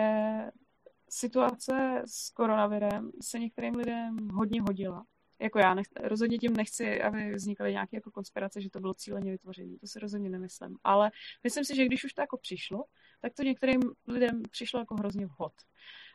situace 1.09 2.03
s 2.07 2.31
koronavirem 2.31 3.11
se 3.23 3.39
některým 3.39 3.75
lidem 3.75 4.29
hodně 4.29 4.63
hodila. 4.63 5.05
Jako 5.39 5.59
já 5.59 5.75
nech, 5.75 5.87
rozhodně 6.01 6.39
tím 6.39 6.57
nechci, 6.57 7.03
aby 7.03 7.35
vznikaly 7.35 7.73
nějaké 7.73 7.97
jako 7.97 8.11
konspirace, 8.11 8.61
že 8.61 8.71
to 8.71 8.81
bylo 8.81 8.95
cíleně 8.95 9.31
vytvoření. 9.31 9.79
To 9.79 9.87
si 9.87 9.99
rozhodně 9.99 10.31
nemyslím. 10.31 10.77
Ale 10.85 11.11
myslím 11.45 11.65
si, 11.65 11.77
že 11.77 11.85
když 11.85 12.05
už 12.05 12.13
to 12.13 12.21
jako 12.21 12.39
přišlo, 12.39 12.85
tak 13.21 13.35
to 13.35 13.43
některým 13.43 13.81
lidem 14.09 14.43
přišlo 14.51 14.81
jako 14.81 14.95
hrozně 14.95 15.27
vhod. 15.27 15.53
Uh, 15.53 16.06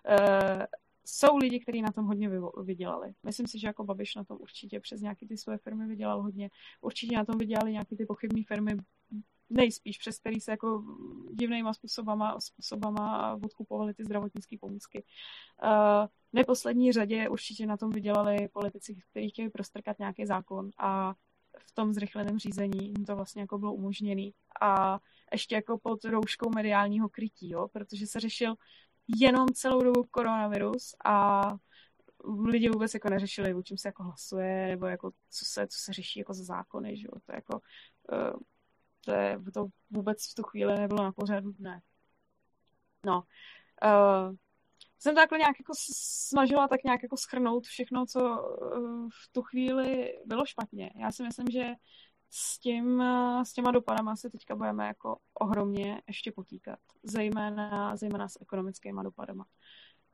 jsou 1.06 1.38
lidi, 1.38 1.60
kteří 1.60 1.82
na 1.82 1.92
tom 1.92 2.06
hodně 2.06 2.30
vydělali. 2.64 3.14
Myslím 3.24 3.48
si, 3.48 3.60
že 3.60 3.68
jako 3.68 3.84
Babiš 3.84 4.16
na 4.16 4.24
tom 4.24 4.38
určitě 4.42 4.80
přes 4.80 5.02
nějaké 5.02 5.28
ty 5.28 5.38
svoje 5.38 5.58
firmy 5.58 5.88
vydělal 5.88 6.22
hodně. 6.22 6.50
Určitě 6.82 7.16
na 7.16 7.26
tom 7.26 7.38
vydělali 7.38 7.72
nějaké 7.72 7.96
ty 7.96 8.06
pochybné 8.06 8.42
firmy 8.48 8.78
nejspíš 9.52 9.98
přes 9.98 10.20
který 10.20 10.40
se 10.40 10.52
jako 10.52 10.84
divnýma 11.32 11.74
způsobama, 11.74 12.40
způsobama 12.40 13.36
odkupovali 13.44 13.94
ty 13.94 14.04
zdravotnické 14.04 14.58
pomůcky. 14.60 15.04
Uh, 15.64 16.08
neposlední 16.34 16.92
řadě 16.92 17.30
určitě 17.30 17.66
na 17.66 17.78
tom 17.78 17.90
vydělali 17.90 18.48
politici, 18.54 18.96
kteří 19.12 19.30
chtěli 19.30 19.50
prostrkat 19.50 20.00
nějaký 20.00 20.26
zákon 20.26 20.70
a 20.78 21.14
v 21.60 21.72
tom 21.72 21.94
zrychleném 21.94 22.40
řízení 22.40 22.86
jim 22.86 23.06
to 23.06 23.16
vlastně 23.16 23.42
jako 23.42 23.58
bylo 23.58 23.74
umožněné. 23.74 24.32
A 24.62 25.00
ještě 25.32 25.56
jako 25.56 25.78
pod 25.78 26.06
rouškou 26.06 26.50
mediálního 26.56 27.10
krytí, 27.10 27.50
jo, 27.50 27.68
protože 27.68 28.08
se 28.08 28.20
řešil 28.20 28.56
jenom 29.18 29.48
celou 29.48 29.84
dobu 29.84 30.04
koronavirus 30.12 30.96
a 31.06 31.42
lidi 32.46 32.70
vůbec 32.70 32.94
jako 32.94 33.10
neřešili, 33.10 33.54
o 33.54 33.64
čem 33.64 33.78
se 33.78 33.88
jako 33.88 34.04
hlasuje, 34.04 34.68
nebo 34.68 34.86
jako 34.86 35.12
co 35.30 35.46
se, 35.46 35.68
co 35.68 35.78
se 35.80 35.94
řeší 35.94 36.20
jako 36.20 36.34
za 36.34 36.44
zákony, 36.44 36.98
že 36.98 37.08
jo, 37.08 37.20
to 37.26 37.36
jako 37.36 37.62
uh, 38.12 38.40
to, 39.06 39.12
je, 39.12 39.40
to 39.54 39.68
vůbec 39.90 40.32
v 40.32 40.36
tu 40.36 40.44
chvíli 40.44 40.80
nebylo 40.80 41.04
na 41.04 41.12
pořadu 41.12 41.52
dne. 41.52 41.82
No. 43.06 43.24
Uh, 43.84 44.36
jsem 45.00 45.16
takhle 45.16 45.38
nějak 45.38 45.60
jako 45.60 45.74
snažila 46.28 46.68
tak 46.68 46.84
nějak 46.84 47.04
jako 47.04 47.18
schrnout 47.18 47.66
všechno, 47.66 48.06
co 48.06 48.20
uh, 48.20 49.10
v 49.10 49.32
tu 49.32 49.42
chvíli 49.42 50.14
bylo 50.26 50.46
špatně. 50.46 50.92
Já 50.96 51.12
si 51.12 51.24
myslím, 51.24 51.48
že 51.52 51.64
s, 52.32 52.60
tím, 52.60 53.04
s 53.44 53.54
těma 53.54 53.72
dopadama 53.72 54.16
se 54.16 54.30
teďka 54.30 54.56
budeme 54.56 54.88
jako 54.88 55.18
ohromně 55.34 56.02
ještě 56.08 56.32
potýkat. 56.32 56.80
Zejména, 57.04 57.96
zejména 57.96 58.30
s 58.30 58.42
ekonomickými 58.42 59.02
dopadama. 59.04 59.46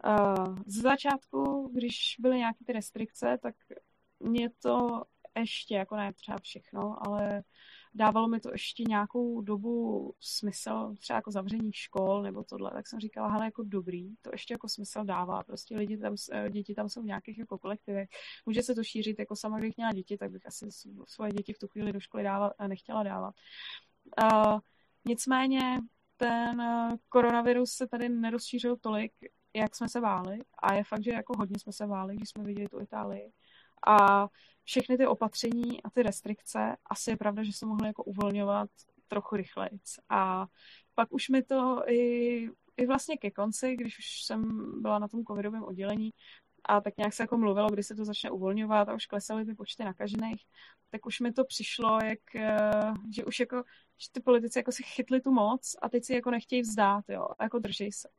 Uh, 0.06 0.58
z 0.66 0.82
začátku, 0.82 1.72
když 1.74 2.16
byly 2.20 2.38
nějaké 2.38 2.66
ty 2.66 2.74
restrikce, 2.74 3.38
tak 3.42 3.56
mě 4.20 4.50
to 4.50 5.04
ještě, 5.40 5.76
jako 5.76 5.96
ne 5.96 6.14
třeba 6.14 6.38
všechno, 6.42 7.08
ale 7.08 7.44
dávalo 7.98 8.28
mi 8.28 8.40
to 8.40 8.50
ještě 8.52 8.84
nějakou 8.88 9.42
dobu 9.42 10.14
smysl, 10.20 10.96
třeba 11.00 11.18
jako 11.18 11.32
zavření 11.32 11.74
škol 11.74 12.22
nebo 12.22 12.44
tohle, 12.44 12.72
tak 12.72 12.88
jsem 12.88 13.00
říkala, 13.00 13.28
hele, 13.28 13.46
jako 13.46 13.64
dobrý, 13.64 14.16
to 14.22 14.30
ještě 14.34 14.54
jako 14.54 14.70
smysl 14.70 15.04
dává, 15.04 15.44
prostě 15.44 15.78
lidi 15.78 15.98
tam, 15.98 16.16
eh, 16.32 16.50
děti 16.50 16.76
tam 16.76 16.90
jsou 16.90 17.02
v 17.02 17.06
nějakých 17.06 17.38
jako 17.38 17.58
kolektivech, 17.58 18.10
může 18.46 18.64
se 18.64 18.76
to 18.76 18.84
šířit, 18.84 19.20
jako 19.20 19.36
sama, 19.36 19.58
kdybych 19.58 19.78
měla 19.78 19.94
děti, 19.94 20.18
tak 20.18 20.32
bych 20.32 20.46
asi 20.46 20.66
svoje 21.08 21.32
děti 21.32 21.54
v 21.54 21.60
tu 21.60 21.68
chvíli 21.68 21.94
do 21.94 22.00
školy 22.00 22.24
dávat, 22.24 22.54
a 22.58 22.68
nechtěla 22.68 23.04
dávat. 23.04 23.36
Uh, 24.24 24.60
nicméně 25.06 25.80
ten 26.18 26.62
eh, 26.62 26.98
koronavirus 27.10 27.72
se 27.72 27.88
tady 27.88 28.10
nerozšířil 28.10 28.78
tolik, 28.78 29.12
jak 29.54 29.76
jsme 29.76 29.90
se 29.90 30.00
váli 30.00 30.40
a 30.60 30.74
je 30.74 30.84
fakt, 30.84 31.04
že 31.04 31.12
jako 31.12 31.34
hodně 31.38 31.60
jsme 31.60 31.74
se 31.74 31.86
váli, 31.86 32.16
když 32.16 32.30
jsme 32.30 32.44
viděli 32.44 32.68
tu 32.68 32.82
Itálii. 32.82 33.32
A 33.88 34.28
všechny 34.64 34.98
ty 34.98 35.08
opatření 35.08 35.84
a 35.84 35.90
ty 35.90 36.04
restrikce, 36.04 36.76
asi 36.86 37.10
je 37.10 37.18
pravda, 37.18 37.44
že 37.44 37.54
se 37.54 37.66
mohly 37.66 37.88
jako 37.88 38.04
uvolňovat 38.04 38.70
trochu 39.08 39.36
rychleji. 39.36 39.80
A 40.10 40.48
pak 40.96 41.14
už 41.14 41.30
mi 41.30 41.44
to 41.44 41.84
i, 41.90 42.50
i 42.78 42.86
vlastně 42.86 43.18
ke 43.18 43.32
konci, 43.32 43.76
když 43.76 44.00
už 44.00 44.24
jsem 44.24 44.72
byla 44.82 45.00
na 45.00 45.08
tom 45.08 45.24
covidovém 45.24 45.64
oddělení, 45.64 46.12
a 46.68 46.82
tak 46.82 46.98
nějak 46.98 47.14
se 47.14 47.24
jako 47.24 47.38
mluvilo, 47.38 47.70
kdy 47.70 47.84
se 47.84 47.96
to 47.96 48.06
začne 48.06 48.32
uvolňovat 48.32 48.90
a 48.90 48.94
už 48.94 49.06
klesaly 49.06 49.46
ty 49.46 49.54
počty 49.54 49.84
nakažených, 49.84 50.46
tak 50.90 51.06
už 51.06 51.20
mi 51.20 51.34
to 51.34 51.46
přišlo, 51.46 52.00
jak, 52.04 52.36
eh, 52.36 52.94
že 53.16 53.26
už 53.26 53.40
jako, 53.40 53.64
že 53.98 54.12
ty 54.12 54.20
politici 54.20 54.60
jako 54.60 54.72
si 54.72 54.84
chytli 54.84 55.22
tu 55.22 55.32
moc 55.32 55.76
a 55.82 55.90
teď 55.90 56.04
si 56.06 56.14
jako 56.14 56.32
nechtějí 56.32 56.62
vzdát, 56.62 57.10
jo, 57.10 57.28
a 57.40 57.44
jako 57.44 57.60
držej 57.60 57.92
se. 57.92 58.10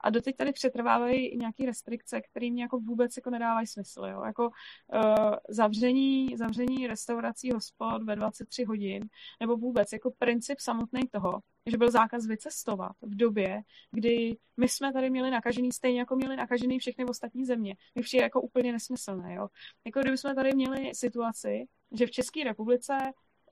A 0.00 0.10
doteď 0.10 0.36
tady 0.36 0.52
přetrvávají 0.52 1.38
nějaké 1.38 1.66
restrikce, 1.66 2.20
které 2.20 2.50
mě 2.50 2.62
jako 2.62 2.78
vůbec 2.78 3.16
jako 3.16 3.30
nedávají 3.30 3.66
smysl. 3.66 4.06
Jo? 4.06 4.22
Jako 4.24 4.48
uh, 4.48 5.34
zavření, 5.48 6.36
zavření 6.36 6.86
restaurací 6.86 7.50
hospod 7.52 8.02
ve 8.02 8.16
23 8.16 8.64
hodin, 8.64 9.08
nebo 9.40 9.56
vůbec 9.56 9.92
jako 9.92 10.10
princip 10.18 10.60
samotný 10.60 11.02
toho, 11.12 11.40
že 11.66 11.76
byl 11.76 11.90
zákaz 11.90 12.26
vycestovat 12.26 12.92
v 13.02 13.16
době, 13.16 13.62
kdy 13.90 14.36
my 14.56 14.68
jsme 14.68 14.92
tady 14.92 15.10
měli 15.10 15.30
nakažený 15.30 15.72
stejně 15.72 15.98
jako 15.98 16.16
měli 16.16 16.36
nakažený 16.36 16.78
všechny 16.78 17.04
ostatní 17.04 17.44
země. 17.44 17.76
Mi 17.94 18.02
přijde 18.02 18.22
jako 18.22 18.40
úplně 18.40 18.72
nesmyslné. 18.72 19.34
Jo? 19.34 19.48
Jako 19.84 20.00
kdyby 20.00 20.18
jsme 20.18 20.34
tady 20.34 20.54
měli 20.54 20.94
situaci, 20.94 21.66
že 21.92 22.06
v 22.06 22.10
České 22.10 22.44
republice 22.44 22.98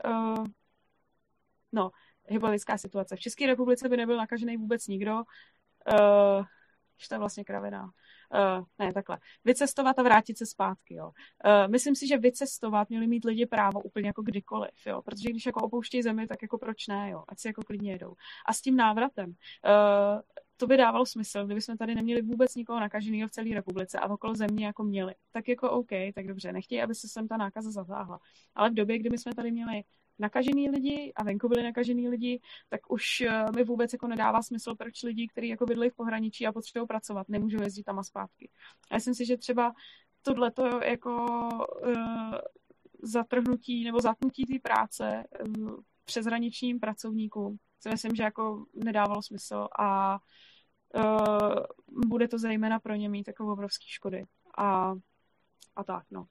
uh, 0.04 0.44
no, 1.72 1.90
hypotetická 2.28 2.78
situace. 2.78 3.16
V 3.16 3.20
České 3.20 3.46
republice 3.46 3.88
by 3.88 3.96
nebyl 3.96 4.16
nakažený 4.16 4.56
vůbec 4.56 4.86
nikdo, 4.86 5.22
uh, 5.92 6.44
to 7.08 7.14
je 7.14 7.18
vlastně 7.18 7.44
kravina. 7.44 7.84
Uh, 7.84 8.64
ne, 8.78 8.92
takhle. 8.92 9.18
Vycestovat 9.44 9.98
a 9.98 10.02
vrátit 10.02 10.38
se 10.38 10.46
zpátky, 10.46 10.94
jo. 10.94 11.06
Uh, 11.06 11.70
myslím 11.70 11.94
si, 11.94 12.06
že 12.06 12.18
vycestovat 12.18 12.88
měli 12.88 13.06
mít 13.06 13.24
lidi 13.24 13.46
právo 13.46 13.80
úplně 13.82 14.06
jako 14.06 14.22
kdykoliv, 14.22 14.86
jo. 14.86 15.02
Protože 15.02 15.30
když 15.30 15.46
jako 15.46 15.60
opouštějí 15.60 16.02
zemi, 16.02 16.26
tak 16.26 16.42
jako 16.42 16.58
proč 16.58 16.86
ne, 16.86 17.10
jo. 17.10 17.24
Ať 17.28 17.38
si 17.38 17.48
jako 17.48 17.62
klidně 17.62 17.92
jedou. 17.92 18.14
A 18.46 18.52
s 18.52 18.60
tím 18.60 18.76
návratem. 18.76 19.28
Uh, 19.30 20.20
to 20.56 20.66
by 20.66 20.76
dávalo 20.76 21.06
smysl, 21.06 21.46
kdyby 21.46 21.60
jsme 21.60 21.76
tady 21.76 21.94
neměli 21.94 22.22
vůbec 22.22 22.54
nikoho 22.54 22.80
nakaženého 22.80 23.28
v 23.28 23.30
celé 23.30 23.54
republice 23.54 23.98
a 23.98 24.10
okolo 24.10 24.34
země 24.34 24.66
jako 24.66 24.84
měli. 24.84 25.14
Tak 25.32 25.48
jako 25.48 25.70
OK, 25.70 25.90
tak 26.14 26.26
dobře, 26.26 26.52
nechtějí, 26.52 26.82
aby 26.82 26.94
se 26.94 27.08
sem 27.08 27.28
ta 27.28 27.36
nákaza 27.36 27.70
zatáhla. 27.70 28.20
Ale 28.54 28.70
v 28.70 28.74
době, 28.74 28.98
kdy 28.98 29.10
my 29.10 29.18
jsme 29.18 29.34
tady 29.34 29.52
měli 29.52 29.84
nakažený 30.18 30.70
lidi 30.70 31.12
a 31.16 31.24
venku 31.24 31.48
byli 31.48 31.62
nakažený 31.62 32.08
lidi, 32.08 32.40
tak 32.68 32.80
už 32.92 33.20
eh, 33.20 33.44
mi 33.56 33.64
vůbec 33.64 33.92
jako 33.92 34.06
nedává 34.06 34.42
smysl, 34.42 34.74
proč 34.74 35.02
lidi, 35.02 35.28
kteří 35.28 35.48
jako 35.48 35.66
bydli 35.66 35.90
v 35.90 35.94
pohraničí 35.94 36.46
a 36.46 36.52
potřebují 36.52 36.86
pracovat, 36.86 37.28
nemůžou 37.28 37.62
jezdit 37.62 37.82
tam 37.82 37.98
a 37.98 38.02
zpátky. 38.02 38.50
A 38.90 38.94
myslím 38.94 39.14
si, 39.14 39.26
že 39.26 39.36
třeba 39.36 39.72
tohleto 40.22 40.80
jako 40.84 41.26
uh, 41.86 42.34
zatrhnutí 43.02 43.84
nebo 43.84 44.00
zatnutí 44.00 44.46
té 44.46 44.58
práce 44.62 45.24
uh, 45.46 45.76
přeshraničním 46.04 46.80
pracovníkům 46.80 47.58
si 47.80 47.88
myslím, 47.88 48.14
že 48.14 48.22
jako 48.22 48.64
nedávalo 48.74 49.22
smysl 49.22 49.68
a 49.78 50.18
uh, 50.94 51.56
bude 52.06 52.28
to 52.28 52.38
zejména 52.38 52.80
pro 52.80 52.94
ně 52.94 53.08
mít 53.08 53.28
jako 53.28 53.52
obrovské 53.52 53.84
škody. 53.86 54.24
A, 54.58 54.94
a 55.76 55.84
tak, 55.84 56.04
no. 56.10 56.26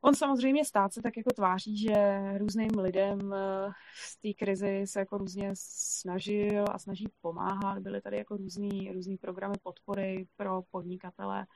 On 0.00 0.14
samozřejmě 0.14 0.64
stát 0.64 0.92
se 0.92 1.02
tak 1.02 1.16
jako 1.16 1.30
tváří, 1.30 1.78
že 1.78 2.22
různým 2.38 2.78
lidem 2.78 3.32
eh, 3.32 3.70
v 3.94 4.20
té 4.22 4.44
krizi 4.44 4.82
se 4.86 4.98
jako 4.98 5.18
různě 5.18 5.50
snažil 5.54 6.64
a 6.70 6.78
snaží 6.78 7.08
pomáhat. 7.20 7.78
Byly 7.78 8.00
tady 8.00 8.16
jako 8.16 8.36
různý, 8.36 8.92
různý 8.92 9.16
programy 9.16 9.54
podpory 9.62 10.26
pro 10.36 10.62
podnikatele. 10.70 11.46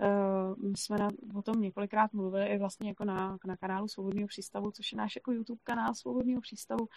Eh, 0.00 0.68
my 0.68 0.76
jsme 0.76 0.98
na, 0.98 1.08
o 1.34 1.42
tom 1.42 1.60
několikrát 1.60 2.12
mluvili 2.12 2.46
i 2.46 2.58
vlastně 2.58 2.88
jako 2.88 3.04
na, 3.04 3.38
na 3.46 3.56
kanálu 3.56 3.88
Svobodného 3.88 4.28
přístavu, 4.28 4.70
což 4.70 4.92
je 4.92 4.98
náš 4.98 5.16
jako 5.16 5.32
YouTube 5.32 5.60
kanál 5.64 5.94
Svobodného 5.94 6.40
přístavu, 6.40 6.88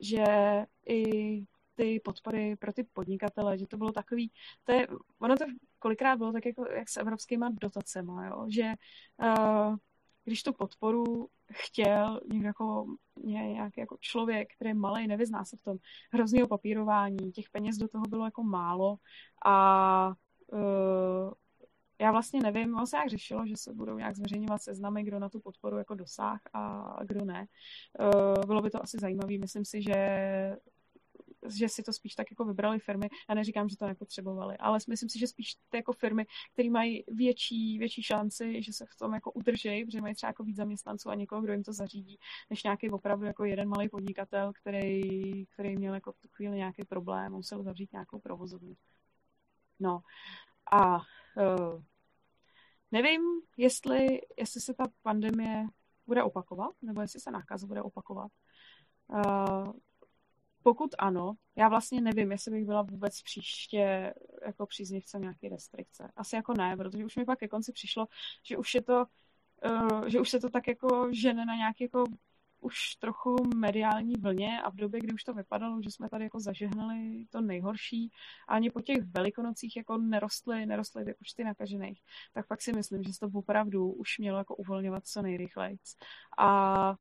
že 0.00 0.24
i 0.88 1.44
ty 1.74 2.00
podpory 2.00 2.56
pro 2.56 2.72
ty 2.72 2.84
podnikatele, 2.84 3.58
že 3.58 3.66
to 3.66 3.76
bylo 3.76 3.92
takový, 3.92 4.32
to 4.64 4.72
je, 4.72 4.86
ono 5.18 5.36
to 5.36 5.44
kolikrát 5.78 6.16
bylo 6.16 6.32
tak 6.32 6.46
jako 6.46 6.70
jak 6.70 6.88
s 6.88 6.96
evropskýma 6.96 7.50
dotacema, 7.60 8.26
jo? 8.26 8.46
že 8.48 8.72
uh, 9.22 9.76
když 10.28 10.42
tu 10.42 10.52
podporu 10.52 11.28
chtěl 11.52 12.20
někdo 12.32 12.46
jako, 12.46 12.86
nějaký 13.24 13.80
jako 13.80 13.96
člověk, 14.00 14.54
který 14.54 14.70
je 14.70 14.74
malý, 14.74 15.06
nevyzná 15.06 15.44
se 15.44 15.56
v 15.56 15.62
tom, 15.62 15.76
hroznýho 16.12 16.48
papírování, 16.48 17.32
těch 17.32 17.50
peněz 17.50 17.76
do 17.76 17.88
toho 17.88 18.04
bylo 18.08 18.24
jako 18.24 18.42
málo 18.42 18.96
a 19.44 20.12
uh, 20.52 21.32
já 22.00 22.12
vlastně 22.12 22.40
nevím, 22.40 22.74
ono 22.74 22.86
se 22.86 22.96
jak 22.96 23.08
řešilo, 23.08 23.46
že 23.46 23.56
se 23.56 23.74
budou 23.74 23.98
nějak 23.98 24.16
zveřejňovat 24.16 24.62
seznamy, 24.62 25.04
kdo 25.04 25.18
na 25.18 25.28
tu 25.28 25.40
podporu 25.40 25.78
jako 25.78 25.94
dosáh 25.94 26.40
a 26.52 26.96
kdo 27.04 27.24
ne. 27.24 27.46
Uh, 28.00 28.46
bylo 28.46 28.62
by 28.62 28.70
to 28.70 28.82
asi 28.82 28.96
zajímavé, 29.00 29.38
myslím 29.38 29.64
si, 29.64 29.82
že 29.82 29.96
že 31.56 31.68
si 31.68 31.82
to 31.82 31.92
spíš 31.92 32.14
tak 32.14 32.30
jako 32.30 32.44
vybrali 32.44 32.78
firmy. 32.78 33.08
Já 33.28 33.34
neříkám, 33.34 33.68
že 33.68 33.76
to 33.76 33.86
nepotřebovali, 33.86 34.56
ale 34.56 34.78
myslím 34.88 35.08
si, 35.08 35.18
že 35.18 35.26
spíš 35.26 35.54
ty 35.68 35.76
jako 35.76 35.92
firmy, 35.92 36.26
které 36.52 36.70
mají 36.70 37.04
větší, 37.08 37.78
větší 37.78 38.02
šanci, 38.02 38.62
že 38.62 38.72
se 38.72 38.86
v 38.86 38.96
tom 38.96 39.14
jako 39.14 39.32
udrží, 39.32 39.84
protože 39.84 40.00
mají 40.00 40.14
třeba 40.14 40.28
jako 40.28 40.44
víc 40.44 40.56
zaměstnanců 40.56 41.10
a 41.10 41.14
někoho, 41.14 41.42
kdo 41.42 41.52
jim 41.52 41.62
to 41.62 41.72
zařídí, 41.72 42.18
než 42.50 42.62
nějaký 42.62 42.90
opravdu 42.90 43.26
jako 43.26 43.44
jeden 43.44 43.68
malý 43.68 43.88
podnikatel, 43.88 44.52
který, 44.52 45.46
který 45.46 45.76
měl 45.76 45.94
jako 45.94 46.12
v 46.12 46.18
tu 46.18 46.28
chvíli 46.28 46.56
nějaký 46.56 46.84
problém, 46.84 47.32
musel 47.32 47.62
zavřít 47.62 47.92
nějakou 47.92 48.18
provozovnu. 48.18 48.74
No 49.80 50.00
a 50.72 50.96
uh, 50.96 51.82
nevím, 52.92 53.22
jestli, 53.56 54.20
jestli 54.38 54.60
se 54.60 54.74
ta 54.74 54.84
pandemie 55.02 55.66
bude 56.06 56.22
opakovat, 56.22 56.74
nebo 56.82 57.00
jestli 57.00 57.20
se 57.20 57.30
nákaz 57.30 57.64
bude 57.64 57.82
opakovat. 57.82 58.32
Uh, 59.06 59.72
pokud 60.62 60.94
ano, 60.98 61.34
já 61.56 61.68
vlastně 61.68 62.00
nevím, 62.00 62.32
jestli 62.32 62.50
bych 62.50 62.64
byla 62.64 62.82
vůbec 62.82 63.22
příště 63.22 64.14
jako 64.46 64.66
příznivcem 64.66 65.22
nějaké 65.22 65.48
restrikce. 65.48 66.10
Asi 66.16 66.36
jako 66.36 66.54
ne, 66.58 66.76
protože 66.76 67.04
už 67.04 67.16
mi 67.16 67.24
pak 67.24 67.38
ke 67.38 67.48
konci 67.48 67.72
přišlo, 67.72 68.06
že 68.44 68.56
už 68.56 68.74
je 68.74 68.82
to, 68.82 69.04
uh, 69.64 70.06
že 70.06 70.20
už 70.20 70.30
se 70.30 70.40
to 70.40 70.50
tak 70.50 70.68
jako 70.68 71.08
žene 71.12 71.44
na 71.44 71.54
nějaký 71.54 71.84
jako 71.84 72.04
už 72.60 72.94
trochu 72.94 73.36
mediální 73.56 74.14
vlně 74.14 74.62
a 74.62 74.70
v 74.70 74.74
době, 74.74 75.00
kdy 75.00 75.12
už 75.12 75.24
to 75.24 75.34
vypadalo, 75.34 75.82
že 75.82 75.90
jsme 75.90 76.08
tady 76.08 76.24
jako 76.24 76.40
zažehnali 76.40 77.24
to 77.30 77.40
nejhorší 77.40 78.10
a 78.48 78.54
ani 78.54 78.70
po 78.70 78.80
těch 78.80 78.98
velikonocích 79.04 79.76
jako 79.76 79.98
nerostly, 79.98 80.66
nerostly 80.66 81.04
ty 81.04 81.14
počty 81.14 81.44
nakažených, 81.44 82.02
tak 82.32 82.46
pak 82.46 82.62
si 82.62 82.72
myslím, 82.72 83.02
že 83.02 83.12
se 83.12 83.20
to 83.20 83.38
opravdu 83.38 83.92
už 83.92 84.18
mělo 84.18 84.38
jako 84.38 84.54
uvolňovat 84.56 85.06
co 85.06 85.22
nejrychleji. 85.22 85.78
A 86.38 86.94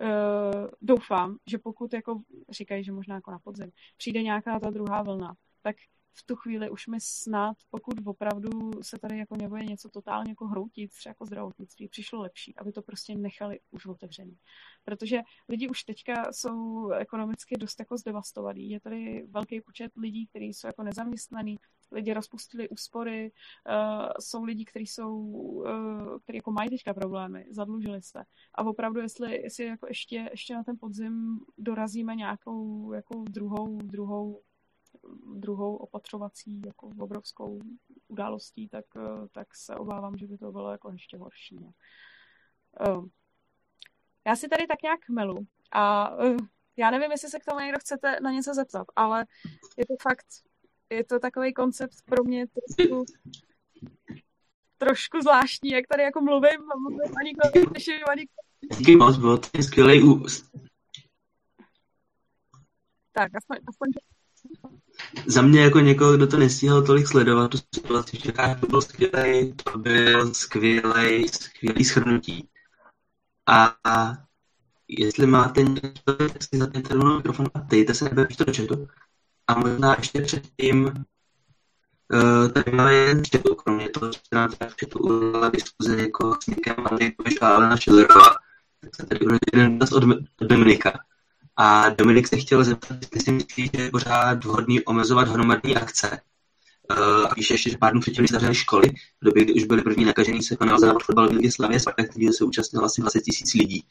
uh, 0.00 0.68
doufám, 0.82 1.36
že 1.50 1.58
pokud 1.58 1.92
jako 1.92 2.22
říkají, 2.50 2.84
že 2.84 2.92
možná 2.92 3.14
jako 3.14 3.30
na 3.30 3.38
podzim, 3.38 3.70
přijde 3.96 4.22
nějaká 4.22 4.60
ta 4.60 4.70
druhá 4.70 5.02
vlna, 5.02 5.34
tak 5.62 5.76
v 6.14 6.22
tu 6.26 6.36
chvíli 6.36 6.70
už 6.70 6.86
mi 6.86 7.00
snad, 7.00 7.56
pokud 7.70 7.94
opravdu 8.04 8.70
se 8.82 8.98
tady 8.98 9.18
jako 9.18 9.36
nebude 9.36 9.64
něco 9.64 9.88
totálně 9.88 10.30
jako 10.30 10.46
hroutit, 10.46 10.92
třeba 10.92 11.10
jako 11.10 11.26
zdravotnictví, 11.26 11.88
přišlo 11.88 12.20
lepší, 12.20 12.54
aby 12.56 12.72
to 12.72 12.82
prostě 12.82 13.14
nechali 13.14 13.60
už 13.70 13.86
otevřený. 13.86 14.36
Protože 14.84 15.20
lidi 15.48 15.68
už 15.68 15.82
teďka 15.82 16.32
jsou 16.32 16.90
ekonomicky 16.90 17.56
dost 17.56 17.80
jako 17.80 17.96
zdevastovaní. 17.96 18.70
Je 18.70 18.80
tady 18.80 19.26
velký 19.30 19.60
počet 19.60 19.92
lidí, 19.96 20.26
kteří 20.26 20.46
jsou 20.46 20.66
jako 20.66 20.82
nezaměstnaní, 20.82 21.58
lidi 21.92 22.12
rozpustili 22.12 22.68
úspory, 22.68 23.32
uh, 23.68 24.08
jsou 24.20 24.44
lidi, 24.44 24.64
kteří 24.64 24.86
jsou, 24.86 25.16
uh, 25.16 26.18
kteří 26.18 26.36
jako 26.36 26.52
mají 26.52 26.70
teďka 26.70 26.94
problémy, 26.94 27.46
zadlužili 27.50 28.02
se. 28.02 28.24
A 28.54 28.62
opravdu, 28.62 29.00
jestli, 29.00 29.42
jestli 29.42 29.64
jako 29.64 29.86
ještě, 29.86 30.28
ještě 30.30 30.54
na 30.54 30.64
ten 30.64 30.76
podzim 30.80 31.40
dorazíme 31.58 32.14
nějakou 32.14 32.92
jako 32.92 33.24
druhou, 33.28 33.78
druhou 33.78 34.42
druhou 35.34 35.76
opatřovací 35.76 36.62
jako 36.66 36.90
obrovskou 36.98 37.60
událostí, 38.08 38.68
tak, 38.68 38.84
eh, 38.96 39.28
tak 39.32 39.54
se 39.54 39.74
obávám, 39.74 40.16
že 40.16 40.26
by 40.26 40.38
to 40.38 40.52
bylo 40.52 40.70
jako 40.70 40.92
ještě 40.92 41.16
horší. 41.16 41.56
No. 41.60 41.72
Eh, 42.80 43.08
já 44.26 44.36
si 44.36 44.48
tady 44.48 44.66
tak 44.66 44.82
nějak 44.82 45.08
melu 45.08 45.46
a 45.72 46.14
eh, 46.24 46.36
já 46.76 46.90
nevím, 46.90 47.10
jestli 47.10 47.28
se 47.28 47.38
k 47.38 47.44
tomu 47.44 47.60
někdo 47.60 47.78
chcete 47.78 48.20
na 48.20 48.30
něco 48.30 48.54
zeptat, 48.54 48.86
ale 48.96 49.26
je 49.76 49.86
to 49.86 49.94
fakt, 50.02 50.26
je 50.90 51.04
to 51.04 51.18
takový 51.18 51.54
koncept 51.54 51.96
pro 52.04 52.24
mě 52.24 52.46
trošku, 52.46 53.04
trošku 54.78 55.20
zvláštní, 55.20 55.70
jak 55.70 55.86
tady 55.86 56.02
jako 56.02 56.20
mluvím 56.20 56.60
mluvím 56.78 57.14
ani 57.20 57.32
ani 58.10 58.26
Díky 58.78 58.96
moc, 58.96 59.16
byl 59.16 59.38
to 59.38 59.62
skvělý 59.62 60.02
úst. 60.02 60.50
Tak, 63.12 63.34
aspoň, 63.34 63.56
aspoň 63.68 63.88
za 65.26 65.42
mě 65.42 65.60
jako 65.60 65.80
někoho, 65.80 66.16
kdo 66.16 66.26
to 66.26 66.36
nestíhal 66.36 66.82
tolik 66.82 67.06
sledovat, 67.06 67.50
tu 67.50 67.58
situaci 67.74 68.16
v 68.16 68.20
Čechách, 68.20 68.60
to 68.60 68.66
byl 68.66 68.82
skvělý, 68.82 69.52
to 69.52 69.78
byl 69.78 70.34
skvělý, 70.34 71.28
skvělý 71.28 71.84
shrnutí. 71.84 72.48
A, 73.46 73.74
jestli 74.88 75.26
máte 75.26 75.62
něco, 75.62 76.02
tak 76.04 76.42
si 76.42 76.58
zapněte 76.58 76.94
do 76.94 77.16
mikrofon 77.16 77.46
a 77.54 77.58
dejte 77.58 77.94
se 77.94 78.04
nebe 78.04 78.28
do 78.38 78.52
chatu. 78.56 78.88
A 79.46 79.58
možná 79.58 79.96
ještě 79.98 80.20
předtím 80.20 80.84
uh, 80.84 82.48
tady 82.52 82.72
máme 82.72 82.94
jen 82.94 83.22
chatu, 83.32 83.54
kromě 83.54 83.88
toho, 83.88 84.12
že 84.12 84.18
nám 84.32 84.52
tady 84.52 84.70
v 84.70 84.74
chatu 84.80 84.98
udělala 84.98 85.50
diskuze 85.50 86.02
jako 86.02 86.36
s 86.42 86.46
Nikem 86.46 86.86
Andrejkovič 86.90 87.42
a 87.42 87.48
Alena 87.48 87.76
Schillerová, 87.76 88.34
tak 88.80 88.96
se 88.96 89.06
tady 89.06 89.26
bude 89.26 89.38
jeden 89.52 89.78
dotaz 89.78 89.92
od, 89.92 90.04
od 90.40 90.46
Dominika. 90.48 90.92
A 91.62 91.88
Dominik 91.88 92.28
se 92.28 92.36
chtěl 92.36 92.64
zeptat, 92.64 92.96
jestli 93.00 93.20
si 93.20 93.32
myslí, 93.32 93.70
že 93.74 93.82
je 93.82 93.90
pořád 93.90 94.44
vhodný 94.44 94.84
omezovat 94.84 95.28
hromadné 95.28 95.74
akce. 95.74 96.20
Uh, 96.90 97.26
a 97.26 97.34
píše 97.34 97.54
ještě, 97.54 97.70
že 97.70 97.78
pár 97.78 97.92
dnů 97.92 98.00
předtím, 98.00 98.22
než 98.22 98.30
zavřeli 98.30 98.54
školy, 98.54 98.90
v 99.20 99.24
době, 99.24 99.44
kdy 99.44 99.54
už 99.54 99.64
byli 99.64 99.82
první 99.82 100.04
nakažení, 100.04 100.42
se 100.42 100.56
konal 100.56 100.78
závod 100.78 101.02
fotbalový 101.02 101.36
ligy 101.36 101.50
Slavě 101.50 101.80
Spartak, 101.80 102.10
který 102.10 102.28
se 102.28 102.44
účastnil 102.44 102.84
asi 102.84 103.00
20 103.00 103.20
tisíc 103.20 103.54
lidí. 103.54 103.86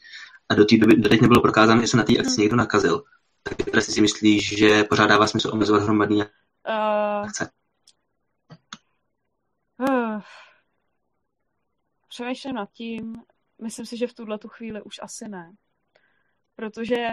A 0.48 0.54
do 0.54 0.64
té 0.64 0.76
doby 0.76 0.96
doteď 0.96 1.20
nebylo 1.20 1.40
prokázáno, 1.40 1.80
že 1.80 1.86
se 1.86 1.96
na 1.96 2.02
té 2.02 2.18
akci 2.18 2.40
někdo 2.40 2.56
nakazil. 2.56 3.02
Tak 3.42 3.56
teda 3.56 3.80
si 3.80 4.00
myslíš, 4.00 4.58
že 4.58 4.84
pořád 4.84 5.06
dává 5.06 5.26
smysl 5.26 5.50
omezovat 5.52 5.82
hromadné 5.82 6.16
uh, 6.16 7.24
akce? 7.24 7.50
Uh, 9.78 10.20
přemýšlím 12.08 12.54
nad 12.54 12.70
tím, 12.72 13.16
myslím 13.62 13.86
si, 13.86 13.96
že 13.96 14.06
v 14.06 14.14
tuhle 14.14 14.38
tu 14.38 14.48
chvíli 14.48 14.82
už 14.82 15.00
asi 15.02 15.28
ne. 15.28 15.52
Protože 16.56 17.08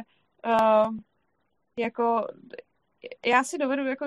uh, 0.48 0.95
jako 1.80 2.28
já 3.26 3.43
si 3.43 3.58
dovedu 3.58 3.86
jako 3.86 4.06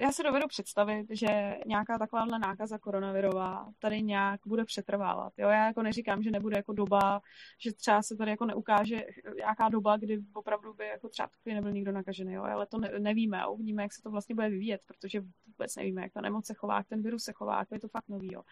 já 0.00 0.12
si 0.12 0.22
dovedu 0.22 0.46
představit, 0.48 1.06
že 1.10 1.56
nějaká 1.66 1.98
takováhle 1.98 2.38
nákaza 2.38 2.78
koronavirová 2.78 3.72
tady 3.78 4.02
nějak 4.02 4.40
bude 4.46 4.64
přetrvávat. 4.64 5.32
Jo? 5.36 5.48
Já 5.48 5.66
jako 5.66 5.82
neříkám, 5.82 6.22
že 6.22 6.30
nebude 6.30 6.56
jako 6.56 6.72
doba, 6.72 7.20
že 7.58 7.72
třeba 7.72 8.02
se 8.02 8.16
tady 8.16 8.30
jako 8.30 8.46
neukáže 8.46 9.04
nějaká 9.36 9.68
doba, 9.68 9.96
kdy 9.96 10.18
opravdu 10.32 10.74
by 10.74 10.86
jako 10.86 11.08
třeba 11.08 11.28
takový 11.28 11.54
nebyl 11.54 11.72
nikdo 11.72 11.92
nakažený, 11.92 12.32
jo? 12.32 12.42
ale 12.42 12.66
to 12.66 12.78
ne, 12.78 12.92
nevíme 12.98 13.40
a 13.40 13.46
uvidíme, 13.46 13.82
jak 13.82 13.92
se 13.92 14.02
to 14.02 14.10
vlastně 14.10 14.34
bude 14.34 14.48
vyvíjet, 14.48 14.80
protože 14.86 15.20
vůbec 15.46 15.76
nevíme, 15.76 16.02
jak 16.02 16.12
ta 16.12 16.20
nemoc 16.20 16.46
se 16.46 16.54
chová, 16.54 16.76
jak 16.76 16.88
ten 16.88 17.02
virus 17.02 17.24
se 17.24 17.32
chová, 17.32 17.58
jak 17.58 17.68
je 17.70 17.80
to 17.80 17.88
fakt 17.88 18.08
nový. 18.08 18.32
Jo? 18.32 18.42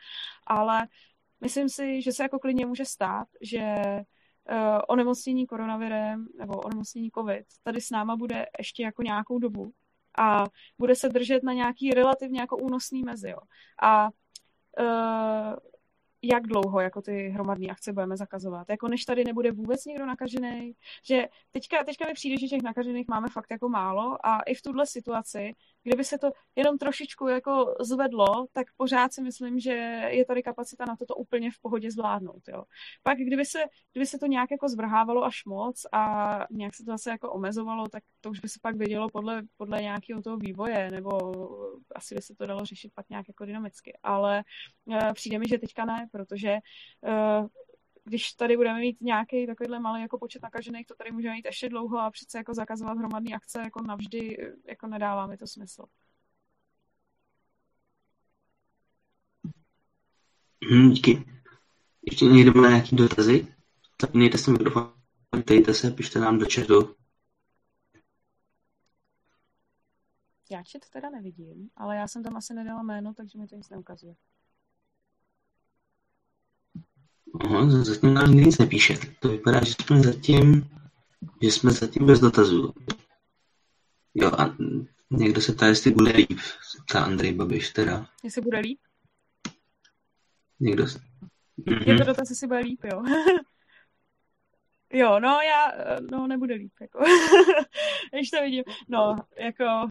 Ale 0.47 0.89
myslím 1.41 1.68
si, 1.68 2.03
že 2.03 2.12
se 2.12 2.22
jako 2.22 2.39
klidně 2.39 2.66
může 2.66 2.85
stát, 2.85 3.28
že 3.41 3.74
onemocnění 4.88 5.47
koronavirem 5.47 6.26
nebo 6.38 6.55
onemocnění 6.55 7.11
covid 7.11 7.47
tady 7.62 7.80
s 7.80 7.90
náma 7.90 8.16
bude 8.16 8.47
ještě 8.59 8.82
jako 8.82 9.03
nějakou 9.03 9.38
dobu 9.38 9.72
a 10.18 10.45
bude 10.78 10.95
se 10.95 11.09
držet 11.09 11.42
na 11.42 11.53
nějaký 11.53 11.90
relativně 11.90 12.40
jako 12.40 12.57
únosný 12.57 13.03
mezi. 13.03 13.30
Jo. 13.30 13.38
A 13.82 14.09
uh, 14.80 15.57
jak 16.22 16.47
dlouho 16.47 16.80
jako 16.80 17.03
ty 17.03 17.28
hromadné 17.28 17.66
akce 17.68 17.92
budeme 17.92 18.16
zakazovat. 18.16 18.68
Jako 18.70 18.88
než 18.88 19.05
tady 19.05 19.24
nebude 19.24 19.53
vůbec 19.53 19.84
nikdo 19.84 20.07
nakažený, 20.07 20.72
že 21.05 21.28
teďka, 21.53 21.84
teďka 21.84 22.07
mi 22.07 22.14
přijde, 22.14 22.38
že 22.38 22.47
těch 22.47 22.62
nakažených 22.62 23.09
máme 23.09 23.28
fakt 23.28 23.51
jako 23.51 23.68
málo 23.68 24.26
a 24.26 24.40
i 24.40 24.55
v 24.55 24.62
tuhle 24.62 24.86
situaci 24.86 25.55
Kdyby 25.85 26.05
se 26.05 26.18
to 26.18 26.30
jenom 26.57 26.78
trošičku 26.78 27.28
jako 27.28 27.74
zvedlo, 27.80 28.47
tak 28.53 28.66
pořád 28.76 29.12
si 29.12 29.22
myslím, 29.22 29.61
že 29.61 29.72
je 30.11 30.24
tady 30.24 30.43
kapacita 30.43 30.85
na 30.85 30.97
to 30.97 31.07
to 31.07 31.14
úplně 31.14 31.51
v 31.51 31.61
pohodě 31.62 31.91
zvládnout. 31.91 32.43
Jo. 32.49 32.64
Pak 33.03 33.18
kdyby 33.18 33.45
se, 33.45 33.59
kdyby 33.93 34.07
se 34.07 34.18
to 34.18 34.26
nějak 34.26 34.51
jako 34.51 34.68
zvrhávalo 34.68 35.24
až 35.24 35.45
moc 35.45 35.87
a 35.93 36.47
nějak 36.51 36.74
se 36.74 36.85
to 36.85 36.91
zase 36.91 37.11
jako 37.11 37.32
omezovalo, 37.32 37.89
tak 37.89 38.03
to 38.20 38.30
už 38.30 38.41
by 38.41 38.49
se 38.49 38.59
pak 38.62 38.76
vědělo 38.76 39.09
podle, 39.09 39.43
podle 39.57 39.82
nějakého 39.82 40.22
toho 40.22 40.37
vývoje, 40.37 40.91
nebo 40.91 41.32
asi 41.95 42.14
by 42.14 42.22
se 42.22 42.35
to 42.35 42.47
dalo 42.47 42.64
řešit 42.64 42.93
pak 42.95 43.09
nějak 43.09 43.28
jako 43.28 43.45
dynamicky. 43.45 43.99
Ale 44.03 44.45
uh, 44.85 45.12
přijde 45.12 45.39
mi, 45.39 45.45
že 45.49 45.59
teďka 45.59 45.85
ne, 45.85 46.09
protože 46.12 46.59
uh, 47.03 47.47
když 48.05 48.32
tady 48.32 48.57
budeme 48.57 48.80
mít 48.80 49.00
nějaký 49.00 49.46
takovýhle 49.46 49.80
malý 49.80 50.02
jako 50.02 50.18
počet 50.18 50.42
nakažených, 50.42 50.86
to 50.86 50.94
tady 50.94 51.11
může 51.12 51.30
mít 51.30 51.44
ještě 51.44 51.68
dlouho 51.68 51.98
a 51.98 52.11
přece 52.11 52.38
jako 52.38 52.55
zakazovat 52.55 52.98
hromadné 52.98 53.36
akce 53.36 53.61
jako 53.61 53.82
navždy 53.82 54.36
jako 54.68 54.86
nedává 54.86 55.26
mi 55.26 55.36
to 55.36 55.46
smysl. 55.46 55.84
Hmm, 60.70 60.90
díky. 60.90 61.24
Ještě 62.02 62.24
někdo 62.24 62.61
má 62.61 62.68
nějaký 62.68 62.96
dotazy? 62.96 63.55
Zapněte 64.02 64.38
si 64.38 64.50
mikrofon, 64.50 64.92
ptejte 65.42 65.74
se, 65.74 65.90
pište 65.90 66.18
nám 66.18 66.38
do 66.38 66.46
chatu. 66.55 66.94
Já 70.50 70.59
chat 70.59 70.90
teda 70.92 71.11
nevidím, 71.11 71.70
ale 71.76 71.96
já 71.96 72.09
jsem 72.09 72.22
tam 72.22 72.36
asi 72.36 72.55
nedala 72.55 72.82
jméno, 72.82 73.14
takže 73.14 73.38
mi 73.38 73.46
to 73.46 73.57
nic 73.57 73.68
neukazuje. 73.70 74.14
Aha, 77.41 77.70
zatím 77.70 78.14
nám 78.14 78.35
nic 78.35 78.59
nepíše. 78.59 78.95
To 79.20 79.28
vypadá, 79.28 79.64
že 79.64 79.72
jsme 79.72 80.03
zatím, 80.03 80.70
že 81.43 81.51
jsme 81.51 81.70
zatím 81.70 82.07
bez 82.07 82.20
dotazů. 82.20 82.72
Jo, 84.14 84.30
a 84.39 84.57
někdo 85.11 85.41
se 85.41 85.53
ptá, 85.53 85.66
jestli 85.66 85.91
bude 85.91 86.12
líp, 86.12 86.39
ta 86.93 87.05
Andrej 87.05 87.32
Babiš 87.32 87.70
teda. 87.70 88.07
Jestli 88.22 88.43
bude 88.43 88.59
líp? 88.59 88.78
Někdo... 90.61 90.85
Mm-hmm. 90.85 91.89
Je 91.89 91.99
to 91.99 92.05
dotaz, 92.05 92.30
jestli 92.30 92.47
bude 92.47 92.61
líp, 92.61 92.80
jo. 92.85 93.03
jo, 94.93 95.20
no 95.20 95.39
já, 95.41 95.72
no 96.11 96.26
nebude 96.26 96.55
líp, 96.55 96.72
jako. 96.80 96.99
Když 98.12 98.30
to 98.30 98.41
vidím. 98.43 98.64
No, 98.89 99.16
jako, 99.39 99.91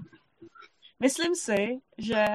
myslím 0.99 1.35
si, 1.35 1.79
že 1.97 2.25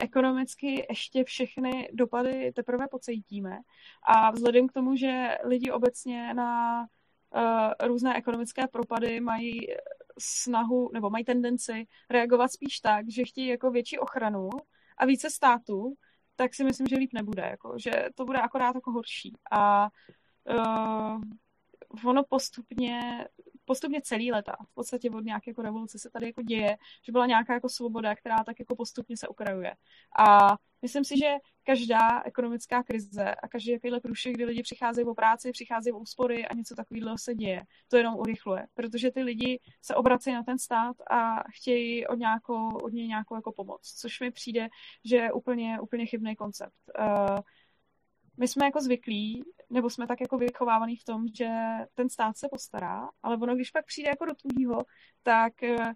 ekonomicky 0.00 0.86
ještě 0.88 1.24
všechny 1.24 1.90
dopady 1.92 2.52
teprve 2.52 2.88
pocítíme. 2.88 3.58
A 4.02 4.30
vzhledem 4.30 4.68
k 4.68 4.72
tomu, 4.72 4.96
že 4.96 5.38
lidi 5.44 5.70
obecně 5.70 6.34
na 6.34 6.80
uh, 6.80 7.88
různé 7.88 8.16
ekonomické 8.16 8.68
propady 8.68 9.20
mají 9.20 9.60
snahu 10.18 10.90
nebo 10.92 11.10
mají 11.10 11.24
tendenci 11.24 11.86
reagovat 12.10 12.52
spíš 12.52 12.80
tak, 12.80 13.10
že 13.10 13.24
chtějí 13.24 13.46
jako 13.46 13.70
větší 13.70 13.98
ochranu 13.98 14.48
a 14.98 15.06
více 15.06 15.30
státu, 15.30 15.94
tak 16.36 16.54
si 16.54 16.64
myslím, 16.64 16.86
že 16.86 16.96
líp 16.96 17.10
nebude. 17.12 17.42
Jako, 17.42 17.74
že 17.78 18.08
to 18.14 18.24
bude 18.24 18.38
akorát 18.38 18.74
jako 18.74 18.92
horší. 18.92 19.32
A 19.50 19.88
uh, 20.50 21.20
ono 22.04 22.24
postupně 22.28 23.26
postupně 23.68 24.00
celý 24.02 24.32
leta, 24.32 24.56
v 24.70 24.74
podstatě 24.74 25.10
od 25.10 25.24
nějaké 25.24 25.50
jako 25.50 25.62
revoluce 25.62 25.98
se 25.98 26.10
tady 26.10 26.26
jako 26.26 26.42
děje, 26.42 26.76
že 27.02 27.12
byla 27.12 27.26
nějaká 27.26 27.54
jako 27.54 27.68
svoboda, 27.68 28.14
která 28.14 28.44
tak 28.44 28.60
jako 28.60 28.76
postupně 28.76 29.16
se 29.16 29.28
ukrajuje. 29.28 29.74
A 30.18 30.56
myslím 30.82 31.04
si, 31.04 31.18
že 31.18 31.36
každá 31.64 32.22
ekonomická 32.24 32.82
krize 32.82 33.34
a 33.34 33.48
každý 33.48 33.72
takovýhle 33.72 34.00
průšek, 34.00 34.34
kdy 34.34 34.44
lidi 34.44 34.62
přicházejí 34.62 35.06
o 35.06 35.14
práci, 35.14 35.52
přicházejí 35.52 35.92
o 35.92 35.98
úspory 35.98 36.46
a 36.46 36.54
něco 36.54 36.74
takového 36.74 37.18
se 37.18 37.34
děje, 37.34 37.62
to 37.88 37.96
jenom 37.96 38.14
urychluje, 38.14 38.66
protože 38.74 39.10
ty 39.10 39.22
lidi 39.22 39.60
se 39.82 39.94
obracejí 39.94 40.34
na 40.34 40.42
ten 40.42 40.58
stát 40.58 40.96
a 41.10 41.42
chtějí 41.52 42.06
od, 42.06 42.18
nějakou, 42.18 42.76
od 42.76 42.92
něj 42.92 43.08
nějakou 43.08 43.34
jako 43.34 43.52
pomoc, 43.52 43.80
což 44.00 44.20
mi 44.20 44.30
přijde, 44.30 44.68
že 45.04 45.16
je 45.16 45.32
úplně, 45.32 45.80
úplně 45.80 46.06
chybný 46.06 46.36
koncept. 46.36 46.76
Uh, 46.98 47.38
my 48.38 48.48
jsme 48.48 48.64
jako 48.64 48.80
zvyklí 48.80 49.44
nebo 49.70 49.90
jsme 49.90 50.06
tak 50.06 50.20
jako 50.20 50.38
vychovávaný 50.38 50.96
v 50.96 51.04
tom, 51.04 51.26
že 51.34 51.48
ten 51.94 52.08
stát 52.08 52.36
se 52.36 52.48
postará, 52.50 53.08
ale 53.22 53.36
ono, 53.36 53.54
když 53.54 53.70
pak 53.70 53.86
přijde 53.86 54.08
jako 54.08 54.24
do 54.24 54.34
tuhýho, 54.34 54.84
tak 55.22 55.62
eh, 55.62 55.92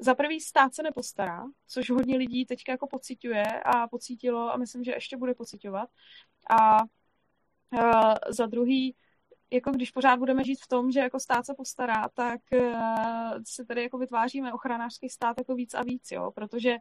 za 0.00 0.14
prvý 0.14 0.40
stát 0.40 0.74
se 0.74 0.82
nepostará, 0.82 1.44
což 1.66 1.90
hodně 1.90 2.16
lidí 2.16 2.46
teďka 2.46 2.72
jako 2.72 2.86
pocituje 2.86 3.44
a 3.62 3.88
pocítilo 3.88 4.52
a 4.52 4.56
myslím, 4.56 4.84
že 4.84 4.92
ještě 4.92 5.16
bude 5.16 5.34
pocitovat. 5.34 5.88
A, 6.50 6.78
eh, 7.72 8.14
za 8.32 8.46
druhý, 8.46 8.96
jako 9.50 9.70
když 9.70 9.90
pořád 9.90 10.18
budeme 10.18 10.44
žít 10.44 10.58
v 10.64 10.68
tom, 10.68 10.90
že 10.90 11.00
jako 11.00 11.20
stát 11.20 11.46
se 11.46 11.54
postará, 11.54 12.08
tak 12.14 12.40
uh, 12.52 13.42
se 13.46 13.64
tady 13.64 13.82
jako 13.82 13.98
vytváříme 13.98 14.52
ochranářský 14.52 15.08
stát 15.08 15.38
jako 15.38 15.54
víc 15.54 15.74
a 15.74 15.82
víc, 15.82 16.10
jo, 16.12 16.30
protože 16.30 16.76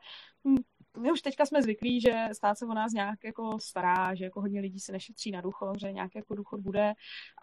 hm, 0.47 0.57
my 0.97 1.11
už 1.11 1.21
teďka 1.21 1.45
jsme 1.45 1.61
zvyklí, 1.61 2.01
že 2.01 2.27
stát 2.33 2.57
se 2.57 2.65
o 2.65 2.73
nás 2.73 2.93
nějak 2.93 3.23
jako 3.23 3.59
stará, 3.59 4.15
že 4.15 4.23
jako 4.23 4.41
hodně 4.41 4.61
lidí 4.61 4.79
se 4.79 4.91
nešetří 4.91 5.31
na 5.31 5.41
důchod, 5.41 5.79
že 5.79 5.91
nějaký 5.91 6.17
jako 6.17 6.35
důchod 6.35 6.59
bude 6.59 6.93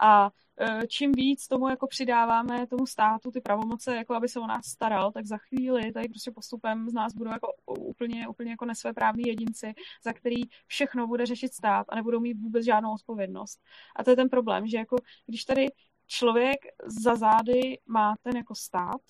a 0.01 0.29
e, 0.59 0.87
čím 0.87 1.11
víc 1.11 1.47
tomu 1.47 1.69
jako 1.69 1.87
přidáváme 1.87 2.67
tomu 2.67 2.87
státu 2.87 3.31
ty 3.31 3.41
pravomoce, 3.41 3.95
jako 3.95 4.13
aby 4.13 4.29
se 4.29 4.39
o 4.39 4.47
nás 4.47 4.65
staral, 4.65 5.11
tak 5.11 5.25
za 5.25 5.37
chvíli 5.37 5.91
tady 5.91 6.09
prostě 6.09 6.31
postupem 6.31 6.89
z 6.89 6.93
nás 6.93 7.13
budou 7.13 7.31
jako 7.31 7.47
úplně, 7.79 8.27
úplně 8.27 8.51
jako 8.51 8.65
nesvéprávní 8.65 9.23
jedinci, 9.27 9.73
za 10.03 10.13
který 10.13 10.41
všechno 10.67 11.07
bude 11.07 11.25
řešit 11.25 11.53
stát 11.53 11.85
a 11.89 11.95
nebudou 11.95 12.19
mít 12.19 12.37
vůbec 12.37 12.65
žádnou 12.65 12.93
odpovědnost. 12.93 13.59
A 13.95 14.03
to 14.03 14.09
je 14.09 14.15
ten 14.15 14.29
problém, 14.29 14.67
že 14.67 14.77
jako 14.77 14.95
když 15.27 15.45
tady 15.45 15.67
člověk 16.07 16.59
za 16.85 17.15
zády 17.15 17.79
má 17.85 18.15
ten 18.21 18.37
jako 18.37 18.55
stát, 18.55 19.01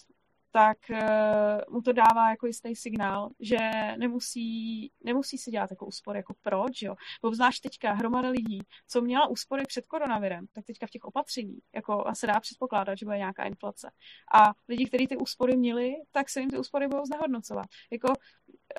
tak 0.51 0.77
uh, 0.89 1.73
mu 1.73 1.81
to 1.81 1.93
dává 1.93 2.29
jako 2.29 2.47
jistý 2.47 2.75
signál, 2.75 3.29
že 3.39 3.57
nemusí, 3.97 4.91
nemusí 5.03 5.37
si 5.37 5.51
dělat 5.51 5.71
jako 5.71 5.85
úspory, 5.85 6.19
jako 6.19 6.33
proč, 6.41 6.81
jo. 6.81 6.95
Znáš 7.31 7.59
teďka 7.59 7.93
hromada 7.93 8.29
lidí, 8.29 8.59
co 8.87 9.01
měla 9.01 9.27
úspory 9.27 9.63
před 9.67 9.85
koronavirem, 9.85 10.45
tak 10.53 10.65
teďka 10.65 10.87
v 10.87 10.89
těch 10.89 11.03
opatření, 11.03 11.57
jako 11.75 12.03
se 12.13 12.27
dá 12.27 12.39
předpokládat, 12.39 12.95
že 12.95 13.05
bude 13.05 13.17
nějaká 13.17 13.43
inflace. 13.43 13.91
A 14.33 14.53
lidi, 14.69 14.85
kteří 14.85 15.07
ty 15.07 15.17
úspory 15.17 15.57
měli, 15.57 15.93
tak 16.11 16.29
se 16.29 16.39
jim 16.39 16.49
ty 16.49 16.57
úspory 16.57 16.87
budou 16.87 17.05
znehodnocovat. 17.05 17.65
Jako 17.91 18.13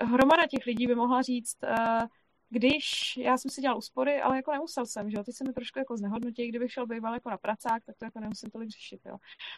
hromada 0.01 0.47
těch 0.47 0.67
lidí 0.67 0.87
by 0.87 0.95
mohla 0.95 1.23
říct, 1.23 1.57
uh, 1.63 2.07
když 2.53 3.17
já 3.17 3.39
jsem 3.39 3.51
si 3.51 3.61
dělal 3.61 3.79
úspory, 3.79 4.21
ale 4.21 4.37
jako 4.37 4.53
nemusel 4.53 4.87
jsem, 4.87 5.11
že 5.11 5.17
jo, 5.17 5.25
teď 5.25 5.35
se 5.35 5.45
mi 5.45 5.53
trošku 5.53 5.79
jako 5.79 5.97
znehodnotí, 5.97 6.49
kdybych 6.49 6.73
šel 6.73 6.87
býval 6.87 7.15
jako 7.15 7.31
na 7.31 7.39
pracák, 7.39 7.85
tak 7.85 7.97
to 7.97 8.05
jako 8.05 8.21
nemusím 8.21 8.51
tolik 8.51 8.71
řešit, 8.71 9.01
jo. 9.07 9.17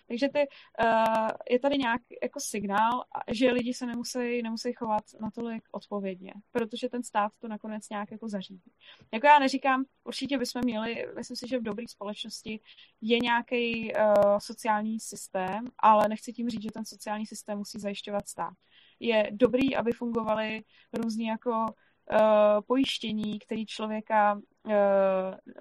Takže 0.09 0.29
ty, 0.29 0.39
uh, 0.39 1.29
je 1.51 1.59
tady 1.59 1.79
nějak 1.79 2.03
jako 2.23 2.41
signál, 2.41 3.05
že 3.33 3.53
lidi 3.53 3.75
se 3.75 3.87
nemusí, 3.87 4.43
nemusí 4.43 4.73
chovat 4.73 5.05
natolik 5.21 5.65
odpovědně, 5.71 6.35
protože 6.53 6.89
ten 6.89 7.03
stát 7.03 7.33
to 7.41 7.49
nakonec 7.49 7.89
nějak 7.89 8.11
jako 8.11 8.29
zařídí. 8.29 8.73
Jako 9.13 9.27
já 9.27 9.39
neříkám, 9.39 9.85
určitě 10.05 10.39
bychom 10.39 10.63
měli, 10.65 11.07
myslím 11.17 11.37
si, 11.37 11.49
že 11.49 11.59
v 11.59 11.63
dobré 11.63 11.85
společnosti 11.89 12.61
je 13.01 13.19
nějaký 13.19 13.93
uh, 13.95 14.39
sociální 14.39 15.01
systém, 15.01 15.65
ale 15.79 16.09
nechci 16.09 16.33
tím 16.33 16.49
říct, 16.49 16.63
že 16.63 16.71
ten 16.71 16.85
sociální 16.85 17.27
systém 17.27 17.59
musí 17.59 17.81
zajišťovat 17.81 18.29
stát. 18.29 18.55
Je 19.01 19.31
dobrý, 19.33 19.77
aby 19.77 19.93
fungovaly 19.93 20.65
různý 20.93 21.27
jako 21.27 21.67
pojištění, 22.67 23.39
který 23.39 23.67
člověka, 23.67 24.35
uh, 24.35 24.73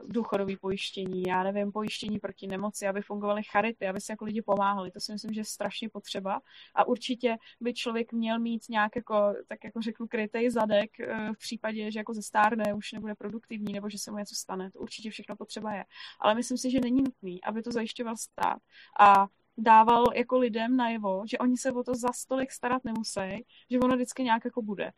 důchodový 0.07 0.57
pojištění, 0.57 1.23
já 1.27 1.43
nevím, 1.43 1.71
pojištění 1.71 2.19
proti 2.19 2.47
nemoci, 2.47 2.87
aby 2.87 3.01
fungovaly 3.01 3.41
charity, 3.51 3.87
aby 3.87 4.01
se 4.01 4.13
jako 4.13 4.25
lidi 4.25 4.41
pomáhali. 4.41 4.91
To 4.91 4.99
si 4.99 5.11
myslím, 5.11 5.33
že 5.33 5.39
je 5.39 5.45
strašně 5.45 5.89
potřeba. 5.89 6.39
A 6.75 6.87
určitě 6.87 7.37
by 7.61 7.73
člověk 7.73 8.13
měl 8.13 8.39
mít 8.39 8.69
nějak 8.69 8.95
jako, 8.95 9.33
tak 9.47 9.63
jako 9.63 9.81
řeknu, 9.81 10.07
krytej 10.07 10.49
zadek 10.49 10.91
uh, 10.99 11.33
v 11.33 11.37
případě, 11.37 11.91
že 11.91 11.99
jako 11.99 12.13
zestárne, 12.13 12.73
už 12.73 12.91
nebude 12.91 13.15
produktivní, 13.15 13.73
nebo 13.73 13.89
že 13.89 13.97
se 13.97 14.11
mu 14.11 14.17
něco 14.17 14.35
stane. 14.35 14.71
To 14.71 14.79
určitě 14.79 15.09
všechno 15.09 15.35
potřeba 15.35 15.73
je. 15.73 15.85
Ale 16.19 16.35
myslím 16.35 16.57
si, 16.57 16.71
že 16.71 16.79
není 16.79 17.01
nutný, 17.01 17.43
aby 17.43 17.61
to 17.61 17.71
zajišťoval 17.71 18.17
stát. 18.17 18.57
A 18.99 19.27
dával 19.57 20.03
jako 20.15 20.37
lidem 20.37 20.77
najevo, 20.77 21.23
že 21.29 21.37
oni 21.37 21.57
se 21.57 21.71
o 21.71 21.83
to 21.83 21.95
za 21.95 22.13
stolik 22.13 22.51
starat 22.51 22.83
nemusí, 22.83 23.45
že 23.71 23.79
ono 23.79 23.95
vždycky 23.95 24.23
nějak 24.23 24.45
jako 24.45 24.61
bude. 24.61 24.91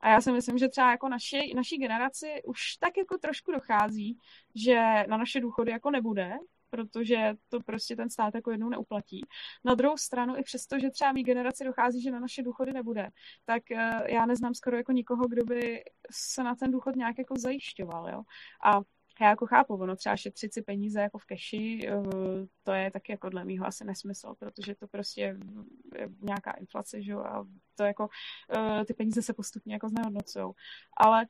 A 0.00 0.08
já 0.08 0.20
si 0.20 0.32
myslím, 0.32 0.58
že 0.58 0.68
třeba 0.68 0.90
jako 0.90 1.08
naši, 1.08 1.52
naší 1.56 1.78
generaci 1.78 2.42
už 2.44 2.76
tak 2.76 2.96
jako 2.96 3.18
trošku 3.18 3.52
dochází, 3.52 4.18
že 4.54 5.04
na 5.08 5.16
naše 5.16 5.40
důchody 5.40 5.70
jako 5.70 5.90
nebude, 5.90 6.32
protože 6.70 7.34
to 7.48 7.60
prostě 7.60 7.96
ten 7.96 8.10
stát 8.10 8.34
jako 8.34 8.50
jednou 8.50 8.68
neuplatí. 8.68 9.26
Na 9.64 9.74
druhou 9.74 9.96
stranu, 9.96 10.36
i 10.36 10.42
přesto, 10.42 10.78
že 10.78 10.90
třeba 10.90 11.12
mý 11.12 11.22
generaci 11.22 11.64
dochází, 11.64 12.02
že 12.02 12.10
na 12.10 12.20
naše 12.20 12.42
důchody 12.42 12.72
nebude, 12.72 13.08
tak 13.44 13.62
uh, 13.70 13.78
já 14.06 14.26
neznám 14.26 14.54
skoro 14.54 14.76
jako 14.76 14.92
nikoho, 14.92 15.28
kdo 15.28 15.44
by 15.44 15.84
se 16.10 16.42
na 16.42 16.54
ten 16.54 16.70
důchod 16.70 16.96
nějak 16.96 17.18
jako 17.18 17.34
zajišťoval, 17.38 18.08
jo. 18.08 18.22
A 18.64 18.80
já 19.20 19.28
jako 19.28 19.46
chápu, 19.46 19.74
ono 19.74 19.96
třeba 19.96 20.16
šetřit 20.16 20.54
si 20.54 20.62
peníze 20.62 21.00
jako 21.00 21.18
v 21.18 21.26
keši, 21.26 21.80
eh, 21.88 22.02
to 22.62 22.72
je 22.72 22.90
taky 22.90 23.12
jako 23.12 23.28
dle 23.28 23.44
mýho 23.44 23.66
asi 23.66 23.84
nesmysl, 23.84 24.34
protože 24.38 24.74
to 24.74 24.88
prostě 24.88 25.20
je 25.20 25.38
nějaká 26.20 26.50
inflace, 26.50 27.02
že 27.02 27.12
jo, 27.12 27.20
a 27.20 27.46
to 27.74 27.82
jako 27.84 28.08
eh, 28.52 28.84
ty 28.84 28.94
peníze 28.94 29.22
se 29.22 29.32
postupně 29.32 29.74
jako 29.74 29.88
znehodnocují. 29.88 30.52
Ale 30.96 31.26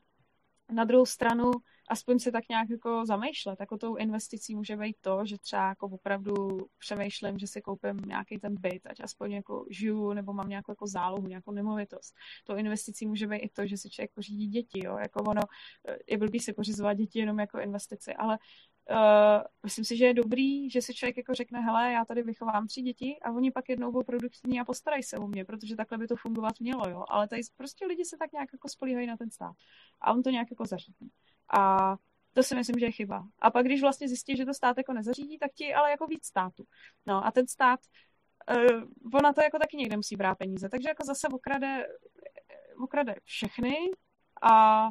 na 0.71 0.83
druhou 0.83 1.05
stranu 1.05 1.51
aspoň 1.89 2.19
se 2.19 2.31
tak 2.31 2.43
nějak 2.49 2.69
jako 2.69 3.05
zamýšlet. 3.05 3.59
Jako 3.59 3.77
tou 3.77 3.95
investicí 3.95 4.55
může 4.55 4.77
být 4.77 4.95
to, 5.01 5.25
že 5.25 5.37
třeba 5.37 5.67
jako 5.67 5.87
opravdu 5.87 6.57
přemýšlím, 6.77 7.39
že 7.39 7.47
si 7.47 7.61
koupím 7.61 7.97
nějaký 8.05 8.39
ten 8.39 8.55
byt, 8.59 8.85
ať 8.85 8.99
aspoň 8.99 9.31
jako 9.31 9.65
žiju, 9.69 10.13
nebo 10.13 10.33
mám 10.33 10.49
nějakou 10.49 10.71
jako 10.71 10.87
zálohu, 10.87 11.27
nějakou 11.27 11.51
nemovitost. 11.51 12.15
Tou 12.45 12.55
investicí 12.55 13.07
může 13.07 13.27
být 13.27 13.37
i 13.37 13.49
to, 13.49 13.67
že 13.67 13.77
si 13.77 13.89
člověk 13.89 14.11
pořídí 14.13 14.47
děti, 14.47 14.85
jo. 14.85 14.97
Jako 14.97 15.23
ono, 15.23 15.41
je 16.07 16.17
blbý 16.17 16.39
si 16.39 16.53
pořizovat 16.53 16.93
děti 16.93 17.19
jenom 17.19 17.39
jako 17.39 17.59
investici, 17.59 18.13
ale 18.13 18.37
Uh, 18.89 19.43
myslím 19.63 19.85
si, 19.85 19.97
že 19.97 20.05
je 20.05 20.13
dobrý, 20.13 20.69
že 20.69 20.81
si 20.81 20.93
člověk 20.93 21.17
jako 21.17 21.33
řekne, 21.33 21.59
hele, 21.59 21.91
já 21.91 22.05
tady 22.05 22.23
vychovám 22.23 22.67
tři 22.67 22.81
děti 22.81 23.19
a 23.21 23.31
oni 23.31 23.51
pak 23.51 23.69
jednou 23.69 23.91
budou 23.91 24.03
produktivní 24.03 24.59
a 24.59 24.65
postarají 24.65 25.03
se 25.03 25.17
o 25.17 25.27
mě, 25.27 25.45
protože 25.45 25.75
takhle 25.75 25.97
by 25.97 26.07
to 26.07 26.15
fungovat 26.15 26.59
mělo, 26.59 26.89
jo. 26.89 27.05
Ale 27.09 27.27
tady 27.27 27.41
prostě 27.57 27.85
lidi 27.85 28.05
se 28.05 28.17
tak 28.17 28.31
nějak 28.31 28.49
jako 28.53 28.69
spolíhají 28.69 29.07
na 29.07 29.17
ten 29.17 29.31
stát 29.31 29.55
a 30.01 30.13
on 30.13 30.23
to 30.23 30.29
nějak 30.29 30.47
jako 30.51 30.65
zařídí. 30.65 31.11
A 31.53 31.95
to 32.33 32.43
si 32.43 32.55
myslím, 32.55 32.79
že 32.79 32.85
je 32.85 32.91
chyba. 32.91 33.27
A 33.39 33.51
pak, 33.51 33.65
když 33.65 33.81
vlastně 33.81 34.07
zjistí, 34.07 34.37
že 34.37 34.45
to 34.45 34.53
stát 34.53 34.77
jako 34.77 34.93
nezařídí, 34.93 35.37
tak 35.39 35.51
ti 35.53 35.73
ale 35.73 35.91
jako 35.91 36.07
víc 36.07 36.25
státu. 36.25 36.63
No 37.05 37.25
a 37.25 37.31
ten 37.31 37.47
stát, 37.47 37.79
uh, 38.55 38.83
ona 39.13 39.33
to 39.33 39.41
jako 39.41 39.59
taky 39.59 39.77
někde 39.77 39.95
musí 39.95 40.15
brát 40.15 40.35
peníze. 40.37 40.69
Takže 40.69 40.89
jako 40.89 41.05
zase 41.05 41.27
okrade, 41.27 41.87
okrade 42.83 43.15
všechny 43.23 43.75
a 44.41 44.89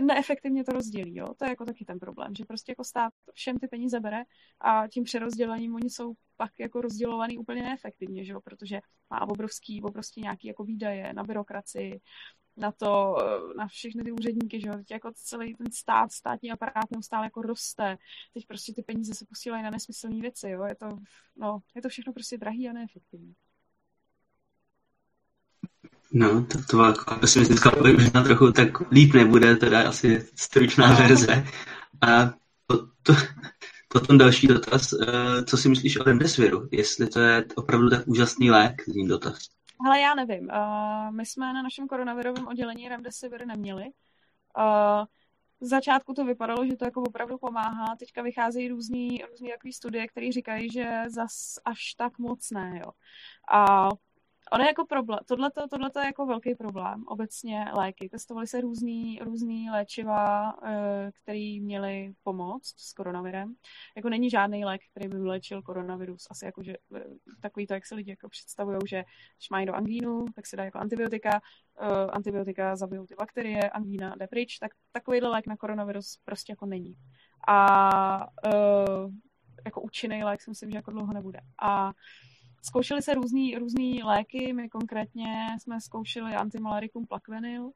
neefektivně 0.00 0.64
to 0.64 0.72
rozdělí, 0.72 1.16
jo. 1.16 1.34
To 1.38 1.44
je 1.44 1.48
jako 1.48 1.64
taky 1.64 1.84
ten 1.84 1.98
problém, 1.98 2.34
že 2.34 2.44
prostě 2.44 2.72
jako 2.72 2.84
stát 2.84 3.12
všem 3.32 3.58
ty 3.58 3.68
peníze 3.68 4.00
bere 4.00 4.22
a 4.60 4.88
tím 4.88 5.04
přerozdělením 5.04 5.74
oni 5.74 5.90
jsou 5.90 6.14
pak 6.36 6.50
jako 6.60 6.80
rozdělovaný 6.80 7.38
úplně 7.38 7.62
neefektivně, 7.62 8.24
že 8.24 8.32
jo, 8.32 8.40
protože 8.40 8.80
má 9.10 9.20
obrovský, 9.28 9.82
obrovský 9.82 10.20
nějaký 10.20 10.48
jako 10.48 10.64
výdaje 10.64 11.12
na 11.12 11.22
byrokracii, 11.22 12.00
na 12.56 12.72
to, 12.72 13.16
eh, 13.22 13.54
na 13.56 13.66
všechny 13.66 14.02
ty 14.02 14.12
úředníky, 14.12 14.60
že 14.60 14.68
jo, 14.68 14.74
teď 14.74 14.90
jako 14.90 15.12
celý 15.14 15.54
ten 15.54 15.72
stát, 15.72 16.12
státní 16.12 16.50
aparát 16.50 16.90
neustále 16.90 17.26
jako 17.26 17.42
roste, 17.42 17.98
teď 18.34 18.46
prostě 18.46 18.72
ty 18.72 18.82
peníze 18.82 19.14
se 19.14 19.26
posílají 19.28 19.62
na 19.62 19.70
nesmyslné 19.70 20.20
věci, 20.20 20.48
jo, 20.50 20.64
je 20.64 20.74
to, 20.76 20.88
no, 21.36 21.58
je 21.74 21.82
to 21.82 21.88
všechno 21.88 22.12
prostě 22.12 22.38
drahý 22.38 22.68
a 22.68 22.72
neefektivní. 22.72 23.34
No, 26.14 26.44
to, 26.44 26.58
to 26.70 26.84
jako 26.84 27.14
pesimistické 27.20 27.70
možná 27.92 28.22
trochu 28.22 28.52
tak 28.52 28.90
líp 28.90 29.14
nebude, 29.14 29.56
teda 29.56 29.88
asi 29.88 30.26
stručná 30.34 30.94
verze. 30.94 31.46
A 32.00 32.34
to, 32.66 32.86
to, 33.02 33.12
potom 33.88 34.18
další 34.18 34.46
dotaz, 34.46 34.92
eh, 34.92 35.44
co 35.44 35.56
si 35.56 35.68
myslíš 35.68 36.00
o 36.00 36.04
Remdesiviru, 36.04 36.68
jestli 36.72 37.06
to 37.06 37.20
je 37.20 37.44
opravdu 37.54 37.90
tak 37.90 38.08
úžasný 38.08 38.50
lék, 38.50 38.82
zní 38.88 39.08
dotaz. 39.08 39.38
Ale 39.86 40.00
já 40.00 40.14
nevím. 40.14 40.48
Uh, 40.48 41.14
my 41.14 41.26
jsme 41.26 41.52
na 41.52 41.62
našem 41.62 41.88
koronavirovém 41.88 42.48
oddělení 42.48 42.88
Remdesivir 42.88 43.46
neměli. 43.46 43.84
Uh, 43.84 45.04
z 45.60 45.68
začátku 45.68 46.14
to 46.14 46.24
vypadalo, 46.24 46.66
že 46.66 46.76
to 46.76 46.84
jako 46.84 47.02
opravdu 47.02 47.38
pomáhá. 47.38 47.96
Teďka 47.98 48.22
vycházejí 48.22 48.68
různý, 48.68 49.22
různý 49.30 49.72
studie, 49.72 50.08
které 50.08 50.32
říkají, 50.32 50.70
že 50.70 51.02
zas 51.08 51.58
až 51.64 51.94
tak 51.96 52.18
moc 52.18 52.50
ne. 52.50 52.80
Jo. 52.84 52.90
A 53.52 53.88
Ono 54.54 54.64
je 54.64 54.68
jako 54.68 54.84
problém, 54.84 55.18
tohle 55.70 55.90
je 56.00 56.06
jako 56.06 56.26
velký 56.26 56.54
problém, 56.54 57.04
obecně 57.06 57.64
léky. 57.76 58.08
Testovaly 58.08 58.46
se 58.46 58.60
různý, 58.60 59.18
různý 59.22 59.70
léčiva, 59.70 60.54
eh, 60.64 61.10
které 61.22 61.58
měly 61.60 62.12
pomoct 62.22 62.74
s 62.76 62.92
koronavirem. 62.92 63.54
Jako 63.96 64.08
není 64.08 64.30
žádný 64.30 64.64
lék, 64.64 64.80
který 64.90 65.08
by 65.08 65.18
vylečil 65.18 65.62
koronavirus. 65.62 66.26
Asi 66.30 66.44
jako, 66.44 66.62
že 66.62 66.72
eh, 66.96 67.04
takový 67.40 67.66
to, 67.66 67.74
jak 67.74 67.86
se 67.86 67.94
lidi 67.94 68.10
jako 68.10 68.28
představují, 68.28 68.78
že 68.88 69.04
když 69.38 69.50
mají 69.50 69.66
do 69.66 69.74
angínu, 69.74 70.24
tak 70.34 70.46
se 70.46 70.56
dá 70.56 70.64
jako 70.64 70.78
antibiotika, 70.78 71.40
eh, 71.80 72.10
antibiotika 72.10 72.76
zabijou 72.76 73.06
ty 73.06 73.14
bakterie, 73.14 73.70
angína 73.70 74.14
jde 74.16 74.26
pryč, 74.26 74.58
tak 74.58 74.72
takovýhle 74.92 75.28
lék 75.28 75.46
na 75.46 75.56
koronavirus 75.56 76.18
prostě 76.24 76.52
jako 76.52 76.66
není. 76.66 76.94
A 77.48 78.26
jako 79.64 79.80
účinný 79.80 80.24
lék 80.24 80.40
si 80.40 80.50
myslím, 80.50 80.70
že 80.70 80.76
jako 80.76 80.90
dlouho 80.90 81.12
nebude. 81.12 81.40
A 81.62 81.92
Zkoušely 82.66 83.02
se 83.02 83.14
různý, 83.14 83.58
různý 83.58 84.02
léky, 84.02 84.52
my 84.52 84.68
konkrétně 84.68 85.46
jsme 85.62 85.80
zkoušeli 85.80 86.34
antimalarikum 86.34 87.06
plakvenil 87.06 87.70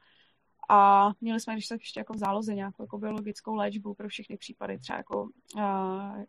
A 0.68 1.11
měli 1.20 1.41
jsme, 1.41 1.55
když 1.55 1.66
tak 1.66 1.80
ještě 1.80 2.01
jako 2.01 2.12
v 2.12 2.18
záloze 2.18 2.55
nějakou 2.55 2.82
jako 2.82 2.99
biologickou 2.99 3.55
léčbu 3.55 3.95
pro 3.95 4.09
všechny 4.09 4.36
případy, 4.36 4.78
třeba 4.78 4.97
jako 4.97 5.28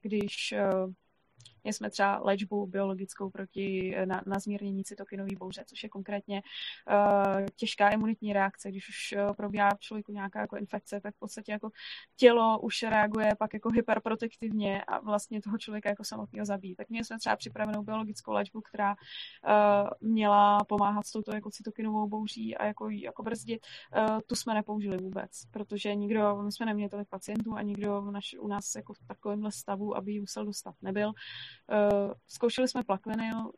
když 0.01 0.53
jsme 1.63 1.89
třeba 1.89 2.19
léčbu 2.23 2.65
biologickou 2.67 3.29
proti 3.29 3.95
eh, 3.95 4.05
na, 4.05 4.21
na 4.25 4.39
zmírnění 4.39 4.83
cytokinové 4.83 5.35
bouře, 5.39 5.63
což 5.67 5.83
je 5.83 5.89
konkrétně 5.89 6.41
uh, 6.41 7.45
těžká 7.55 7.89
imunitní 7.89 8.33
reakce. 8.33 8.69
Když 8.69 8.89
už 8.89 9.15
uh, 9.17 9.33
probíhá 9.33 9.69
v 9.75 9.79
člověku 9.79 10.11
nějaká 10.11 10.39
jako 10.41 10.57
infekce, 10.57 11.01
tak 11.01 11.15
v 11.15 11.19
podstatě 11.19 11.51
jako 11.51 11.69
tělo 12.15 12.59
už 12.59 12.83
reaguje 12.83 13.35
pak 13.35 13.53
jako 13.53 13.69
hyperprotektivně 13.69 14.83
a 14.83 14.99
vlastně 14.99 15.41
toho 15.41 15.57
člověka 15.57 15.89
jako 15.89 16.03
samotného 16.03 16.45
zabíjí. 16.45 16.75
Tak 16.75 16.89
měli 16.89 17.05
jsme 17.05 17.19
třeba 17.19 17.35
připravenou 17.35 17.83
biologickou 17.83 18.31
léčbu, 18.31 18.61
která 18.61 18.95
uh, 18.95 20.09
měla 20.09 20.63
pomáhat 20.63 21.05
s 21.05 21.11
touto 21.11 21.35
jako 21.35 21.51
cytokinovou 21.51 22.07
bouří 22.07 22.57
a 22.57 22.65
jako, 22.65 22.89
jako 22.89 23.23
brzdit. 23.23 23.65
Uh, 23.97 24.19
tu 24.27 24.35
jsme 24.35 24.53
nepoužili 24.53 24.97
vůbec, 24.97 25.45
protože 25.51 25.95
nikdo, 25.95 26.41
my 26.43 26.51
jsme 26.51 26.65
neměli 26.65 26.89
tolik 26.89 27.09
pacientů 27.09 27.55
a 27.55 27.61
nikdo 27.61 28.01
naš, 28.11 28.35
u 28.39 28.47
nás 28.47 28.75
jako 28.75 28.93
v 28.93 28.99
takovémhle 29.07 29.51
stavu, 29.51 29.97
aby 29.97 30.11
ji 30.11 30.19
musel 30.19 30.45
dostat, 30.45 30.75
nebyl. 30.81 31.13
Uh, 31.71 32.13
zkoušeli 32.27 32.67
jsme 32.67 32.83
plakvinil, 32.83 33.51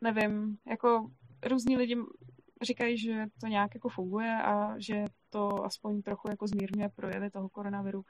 nevím, 0.00 0.56
jako 0.66 1.10
různí 1.46 1.76
lidi 1.76 1.96
říkají, 2.62 2.98
že 2.98 3.26
to 3.40 3.46
nějak 3.46 3.74
jako 3.74 3.88
funguje 3.88 4.42
a 4.42 4.74
že 4.78 5.04
to 5.30 5.64
aspoň 5.64 6.02
trochu 6.02 6.30
jako 6.30 6.46
zmírňuje 6.46 6.88
projevy 6.88 7.30
toho 7.30 7.48
koronaviru. 7.48 8.02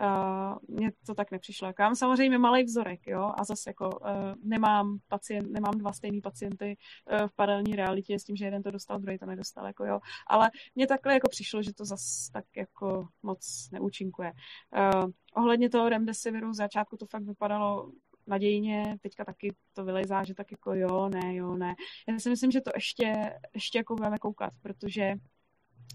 Uh, 0.00 0.76
mně 0.76 0.92
to 1.06 1.14
tak 1.14 1.30
nepřišlo. 1.30 1.66
Jako 1.66 1.82
já 1.82 1.88
mám 1.88 1.96
samozřejmě 1.96 2.38
malý 2.38 2.64
vzorek, 2.64 3.06
jo, 3.06 3.32
a 3.36 3.44
zase 3.44 3.70
jako 3.70 3.88
uh, 3.88 4.08
nemám 4.42 4.98
pacient, 5.08 5.50
nemám 5.50 5.74
dva 5.78 5.92
stejný 5.92 6.20
pacienty 6.20 6.76
uh, 7.12 7.26
v 7.26 7.34
paralelní 7.34 7.76
realitě 7.76 8.18
s 8.18 8.24
tím, 8.24 8.36
že 8.36 8.44
jeden 8.44 8.62
to 8.62 8.70
dostal, 8.70 8.98
druhý 8.98 9.18
to 9.18 9.26
nedostal, 9.26 9.66
jako 9.66 9.84
jo. 9.84 10.00
Ale 10.26 10.50
mně 10.74 10.86
takhle 10.86 11.14
jako 11.14 11.28
přišlo, 11.28 11.62
že 11.62 11.74
to 11.74 11.84
zase 11.84 12.32
tak 12.32 12.44
jako 12.56 13.08
moc 13.22 13.68
neúčinkuje. 13.72 14.32
Uh, 14.76 15.10
ohledně 15.34 15.70
toho 15.70 15.88
remdesiviru, 15.88 16.50
v 16.50 16.54
začátku 16.54 16.96
to 16.96 17.06
fakt 17.06 17.24
vypadalo 17.24 17.92
nadějně, 18.28 18.96
teďka 19.02 19.24
taky 19.24 19.54
to 19.72 19.84
vylezá, 19.84 20.24
že 20.24 20.34
tak 20.34 20.52
jako 20.52 20.74
jo, 20.74 21.08
ne, 21.08 21.34
jo, 21.34 21.54
ne. 21.56 21.74
Já 22.08 22.18
si 22.18 22.30
myslím, 22.30 22.50
že 22.50 22.60
to 22.60 22.70
ještě, 22.74 23.32
ještě 23.54 23.78
jako 23.78 23.94
budeme 23.94 24.18
koukat, 24.18 24.52
protože 24.62 25.14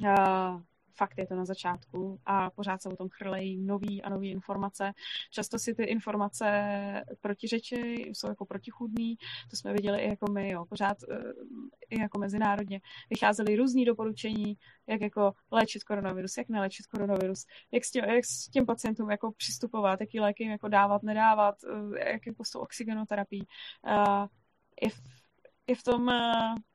uh, 0.02 0.62
fakt 0.96 1.18
je 1.18 1.28
to 1.28 1.36
na 1.36 1.46
začátku 1.46 2.20
a 2.26 2.50
pořád 2.50 2.82
se 2.82 2.90
o 2.90 2.96
tom 2.96 3.10
chrlejí 3.10 3.58
nový 3.58 4.02
a 4.02 4.10
nový 4.10 4.32
informace. 4.32 4.94
Často 5.32 5.60
si 5.60 5.76
ty 5.76 5.84
informace 5.84 6.46
protiřečí, 7.22 7.76
jsou 8.02 8.28
jako 8.28 8.46
protichudný, 8.46 9.16
to 9.50 9.56
jsme 9.56 9.74
viděli 9.74 10.00
i 10.00 10.10
jako 10.10 10.32
my, 10.32 10.50
jo, 10.50 10.66
pořád 10.66 10.98
eh, 11.12 11.18
i 11.90 12.02
jako 12.02 12.20
mezinárodně. 12.20 12.82
Vycházely 13.10 13.56
různý 13.56 13.86
doporučení, 13.86 14.58
jak 14.88 15.02
jako 15.02 15.34
léčit 15.52 15.84
koronavirus, 15.84 16.38
jak 16.38 16.50
neléčit 16.50 16.88
koronavirus, 16.88 17.46
jak 17.72 17.86
s, 17.86 17.92
tím, 17.92 18.04
jak 18.04 18.26
s 18.26 18.50
těm 18.50 18.66
pacientům 18.66 19.12
jako 19.12 19.32
přistupovat, 19.32 20.02
jaký 20.02 20.20
léky 20.20 20.44
jim 20.44 20.52
jako 20.52 20.68
dávat, 20.68 21.04
nedávat, 21.04 21.56
eh, 21.64 22.12
jak 22.12 22.28
jako 22.28 22.44
s 22.44 22.50
tou 22.50 22.60
oxygenoterapii. 22.60 23.46
Uh, 23.88 24.28
je, 24.82 24.90
v, 24.90 25.02
je 25.68 25.76
v 25.76 25.84
tom 25.84 26.08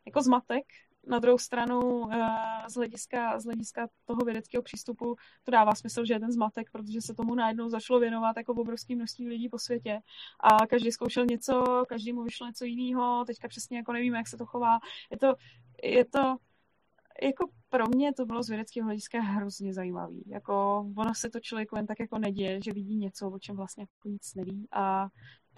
jako 0.06 0.22
zmatek, 0.22 0.64
na 1.08 1.18
druhou 1.18 1.38
stranu 1.38 2.08
eh, 2.12 2.70
z 2.70 2.74
hlediska, 2.74 3.40
z 3.40 3.44
hlediska 3.44 3.88
toho 4.04 4.24
vědeckého 4.24 4.62
přístupu 4.62 5.16
to 5.44 5.50
dává 5.50 5.74
smysl, 5.74 6.04
že 6.04 6.14
je 6.14 6.20
ten 6.20 6.32
zmatek, 6.32 6.70
protože 6.70 7.00
se 7.00 7.14
tomu 7.14 7.34
najednou 7.34 7.68
začalo 7.68 8.00
věnovat 8.00 8.36
jako 8.36 8.52
obrovské 8.52 8.94
množství 8.94 9.28
lidí 9.28 9.48
po 9.48 9.58
světě 9.58 10.00
a 10.40 10.66
každý 10.66 10.92
zkoušel 10.92 11.26
něco, 11.30 11.84
každý 11.88 12.12
mu 12.12 12.22
vyšlo 12.22 12.46
něco 12.46 12.64
jiného, 12.64 13.24
teďka 13.26 13.48
přesně 13.48 13.76
jako 13.76 13.92
nevíme, 13.92 14.18
jak 14.18 14.28
se 14.28 14.36
to 14.36 14.46
chová. 14.46 14.78
Je 15.10 15.18
to, 15.18 15.34
je 15.82 16.04
to 16.04 16.36
jako 17.22 17.48
pro 17.68 17.84
mě 17.88 18.14
to 18.14 18.26
bylo 18.26 18.42
z 18.42 18.48
vědeckého 18.48 18.84
hlediska 18.84 19.20
hrozně 19.20 19.74
zajímavý. 19.74 20.22
Jako 20.26 20.86
ono 20.96 21.14
se 21.14 21.30
to 21.30 21.40
člověku 21.40 21.76
jen 21.76 21.86
tak 21.86 22.00
jako 22.00 22.18
neděje, 22.18 22.60
že 22.62 22.72
vidí 22.72 22.96
něco, 22.96 23.30
o 23.30 23.38
čem 23.38 23.56
vlastně 23.56 23.82
jako 23.82 24.08
nic 24.08 24.34
neví 24.34 24.68
a 24.72 25.08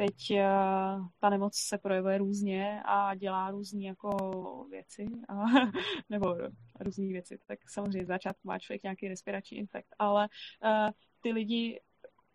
teď 0.01 0.30
uh, 0.30 1.07
ta 1.18 1.30
nemoc 1.30 1.57
se 1.57 1.78
projevuje 1.78 2.18
různě 2.18 2.82
a 2.84 3.14
dělá 3.14 3.51
různé 3.51 3.84
jako 3.84 4.66
věci, 4.70 5.07
a, 5.28 5.34
nebo 6.11 6.36
různé 6.80 7.07
věci. 7.07 7.38
Tak 7.46 7.59
samozřejmě 7.70 8.07
začátku 8.07 8.48
má 8.48 8.59
člověk 8.59 8.82
nějaký 8.82 9.09
respirační 9.09 9.59
infekt, 9.59 9.94
ale 9.98 10.28
uh, 10.64 10.90
ty 11.20 11.32
lidi 11.32 11.80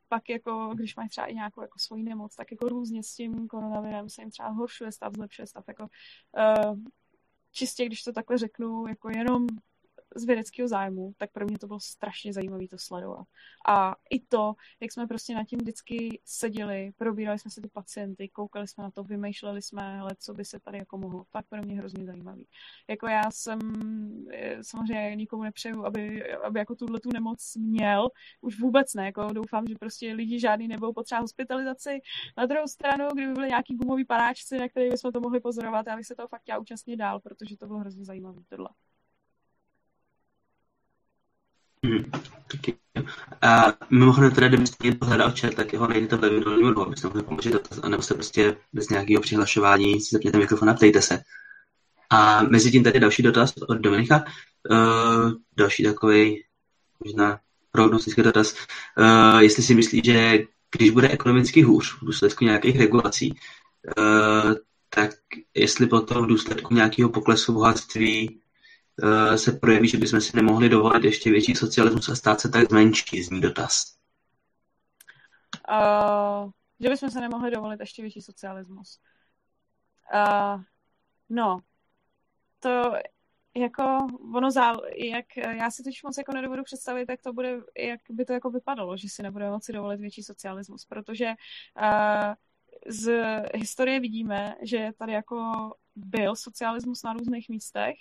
pak 0.08 0.30
jako, 0.30 0.72
když 0.76 0.96
mají 0.96 1.10
třeba 1.10 1.28
i 1.28 1.36
nějakou 1.36 1.62
jako 1.62 1.80
svoji 1.80 2.04
nemoc, 2.04 2.36
tak 2.36 2.52
jako 2.52 2.70
různě 2.70 3.04
s 3.04 3.16
tím 3.16 3.48
koronavirem 3.48 4.10
se 4.10 4.22
jim 4.22 4.32
třeba 4.32 4.50
horšuje 4.50 4.92
stav, 4.92 5.14
zlepšuje 5.14 5.48
stav, 5.48 5.64
jako 5.68 5.84
uh, 5.84 6.76
čistě, 7.52 7.86
když 7.86 8.04
to 8.04 8.14
takhle 8.14 8.38
řeknu, 8.38 8.88
jako 8.88 9.10
jenom 9.10 9.48
z 10.16 10.26
vědeckého 10.26 10.68
zájmu, 10.68 11.14
tak 11.18 11.32
pro 11.32 11.46
mě 11.46 11.60
to 11.60 11.68
bylo 11.68 11.80
strašně 11.80 12.34
zajímavé 12.34 12.68
to 12.68 12.78
sledovat. 12.78 13.28
A 13.68 13.96
i 14.10 14.20
to, 14.20 14.54
jak 14.80 14.92
jsme 14.92 15.08
prostě 15.08 15.36
nad 15.36 15.44
tím 15.44 15.60
vždycky 15.60 16.22
seděli, 16.26 16.92
probírali 16.98 17.40
jsme 17.40 17.52
si 17.52 17.62
ty 17.62 17.70
pacienty, 17.70 18.30
koukali 18.30 18.68
jsme 18.68 18.84
na 18.84 18.92
to, 18.92 19.04
vymýšleli 19.04 19.62
jsme, 19.62 20.00
ale 20.00 20.16
co 20.20 20.34
by 20.34 20.46
se 20.46 20.60
tady 20.60 20.78
jako 20.78 20.98
mohlo, 20.98 21.26
tak 21.32 21.46
pro 21.50 21.62
mě 21.62 21.78
hrozně 21.78 22.06
zajímavý. 22.06 22.48
Jako 22.90 23.08
já 23.08 23.32
jsem 23.32 23.60
eh, 24.34 24.64
samozřejmě 24.64 25.16
nikomu 25.16 25.44
nepřeju, 25.44 25.86
aby, 25.86 26.34
aby 26.34 26.60
jako 26.60 26.76
tuhle 26.76 27.00
tu 27.00 27.10
nemoc 27.14 27.56
měl, 27.56 28.10
už 28.42 28.60
vůbec 28.60 28.94
ne, 28.94 29.06
jako 29.06 29.34
doufám, 29.34 29.68
že 29.68 29.76
prostě 29.80 30.14
lidi 30.14 30.40
žádný 30.40 30.68
nebudou 30.68 30.94
potřeba 30.94 31.22
hospitalizaci. 31.22 32.02
Na 32.38 32.46
druhou 32.46 32.68
stranu, 32.68 33.08
kdyby 33.14 33.34
byly 33.34 33.48
nějaký 33.48 33.76
gumový 33.76 34.06
panáčci, 34.06 34.58
na 34.58 34.70
kterých 34.70 34.92
bychom 34.92 35.12
to 35.12 35.20
mohli 35.20 35.40
pozorovat, 35.40 35.88
já 35.88 35.96
bych 35.96 36.06
se 36.06 36.16
toho 36.16 36.28
fakt 36.28 36.42
chtěla 36.42 36.60
účastnit 36.60 36.98
dál, 36.98 37.20
protože 37.20 37.58
to 37.58 37.68
bylo 37.68 37.80
hrozně 37.80 38.06
zajímavé 38.06 38.42
tohle. 38.50 38.70
Hmm, 41.86 42.04
A 43.42 43.74
mimochodem 43.90 44.32
teda, 44.32 44.48
kdybyste 44.48 44.88
někdo 44.88 45.06
hledal 45.06 45.34
chat, 45.40 45.54
tak 45.54 45.74
ho 45.74 45.88
najdete 45.88 46.16
ve 46.16 46.30
videu 46.30 46.70
rohu, 46.70 46.82
abyste 46.82 47.08
mohli 47.08 47.24
pomoci 47.24 47.50
dotaz, 47.52 47.80
anebo 47.84 48.04
se 48.04 48.14
prostě 48.14 48.58
bez 48.74 48.90
nějakého 48.90 49.22
přihlašování 49.22 50.02
si 50.02 50.10
zapněte 50.16 50.38
mikrofon 50.38 50.70
a 50.70 50.74
ptejte 50.74 51.02
se. 51.02 51.20
A 52.10 52.44
mezi 52.44 52.72
tím 52.72 52.84
tady 52.84 53.00
další 53.00 53.24
dotaz 53.24 53.54
od 53.58 53.78
Dominika. 53.78 54.26
Uh, 54.70 55.32
další 55.58 55.84
takový 55.84 56.44
možná 57.04 57.40
prognostický 57.72 58.22
dotaz. 58.22 58.56
Uh, 58.98 59.40
jestli 59.40 59.64
si 59.64 59.76
myslí, 59.76 60.02
že 60.06 60.40
když 60.78 60.90
bude 60.90 61.10
ekonomicky 61.10 61.62
hůř 61.62 61.98
v 62.02 62.06
důsledku 62.06 62.46
nějakých 62.46 62.80
regulací, 62.80 63.36
uh, 63.98 64.54
tak 64.90 65.12
jestli 65.54 65.88
potom 65.88 66.24
v 66.24 66.28
důsledku 66.28 66.74
nějakého 66.74 67.10
poklesu 67.10 67.54
bohatství 67.54 68.40
se 69.36 69.52
projeví, 69.52 69.88
že 69.88 69.98
bychom 69.98 70.22
si 70.22 70.36
nemohli 70.36 70.70
dovolit 70.70 71.04
ještě 71.04 71.32
větší 71.32 71.56
socialismus 71.56 72.10
a 72.10 72.16
stát 72.16 72.42
se 72.42 72.50
tak 72.50 72.70
zmenší, 72.70 73.24
zní 73.24 73.42
dotaz. 73.42 73.96
Uh, 75.70 76.52
že 76.80 76.90
bychom 76.90 77.10
se 77.10 77.22
nemohli 77.22 77.52
dovolit 77.52 77.80
ještě 77.80 78.02
větší 78.02 78.22
socialismus. 78.22 79.00
Uh, 80.14 80.62
no, 81.30 81.60
to 82.60 82.94
jako 83.56 84.08
ono 84.36 84.52
zál, 84.52 84.82
jak 84.98 85.38
já 85.38 85.72
si 85.72 85.84
teď 85.84 85.96
moc 86.04 86.18
jako 86.18 86.32
nedovedu 86.32 86.64
představit, 86.64 87.10
jak 87.10 87.22
to 87.22 87.34
bude, 87.34 87.62
jak 87.78 88.00
by 88.10 88.26
to 88.26 88.34
jako 88.34 88.50
vypadalo, 88.50 88.98
že 88.98 89.10
si 89.10 89.24
nebudeme 89.24 89.52
moci 89.52 89.74
dovolit 89.74 90.00
větší 90.00 90.24
socialismus, 90.24 90.86
protože 90.86 91.26
uh, 91.28 92.34
z 92.88 93.24
historie 93.54 94.00
vidíme, 94.00 94.56
že 94.62 94.90
tady 94.98 95.14
jako 95.14 95.72
byl 95.96 96.36
socialismus 96.36 97.04
na 97.04 97.14
různých 97.14 97.50
místech 97.50 97.96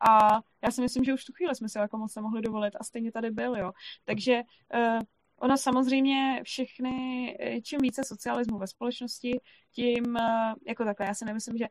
a 0.00 0.40
já 0.62 0.70
si 0.70 0.80
myslím, 0.80 1.04
že 1.04 1.14
už 1.14 1.24
tu 1.24 1.32
chvíli 1.32 1.54
jsme 1.54 1.68
se 1.68 1.78
jako 1.78 1.98
moc 1.98 2.14
nemohli 2.14 2.42
dovolit 2.42 2.76
a 2.80 2.84
stejně 2.84 3.12
tady 3.12 3.30
byl, 3.30 3.56
jo. 3.56 3.72
Takže 4.04 4.42
uh, 4.74 5.00
ono 5.36 5.56
samozřejmě 5.56 6.40
všechny, 6.44 7.36
eh, 7.40 7.60
čím 7.60 7.78
více 7.82 8.04
socialismu 8.04 8.58
ve 8.58 8.66
společnosti, 8.66 9.40
tím 9.72 10.04
uh, 10.04 10.54
jako 10.66 10.84
takhle, 10.84 11.06
já 11.06 11.14
si 11.14 11.24
nemyslím, 11.24 11.58
že 11.58 11.66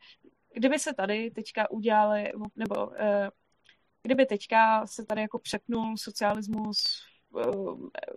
kdyby 0.53 0.79
se 0.79 0.93
tady 0.93 1.31
teďka 1.31 1.71
udělali, 1.71 2.31
nebo 2.55 2.87
uh, 2.87 2.93
kdyby 4.03 4.25
teďka 4.25 4.87
se 4.87 5.05
tady 5.05 5.21
jako 5.21 5.39
přepnul 5.39 5.97
socialismus 5.97 6.83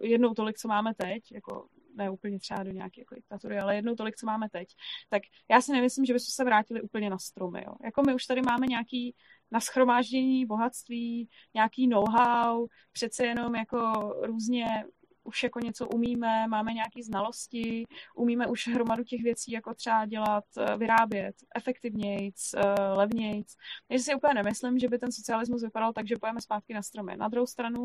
jednou 0.00 0.34
tolik, 0.34 0.58
co 0.58 0.68
máme 0.68 0.94
teď, 0.94 1.32
jako 1.32 1.68
ne 1.95 2.11
úplně 2.11 2.38
třeba 2.38 2.62
do 2.62 2.70
nějaké 2.70 3.01
jako 3.01 3.14
diktatury, 3.14 3.59
ale 3.59 3.76
jednou 3.76 3.95
tolik, 3.95 4.16
co 4.16 4.26
máme 4.26 4.49
teď, 4.49 4.68
tak 5.09 5.22
já 5.51 5.61
si 5.61 5.72
nemyslím, 5.72 6.05
že 6.05 6.12
bychom 6.12 6.32
se 6.32 6.45
vrátili 6.45 6.82
úplně 6.82 7.11
na 7.11 7.18
stromy. 7.18 7.64
Jo. 7.66 7.74
Jako 7.84 8.03
my 8.03 8.14
už 8.14 8.26
tady 8.26 8.43
máme 8.43 8.66
nějaký 8.66 9.14
na 9.51 9.61
schromáždění 9.61 10.47
bohatství, 10.47 11.28
nějaký 11.55 11.88
know-how, 11.88 12.66
přece 12.93 13.26
jenom 13.26 13.55
jako 13.55 14.12
různě 14.22 14.84
už 15.24 15.43
jako 15.43 15.61
něco 15.61 15.88
umíme, 15.88 16.47
máme 16.49 16.72
nějaké 16.72 17.03
znalosti, 17.03 17.84
umíme 18.16 18.47
už 18.47 18.68
hromadu 18.68 19.05
těch 19.05 19.22
věcí 19.22 19.53
jako 19.53 19.74
třeba 19.74 20.07
dělat, 20.07 20.45
eh, 20.59 20.76
vyrábět 20.76 21.36
efektivnějc, 21.57 22.55
eh, 22.55 22.61
levnějc. 22.93 23.55
Takže 23.88 24.05
si 24.05 24.14
úplně 24.14 24.34
nemyslím, 24.34 24.78
že 24.78 24.88
by 24.88 24.99
ten 24.99 25.12
socialismus 25.12 25.62
vypadal 25.62 25.93
tak, 25.93 26.09
že 26.09 26.16
pojeme 26.20 26.40
zpátky 26.40 26.74
na 26.74 26.82
stromy. 26.82 27.16
Na 27.16 27.28
druhou 27.28 27.47
stranu 27.47 27.82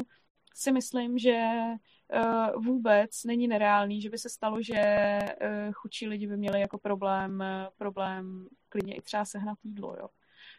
si 0.57 0.71
myslím, 0.71 1.17
že 1.17 1.31
eh, 1.31 2.51
vůbec 2.55 3.23
není 3.23 3.47
nereálný, 3.47 4.01
že 4.01 4.09
by 4.09 4.17
se 4.17 4.29
stalo, 4.29 4.61
že 4.61 4.81
chudší 5.73 6.07
lidi 6.07 6.27
by 6.27 6.37
měli 6.37 6.61
jako 6.61 6.77
problém, 6.77 7.43
problém 7.77 8.47
klidně 8.69 8.95
i 8.95 9.01
třeba 9.01 9.25
sehnat 9.25 9.57
jídlo, 9.63 9.95
jo. 9.99 10.07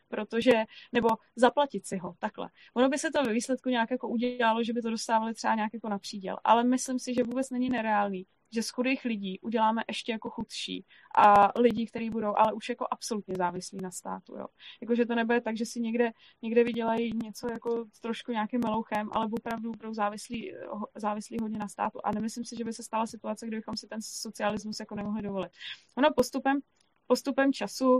protože, 0.08 0.64
nebo 0.92 1.08
zaplatit 1.36 1.86
si 1.86 1.96
ho, 1.96 2.14
takhle. 2.18 2.48
Ono 2.74 2.88
by 2.88 2.98
se 2.98 3.10
to 3.10 3.22
ve 3.22 3.32
výsledku 3.32 3.68
nějak 3.68 3.90
jako 3.90 4.08
udělalo, 4.08 4.62
že 4.62 4.72
by 4.72 4.82
to 4.82 4.90
dostávali 4.90 5.34
třeba 5.34 5.54
nějak 5.54 5.74
jako 5.74 5.88
na 5.88 5.98
příděl, 5.98 6.36
ale 6.44 6.64
myslím 6.64 6.98
si, 6.98 7.14
že 7.14 7.22
vůbec 7.22 7.50
není 7.50 7.70
nereálný, 7.70 8.26
že 8.52 8.62
z 8.62 8.70
chudých 8.70 9.04
lidí 9.04 9.40
uděláme 9.40 9.82
ještě 9.88 10.12
jako 10.12 10.30
chudší 10.30 10.84
a 11.16 11.60
lidi, 11.60 11.86
kteří 11.86 12.10
budou 12.10 12.34
ale 12.36 12.52
už 12.52 12.68
jako 12.68 12.86
absolutně 12.90 13.34
závislí 13.38 13.78
na 13.82 13.90
státu, 13.90 14.36
jo. 14.36 14.46
Jakože 14.82 15.06
to 15.06 15.14
nebude 15.14 15.40
tak, 15.40 15.56
že 15.56 15.66
si 15.66 15.80
někde, 15.80 16.10
někde 16.42 16.64
vydělají 16.64 17.12
něco 17.24 17.48
jako 17.50 17.84
trošku 18.00 18.32
nějakým 18.32 18.60
melouchem, 18.60 19.08
ale 19.12 19.28
opravdu 19.32 19.70
budou 19.70 19.94
závislí, 19.94 20.52
závislí 20.96 21.36
hodně 21.42 21.58
na 21.58 21.68
státu 21.68 21.98
a 22.04 22.12
nemyslím 22.12 22.44
si, 22.44 22.56
že 22.56 22.64
by 22.64 22.72
se 22.72 22.82
stala 22.82 23.06
situace, 23.06 23.46
kdybychom 23.46 23.76
si 23.76 23.86
ten 23.86 24.02
socialismus 24.02 24.80
jako 24.80 24.94
nemohli 24.94 25.22
dovolit. 25.22 25.52
Ono 25.96 26.08
postupem, 26.16 26.58
postupem 27.06 27.52
času 27.52 27.92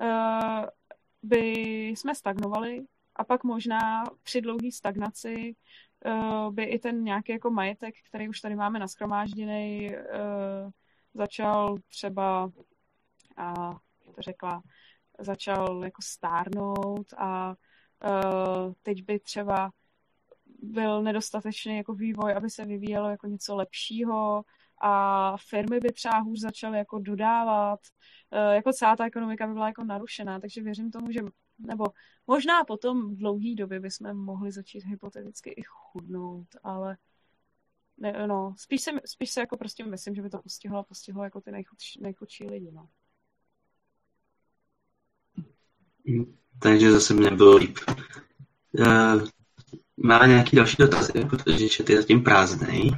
uh, 0.00 0.66
by 1.22 1.52
jsme 1.88 2.14
stagnovali 2.14 2.84
a 3.16 3.24
pak 3.24 3.44
možná 3.44 4.04
při 4.22 4.40
dlouhé 4.40 4.72
stagnaci 4.72 5.56
by 6.50 6.64
i 6.64 6.78
ten 6.78 7.04
nějaký 7.04 7.32
jako 7.32 7.50
majetek, 7.50 7.94
který 8.08 8.28
už 8.28 8.40
tady 8.40 8.56
máme 8.56 8.78
naschromážděný, 8.78 9.90
uh, 9.90 10.70
začal 11.14 11.76
třeba, 11.88 12.50
a 13.36 13.72
to 14.14 14.22
řekla, 14.22 14.62
začal 15.18 15.84
jako 15.84 16.02
stárnout 16.02 17.06
a 17.16 17.54
uh, 18.04 18.72
teď 18.82 19.04
by 19.04 19.20
třeba 19.20 19.70
byl 20.62 21.02
nedostatečný 21.02 21.76
jako 21.76 21.94
vývoj, 21.94 22.32
aby 22.32 22.50
se 22.50 22.64
vyvíjelo 22.64 23.10
jako 23.10 23.26
něco 23.26 23.56
lepšího 23.56 24.42
a 24.80 25.36
firmy 25.48 25.80
by 25.80 25.92
třeba 25.92 26.18
hůř 26.18 26.40
začaly 26.40 26.78
jako 26.78 26.98
dodávat, 26.98 27.80
jako 28.52 28.72
celá 28.72 28.96
ta 28.96 29.06
ekonomika 29.06 29.46
by 29.46 29.52
byla 29.52 29.66
jako 29.66 29.84
narušená, 29.84 30.40
takže 30.40 30.62
věřím 30.62 30.90
tomu, 30.90 31.12
že 31.12 31.20
nebo 31.58 31.84
možná 32.26 32.64
potom 32.64 33.14
v 33.14 33.16
dlouhý 33.16 33.54
době 33.54 33.80
bychom 33.80 34.14
mohli 34.14 34.52
začít 34.52 34.84
hypoteticky 34.84 35.50
i 35.50 35.62
chudnout, 35.62 36.46
ale 36.62 36.96
ne, 37.98 38.26
no, 38.26 38.54
spíš, 38.58 38.82
se, 38.82 38.90
spíš 39.04 39.30
se 39.30 39.40
jako 39.40 39.56
prostě 39.56 39.84
myslím, 39.84 40.14
že 40.14 40.22
by 40.22 40.30
to 40.30 40.38
postihlo, 40.38 40.84
postihlo 40.84 41.24
jako 41.24 41.40
ty 41.40 41.50
nejchudší, 41.50 42.00
nejchudší 42.02 42.46
lidi, 42.46 42.72
no. 42.72 42.88
Takže 46.62 46.92
zase 46.92 47.14
mě 47.14 47.30
bylo 47.30 47.56
líp. 47.56 47.78
Uh, 48.78 49.28
máme 49.96 50.28
nějaký 50.28 50.56
další 50.56 50.76
dotazy, 50.78 51.12
protože 51.12 51.68
chat 51.68 51.90
je 51.90 51.96
zatím 51.96 52.22
prázdný. 52.22 52.90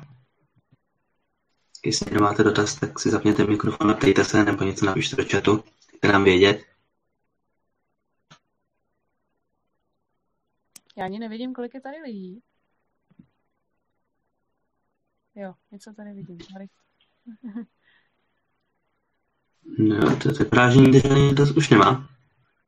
Jestli 1.85 2.15
nemáte 2.15 2.45
dotaz, 2.45 2.75
tak 2.75 3.01
si 3.01 3.11
zapněte 3.11 3.47
mikrofon 3.47 3.91
a 3.91 3.95
ptejte 3.95 4.25
se, 4.25 4.45
nebo 4.45 4.65
něco 4.65 4.87
napište 4.87 5.17
do 5.17 5.25
chatu, 5.33 5.65
dejte 5.93 6.13
nám 6.13 6.25
vědět. 6.25 6.65
Já 10.99 11.05
ani 11.05 11.19
nevidím, 11.19 11.55
kolik 11.55 11.75
je 11.75 11.81
tady 11.81 11.97
lidí. 12.03 12.43
Jo, 15.35 15.55
něco 15.71 15.93
tady 15.93 16.13
vidím. 16.15 16.39
Tady. 16.39 16.67
no, 19.79 20.17
to, 20.17 20.33
to 20.33 20.45
vypadá, 20.45 20.71
že 20.71 20.81
nikdy 20.81 21.01
žádný 21.01 21.35
dotaz 21.35 21.57
už 21.57 21.71
nemá. 21.71 22.09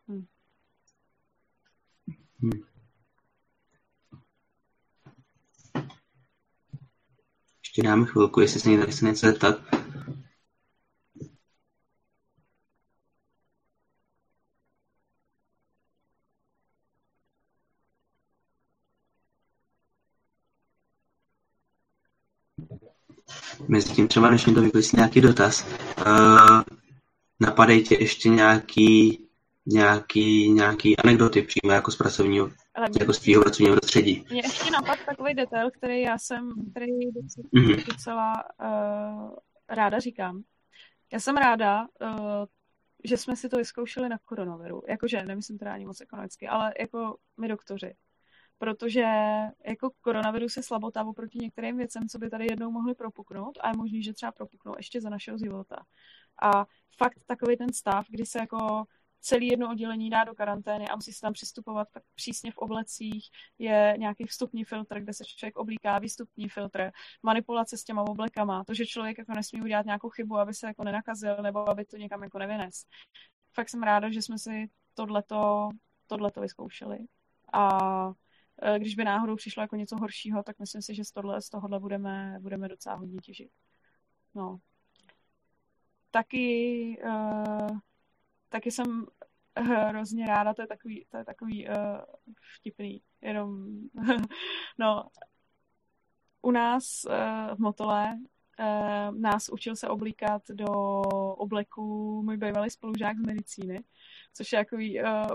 Hmm. 0.09 0.27
Hmm. 2.43 2.63
Ještě 7.63 7.83
dáme 7.83 8.07
chvilku, 8.07 8.41
jestli 8.41 8.61
se 8.61 8.71
někdo 8.71 8.87
chce 8.87 9.05
něco 9.05 9.27
zeptat. 9.27 9.80
Mezi 23.71 23.95
tím 23.95 24.09
třeba 24.09 24.31
než 24.31 24.47
někdo 24.47 24.63
vyklísí 24.63 24.97
nějaký 24.97 25.21
dotaz, 25.21 25.67
uh, 26.07 26.63
napadají 27.41 27.83
tě 27.83 27.97
ještě 28.01 28.29
nějaký, 28.29 29.27
nějaký, 29.67 30.51
nějaký 30.51 30.97
anekdoty 30.97 31.43
přímo 31.43 31.73
jako 31.73 31.91
z 31.91 31.97
pracovního, 31.97 32.51
Ale 32.75 32.87
jako 33.01 33.13
z 33.13 33.19
tvýho 33.19 33.43
pracovního 33.43 33.77
prostředí. 33.77 34.25
Mě 34.31 34.41
ještě 34.45 34.71
napad 34.71 34.99
takový 35.07 35.35
detail, 35.35 35.71
který 35.71 36.01
já 36.01 36.19
jsem, 36.19 36.51
který 36.71 36.93
docela, 37.13 37.49
mm-hmm. 37.55 37.87
docela 37.87 38.33
uh, 38.63 39.31
ráda 39.69 39.99
říkám. 39.99 40.43
Já 41.13 41.21
jsem 41.21 41.37
ráda, 41.37 41.81
uh, 41.83 42.19
že 43.05 43.17
jsme 43.17 43.37
si 43.37 43.49
to 43.49 43.57
vyzkoušeli 43.57 44.09
na 44.09 44.19
koronaviru. 44.25 44.83
Jakože, 44.89 45.23
nemyslím 45.23 45.59
teda 45.59 45.73
ani 45.73 45.87
moc 45.87 46.01
ekonomicky, 46.01 46.49
ale 46.49 46.75
jako 46.81 47.17
my 47.41 47.49
doktoři 47.49 47.95
protože 48.61 49.05
jako 49.67 49.91
koronavirus 50.01 50.57
je 50.57 50.63
slabota 50.63 51.05
oproti 51.05 51.39
některým 51.39 51.77
věcem, 51.77 52.09
co 52.09 52.19
by 52.19 52.31
tady 52.31 52.47
jednou 52.51 52.71
mohly 52.71 52.95
propuknout 52.95 53.59
a 53.61 53.69
je 53.69 53.77
možný, 53.77 54.03
že 54.03 54.13
třeba 54.13 54.33
propuknou 54.33 54.75
ještě 54.77 55.01
za 55.01 55.11
našeho 55.11 55.39
života. 55.39 55.77
A 56.43 56.67
fakt 56.97 57.19
takový 57.27 57.57
ten 57.57 57.73
stav, 57.73 58.07
kdy 58.09 58.27
se 58.27 58.39
jako 58.39 58.85
celý 59.21 59.47
jedno 59.47 59.71
oddělení 59.71 60.11
dá 60.11 60.25
do 60.25 60.35
karantény 60.35 60.89
a 60.89 60.97
musí 60.97 61.13
se 61.13 61.21
tam 61.21 61.33
přistupovat 61.33 61.89
tak 61.93 62.03
přísně 62.15 62.53
v 62.53 62.59
oblecích, 62.59 63.31
je 63.59 63.95
nějaký 63.99 64.25
vstupní 64.25 64.65
filtr, 64.65 65.01
kde 65.01 65.13
se 65.13 65.25
člověk 65.25 65.57
oblíká, 65.57 65.99
výstupní 65.99 66.49
filtr, 66.49 66.91
manipulace 67.23 67.77
s 67.77 67.85
těma 67.85 68.03
oblekama, 68.03 68.65
to, 68.65 68.75
že 68.75 68.87
člověk 68.87 69.19
jako 69.19 69.33
nesmí 69.33 69.63
udělat 69.63 69.87
nějakou 69.87 70.09
chybu, 70.09 70.37
aby 70.39 70.55
se 70.55 70.67
jako 70.67 70.85
nenakazil 70.85 71.37
nebo 71.43 71.69
aby 71.69 71.85
to 71.85 71.97
někam 71.97 72.23
jako 72.23 72.39
nevynes. 72.39 72.85
Fakt 73.53 73.69
jsem 73.69 73.83
ráda, 73.83 74.11
že 74.11 74.23
jsme 74.23 74.39
si 74.39 74.71
tohleto, 74.95 75.69
tohleto 76.07 76.41
vyzkoušeli. 76.41 76.99
A 77.53 78.13
když 78.79 78.95
by 78.95 79.05
náhodou 79.05 79.37
přišlo 79.37 79.63
jako 79.63 79.77
něco 79.77 79.97
horšího, 79.97 80.43
tak 80.43 80.59
myslím 80.59 80.83
si, 80.83 80.95
že 80.95 81.05
z, 81.05 81.13
tohle, 81.13 81.43
z 81.43 81.49
tohohle 81.49 81.81
budeme, 81.81 82.39
budeme 82.41 82.69
docela 82.69 82.95
hodně 82.95 83.19
těžit. 83.19 83.51
No. 84.35 84.59
Taky, 86.11 87.03
uh, 87.05 87.79
taky 88.49 88.71
jsem 88.71 89.07
hrozně 89.57 90.27
ráda, 90.27 90.55
to 90.55 90.63
je 90.63 90.69
takový, 90.69 91.07
to 91.09 91.17
je 91.17 91.25
takový 91.25 91.69
uh, 91.69 91.75
vtipný, 92.57 93.03
jenom, 93.23 93.67
no, 94.79 95.09
u 96.43 96.51
nás 96.51 97.05
uh, 97.05 97.57
v 97.57 97.59
Motole 97.59 98.19
uh, 98.61 99.19
nás 99.19 99.49
učil 99.49 99.77
se 99.77 99.89
oblíkat 99.89 100.43
do 100.49 100.67
obleku 101.37 102.23
můj 102.23 102.37
bývalý 102.37 102.71
spolužák 102.71 103.17
z 103.17 103.27
medicíny, 103.27 103.85
což 104.35 104.53
je 104.53 104.59
takový, 104.59 105.03
uh, 105.03 105.27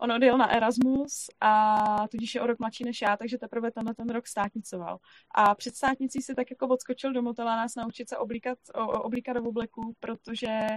On 0.00 0.12
odjel 0.12 0.38
na 0.38 0.50
Erasmus 0.50 1.26
a 1.40 2.08
tudíž 2.08 2.34
je 2.34 2.40
o 2.40 2.46
rok 2.46 2.58
mladší 2.58 2.84
než 2.84 3.02
já, 3.02 3.16
takže 3.16 3.38
teprve 3.38 3.70
tenhle 3.70 3.94
ten 3.94 4.10
rok 4.10 4.26
státnicoval. 4.26 4.98
A 5.34 5.54
před 5.54 5.76
státnicí 5.76 6.22
si 6.22 6.34
tak 6.34 6.50
jako 6.50 6.68
odskočil 6.68 7.12
do 7.12 7.22
motela 7.22 7.56
nás 7.56 7.74
naučit 7.74 8.08
se 8.08 8.16
oblíkat, 8.16 8.58
oblíkat 8.74 9.32
do 9.32 9.44
obleku, 9.44 9.94
protože 10.00 10.68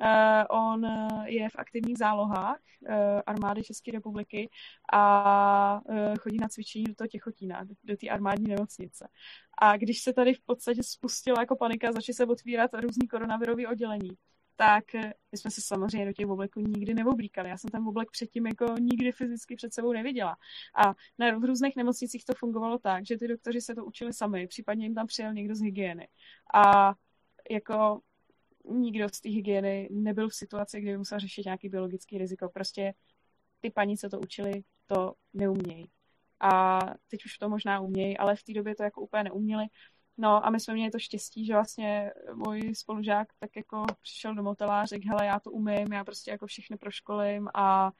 Uh, 0.00 0.58
on 0.58 0.86
je 1.24 1.48
v 1.48 1.56
aktivních 1.58 1.98
zálohách 1.98 2.58
uh, 2.88 2.94
armády 3.26 3.62
České 3.62 3.92
republiky 3.92 4.50
a 4.92 5.80
uh, 5.84 6.14
chodí 6.18 6.36
na 6.36 6.48
cvičení 6.48 6.84
do 6.84 6.94
toho 6.94 7.08
Těchotína, 7.08 7.64
do, 7.84 7.96
té 7.96 8.08
armádní 8.08 8.48
nemocnice. 8.48 9.08
A 9.58 9.76
když 9.76 10.02
se 10.02 10.12
tady 10.12 10.34
v 10.34 10.40
podstatě 10.40 10.82
spustila 10.82 11.40
jako 11.40 11.56
panika, 11.56 11.92
začaly 11.92 12.14
se 12.14 12.26
otvírat 12.26 12.74
různý 12.74 13.08
koronavirové 13.08 13.68
oddělení, 13.68 14.10
tak 14.56 14.94
eh, 14.94 15.14
my 15.32 15.38
jsme 15.38 15.50
se 15.50 15.60
samozřejmě 15.60 16.06
do 16.06 16.12
těch 16.12 16.26
obleků 16.26 16.60
nikdy 16.60 16.94
neoblíkali. 16.94 17.48
Já 17.48 17.58
jsem 17.58 17.70
ten 17.70 17.88
oblek 17.88 18.10
předtím 18.10 18.46
jako 18.46 18.74
nikdy 18.80 19.12
fyzicky 19.12 19.56
před 19.56 19.74
sebou 19.74 19.92
neviděla. 19.92 20.36
A 20.76 20.94
na 21.18 21.30
různých 21.30 21.76
nemocnicích 21.76 22.24
to 22.24 22.34
fungovalo 22.34 22.78
tak, 22.78 23.06
že 23.06 23.18
ty 23.18 23.28
doktoři 23.28 23.60
se 23.60 23.74
to 23.74 23.84
učili 23.84 24.12
sami, 24.12 24.46
případně 24.46 24.86
jim 24.86 24.94
tam 24.94 25.06
přijel 25.06 25.34
někdo 25.34 25.54
z 25.54 25.60
hygieny. 25.60 26.08
A 26.54 26.94
jako 27.50 28.00
nikdo 28.70 29.08
z 29.08 29.20
té 29.20 29.28
hygieny 29.28 29.88
nebyl 29.92 30.28
v 30.28 30.34
situaci, 30.34 30.80
kdy 30.80 30.98
musel 30.98 31.18
řešit 31.18 31.44
nějaký 31.44 31.68
biologický 31.68 32.18
riziko. 32.18 32.48
Prostě 32.48 32.94
ty 33.60 33.70
paní, 33.70 33.98
co 33.98 34.08
to 34.08 34.20
učili, 34.20 34.64
to 34.86 35.14
neumějí. 35.32 35.90
A 36.40 36.80
teď 37.08 37.24
už 37.24 37.38
to 37.38 37.48
možná 37.48 37.80
umějí, 37.80 38.18
ale 38.18 38.36
v 38.36 38.42
té 38.42 38.52
době 38.52 38.74
to 38.74 38.82
jako 38.82 39.00
úplně 39.00 39.24
neuměli. 39.24 39.64
No 40.16 40.46
a 40.46 40.50
my 40.50 40.60
jsme 40.60 40.74
měli 40.74 40.90
to 40.90 40.98
štěstí, 40.98 41.46
že 41.46 41.52
vlastně 41.52 42.12
můj 42.34 42.74
spolužák 42.74 43.28
tak 43.38 43.56
jako 43.56 43.84
přišel 44.02 44.34
do 44.34 44.42
motela 44.42 44.80
a 44.80 44.84
řekl, 44.84 45.08
hele, 45.08 45.26
já 45.26 45.40
to 45.40 45.50
umím, 45.50 45.92
já 45.92 46.04
prostě 46.04 46.30
jako 46.30 46.46
všechny 46.46 46.76
proškolím 46.76 47.48
a 47.54 47.90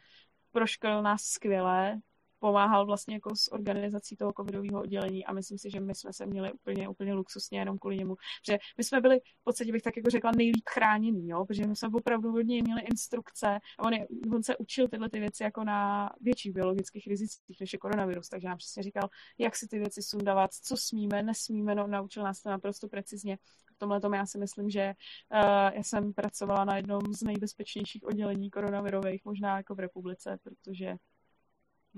proškolil 0.52 1.02
nás 1.02 1.22
skvěle, 1.22 2.00
pomáhal 2.44 2.86
vlastně 2.86 3.14
jako 3.14 3.36
s 3.36 3.52
organizací 3.52 4.16
toho 4.16 4.32
covidového 4.36 4.80
oddělení 4.80 5.26
a 5.26 5.32
myslím 5.32 5.58
si, 5.58 5.70
že 5.70 5.80
my 5.80 5.94
jsme 5.94 6.12
se 6.12 6.26
měli 6.26 6.52
úplně, 6.52 6.88
úplně 6.88 7.14
luxusně 7.14 7.58
jenom 7.58 7.78
kvůli 7.78 7.96
němu. 7.96 8.16
Že 8.46 8.58
my 8.78 8.84
jsme 8.84 9.00
byli, 9.00 9.20
v 9.20 9.44
podstatě 9.44 9.72
bych 9.72 9.82
tak 9.82 9.96
jako 9.96 10.10
řekla, 10.10 10.32
nejlíp 10.36 10.64
chráněný, 10.68 11.28
jo? 11.28 11.44
protože 11.44 11.66
my 11.66 11.76
jsme 11.76 11.88
opravdu 11.94 12.30
hodně 12.30 12.62
měli 12.62 12.80
instrukce 12.80 13.58
a 13.78 13.82
on, 13.82 13.92
je, 13.92 14.06
on 14.34 14.42
se 14.42 14.56
učil 14.56 14.88
tyhle 14.88 15.10
ty 15.10 15.20
věci 15.20 15.42
jako 15.42 15.64
na 15.64 16.10
větších 16.20 16.52
biologických 16.52 17.06
rizicích, 17.06 17.60
než 17.60 17.72
je 17.72 17.78
koronavirus, 17.78 18.28
takže 18.28 18.48
nám 18.48 18.58
přesně 18.58 18.82
říkal, 18.82 19.08
jak 19.38 19.56
si 19.56 19.68
ty 19.68 19.78
věci 19.78 20.02
sundavat, 20.02 20.50
co 20.52 20.76
smíme, 20.76 21.22
nesmíme, 21.22 21.74
no, 21.74 21.86
naučil 21.86 22.22
nás 22.22 22.42
to 22.42 22.50
naprosto 22.50 22.88
precizně. 22.88 23.38
v 23.74 23.78
tomhle 23.78 24.00
tom 24.00 24.14
já 24.14 24.26
si 24.26 24.38
myslím, 24.38 24.70
že 24.70 24.94
uh, 25.34 25.74
já 25.74 25.82
jsem 25.82 26.12
pracovala 26.12 26.64
na 26.64 26.76
jednom 26.76 27.02
z 27.12 27.22
nejbezpečnějších 27.22 28.04
oddělení 28.04 28.50
koronavirových, 28.50 29.24
možná 29.24 29.56
jako 29.56 29.74
v 29.74 29.80
republice, 29.80 30.38
protože 30.42 30.96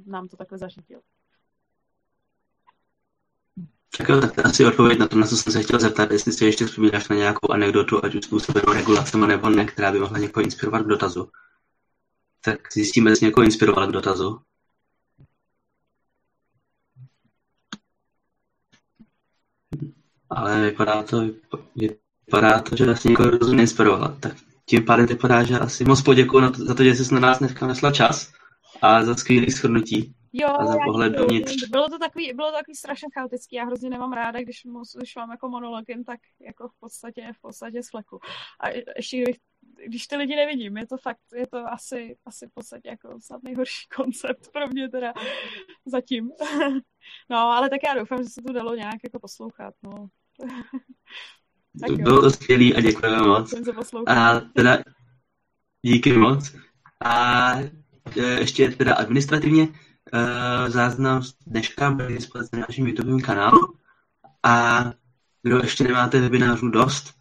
nám 0.07 0.28
to 0.28 0.36
takhle 0.36 0.59
zařídil. 0.59 1.01
Tak 3.99 4.09
jo, 4.09 4.20
tak 4.20 4.38
asi 4.38 4.66
odpověď 4.66 4.99
na 4.99 5.09
to, 5.09 5.16
na 5.16 5.26
co 5.26 5.36
jsem 5.36 5.53
se 5.53 5.62
chtěl 5.62 5.80
zeptat, 5.80 6.11
jestli 6.11 6.32
si 6.32 6.44
ještě 6.44 6.66
vzpomínáš 6.66 7.09
na 7.09 7.16
nějakou 7.16 7.53
anekdotu, 7.53 8.05
ať 8.05 8.14
už 8.14 8.24
způsobenou 8.24 8.72
regulacemi 8.72 9.26
nebo 9.26 9.51
ne, 9.51 9.64
která 9.64 9.92
by 9.92 9.99
mohla 9.99 10.18
někoho 10.18 10.44
inspirovat 10.44 10.82
k 10.82 10.88
dotazu. 10.88 11.30
Tak 12.40 12.72
zjistíme, 12.72 13.11
jestli 13.11 13.26
někoho 13.26 13.44
inspiroval 13.44 13.86
k 13.86 13.92
dotazu. 13.92 14.40
Ale 20.30 20.61
vypadá 20.61 21.03
to, 21.03 21.22
vypadá 21.76 22.61
to, 22.61 22.76
že 22.76 22.84
vlastně 22.84 23.09
někoho 23.09 23.30
rozumně 23.30 23.62
inspiroval. 23.62 24.16
Tak 24.20 24.32
tím 24.64 24.84
pádem 24.84 25.07
vypadá, 25.07 25.42
že 25.42 25.59
asi 25.59 25.84
moc 25.84 26.03
poděkuji 26.03 26.53
za 26.55 26.74
to, 26.74 26.84
že 26.84 26.94
jsi 26.94 27.14
na 27.14 27.20
nás 27.20 27.38
dneska 27.38 27.66
nesla 27.66 27.92
čas 27.92 28.32
a 28.83 29.05
za 29.05 29.14
skvělý 29.14 29.51
shrnutí. 29.51 30.14
Jo, 30.33 30.49
a 30.59 30.66
za 30.66 30.77
pohled 30.85 31.12
dovnitř. 31.12 31.68
Bylo 31.70 31.89
to 31.89 31.99
takový, 31.99 32.33
bylo 32.33 32.51
to 32.51 32.57
takový 32.57 32.74
strašně 32.74 33.09
chaotický. 33.14 33.57
Já 33.57 33.64
hrozně 33.64 33.91
nemám 33.91 34.12
ráda, 34.12 34.41
když, 34.41 34.62
když 34.97 35.16
mám 35.16 35.31
jako 35.31 35.49
monologin, 35.49 36.05
tak 36.05 36.20
jako 36.41 36.68
v 36.68 36.81
podstatě, 36.81 37.33
v 37.39 37.41
podstatě 37.41 37.83
z 37.83 37.91
fleku. 37.91 38.20
A 38.61 38.68
ještě 38.97 39.22
když, 39.22 39.37
když 39.87 40.07
ty 40.07 40.16
lidi 40.16 40.37
nevidím, 40.37 40.77
je 40.77 40.87
to 40.87 40.97
fakt, 40.97 41.20
je 41.35 41.47
to 41.47 41.59
asi, 41.59 42.16
asi 42.27 42.47
v 42.47 42.51
podstatě 42.55 42.89
jako 42.89 43.20
snad 43.20 43.43
nejhorší 43.43 43.87
koncept 43.97 44.53
pro 44.53 44.68
mě 44.68 44.89
teda 44.89 45.12
zatím. 45.87 46.31
no, 47.31 47.37
ale 47.39 47.70
tak 47.70 47.81
já 47.87 47.95
doufám, 47.95 48.22
že 48.22 48.29
se 48.29 48.43
to 48.43 48.53
dalo 48.53 48.74
nějak 48.74 49.05
jako 49.05 49.18
poslouchat, 49.18 49.74
no. 49.83 49.93
tak 51.81 51.91
jo. 51.91 51.97
Bylo 51.97 52.22
to 52.22 52.31
skvělý 52.31 52.74
a 52.74 52.81
děkujeme 52.81 53.22
moc. 53.22 53.55
A 54.07 54.41
teda 54.41 54.79
díky 55.83 56.12
moc. 56.12 56.57
A 57.05 57.55
ještě 58.16 58.70
teda 58.70 58.94
administrativně, 58.94 59.62
uh, 59.62 60.68
záznam 60.68 61.22
z 61.22 61.34
dneška 61.46 61.90
byl 61.90 62.09
dispozici 62.09 62.57
na 62.57 62.66
našem 62.68 62.86
YouTube 62.86 63.22
kanálu 63.22 63.74
a 64.42 64.84
kdo 65.42 65.59
ještě 65.59 65.84
nemáte 65.84 66.20
webinářů 66.20 66.68
dost, 66.68 67.14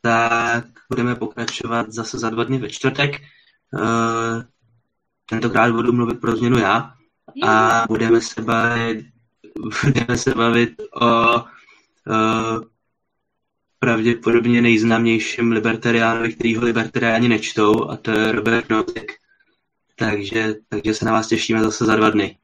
tak 0.00 0.64
budeme 0.88 1.14
pokračovat 1.14 1.92
zase 1.92 2.18
za 2.18 2.30
dva 2.30 2.44
dny 2.44 2.58
ve 2.58 2.68
čtvrtek. 2.68 3.20
Uh, 3.72 4.42
tentokrát 5.26 5.72
budu 5.72 5.92
mluvit 5.92 6.20
pro 6.20 6.36
změnu 6.36 6.58
já 6.58 6.94
a 7.46 7.84
budeme 7.88 8.20
se 8.20 8.42
bavit, 8.42 9.06
budeme 9.84 10.18
se 10.18 10.34
bavit 10.34 10.82
o 11.00 11.34
uh, 11.34 12.64
pravděpodobně 13.78 14.62
nejznámějším 14.62 15.52
libertariánovi, 15.52 16.32
kterýho 16.32 16.64
libertariáni 16.64 17.28
nečtou, 17.28 17.90
a 17.90 17.96
to 17.96 18.10
je 18.10 18.32
Robert 18.32 18.70
Nozick. 18.70 19.19
Takže, 20.00 20.54
takže 20.68 20.94
se 20.94 21.04
na 21.04 21.12
vás 21.12 21.28
těšíme 21.28 21.62
zase 21.62 21.84
za 21.84 21.96
dva 21.96 22.10
dny. 22.10 22.38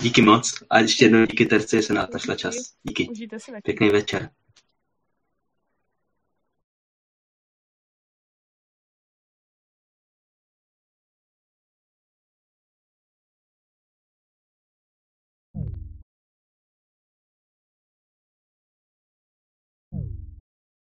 Díky 0.00 0.22
moc 0.22 0.54
a 0.70 0.78
ještě 0.78 1.04
jednou 1.04 1.26
díky 1.26 1.46
Terci, 1.46 1.76
že 1.76 1.82
se 1.82 1.92
nás 1.92 2.08
našla 2.12 2.34
čas. 2.34 2.54
Díky. 2.82 3.08
Pěkný 3.64 3.88
večer. 3.90 4.30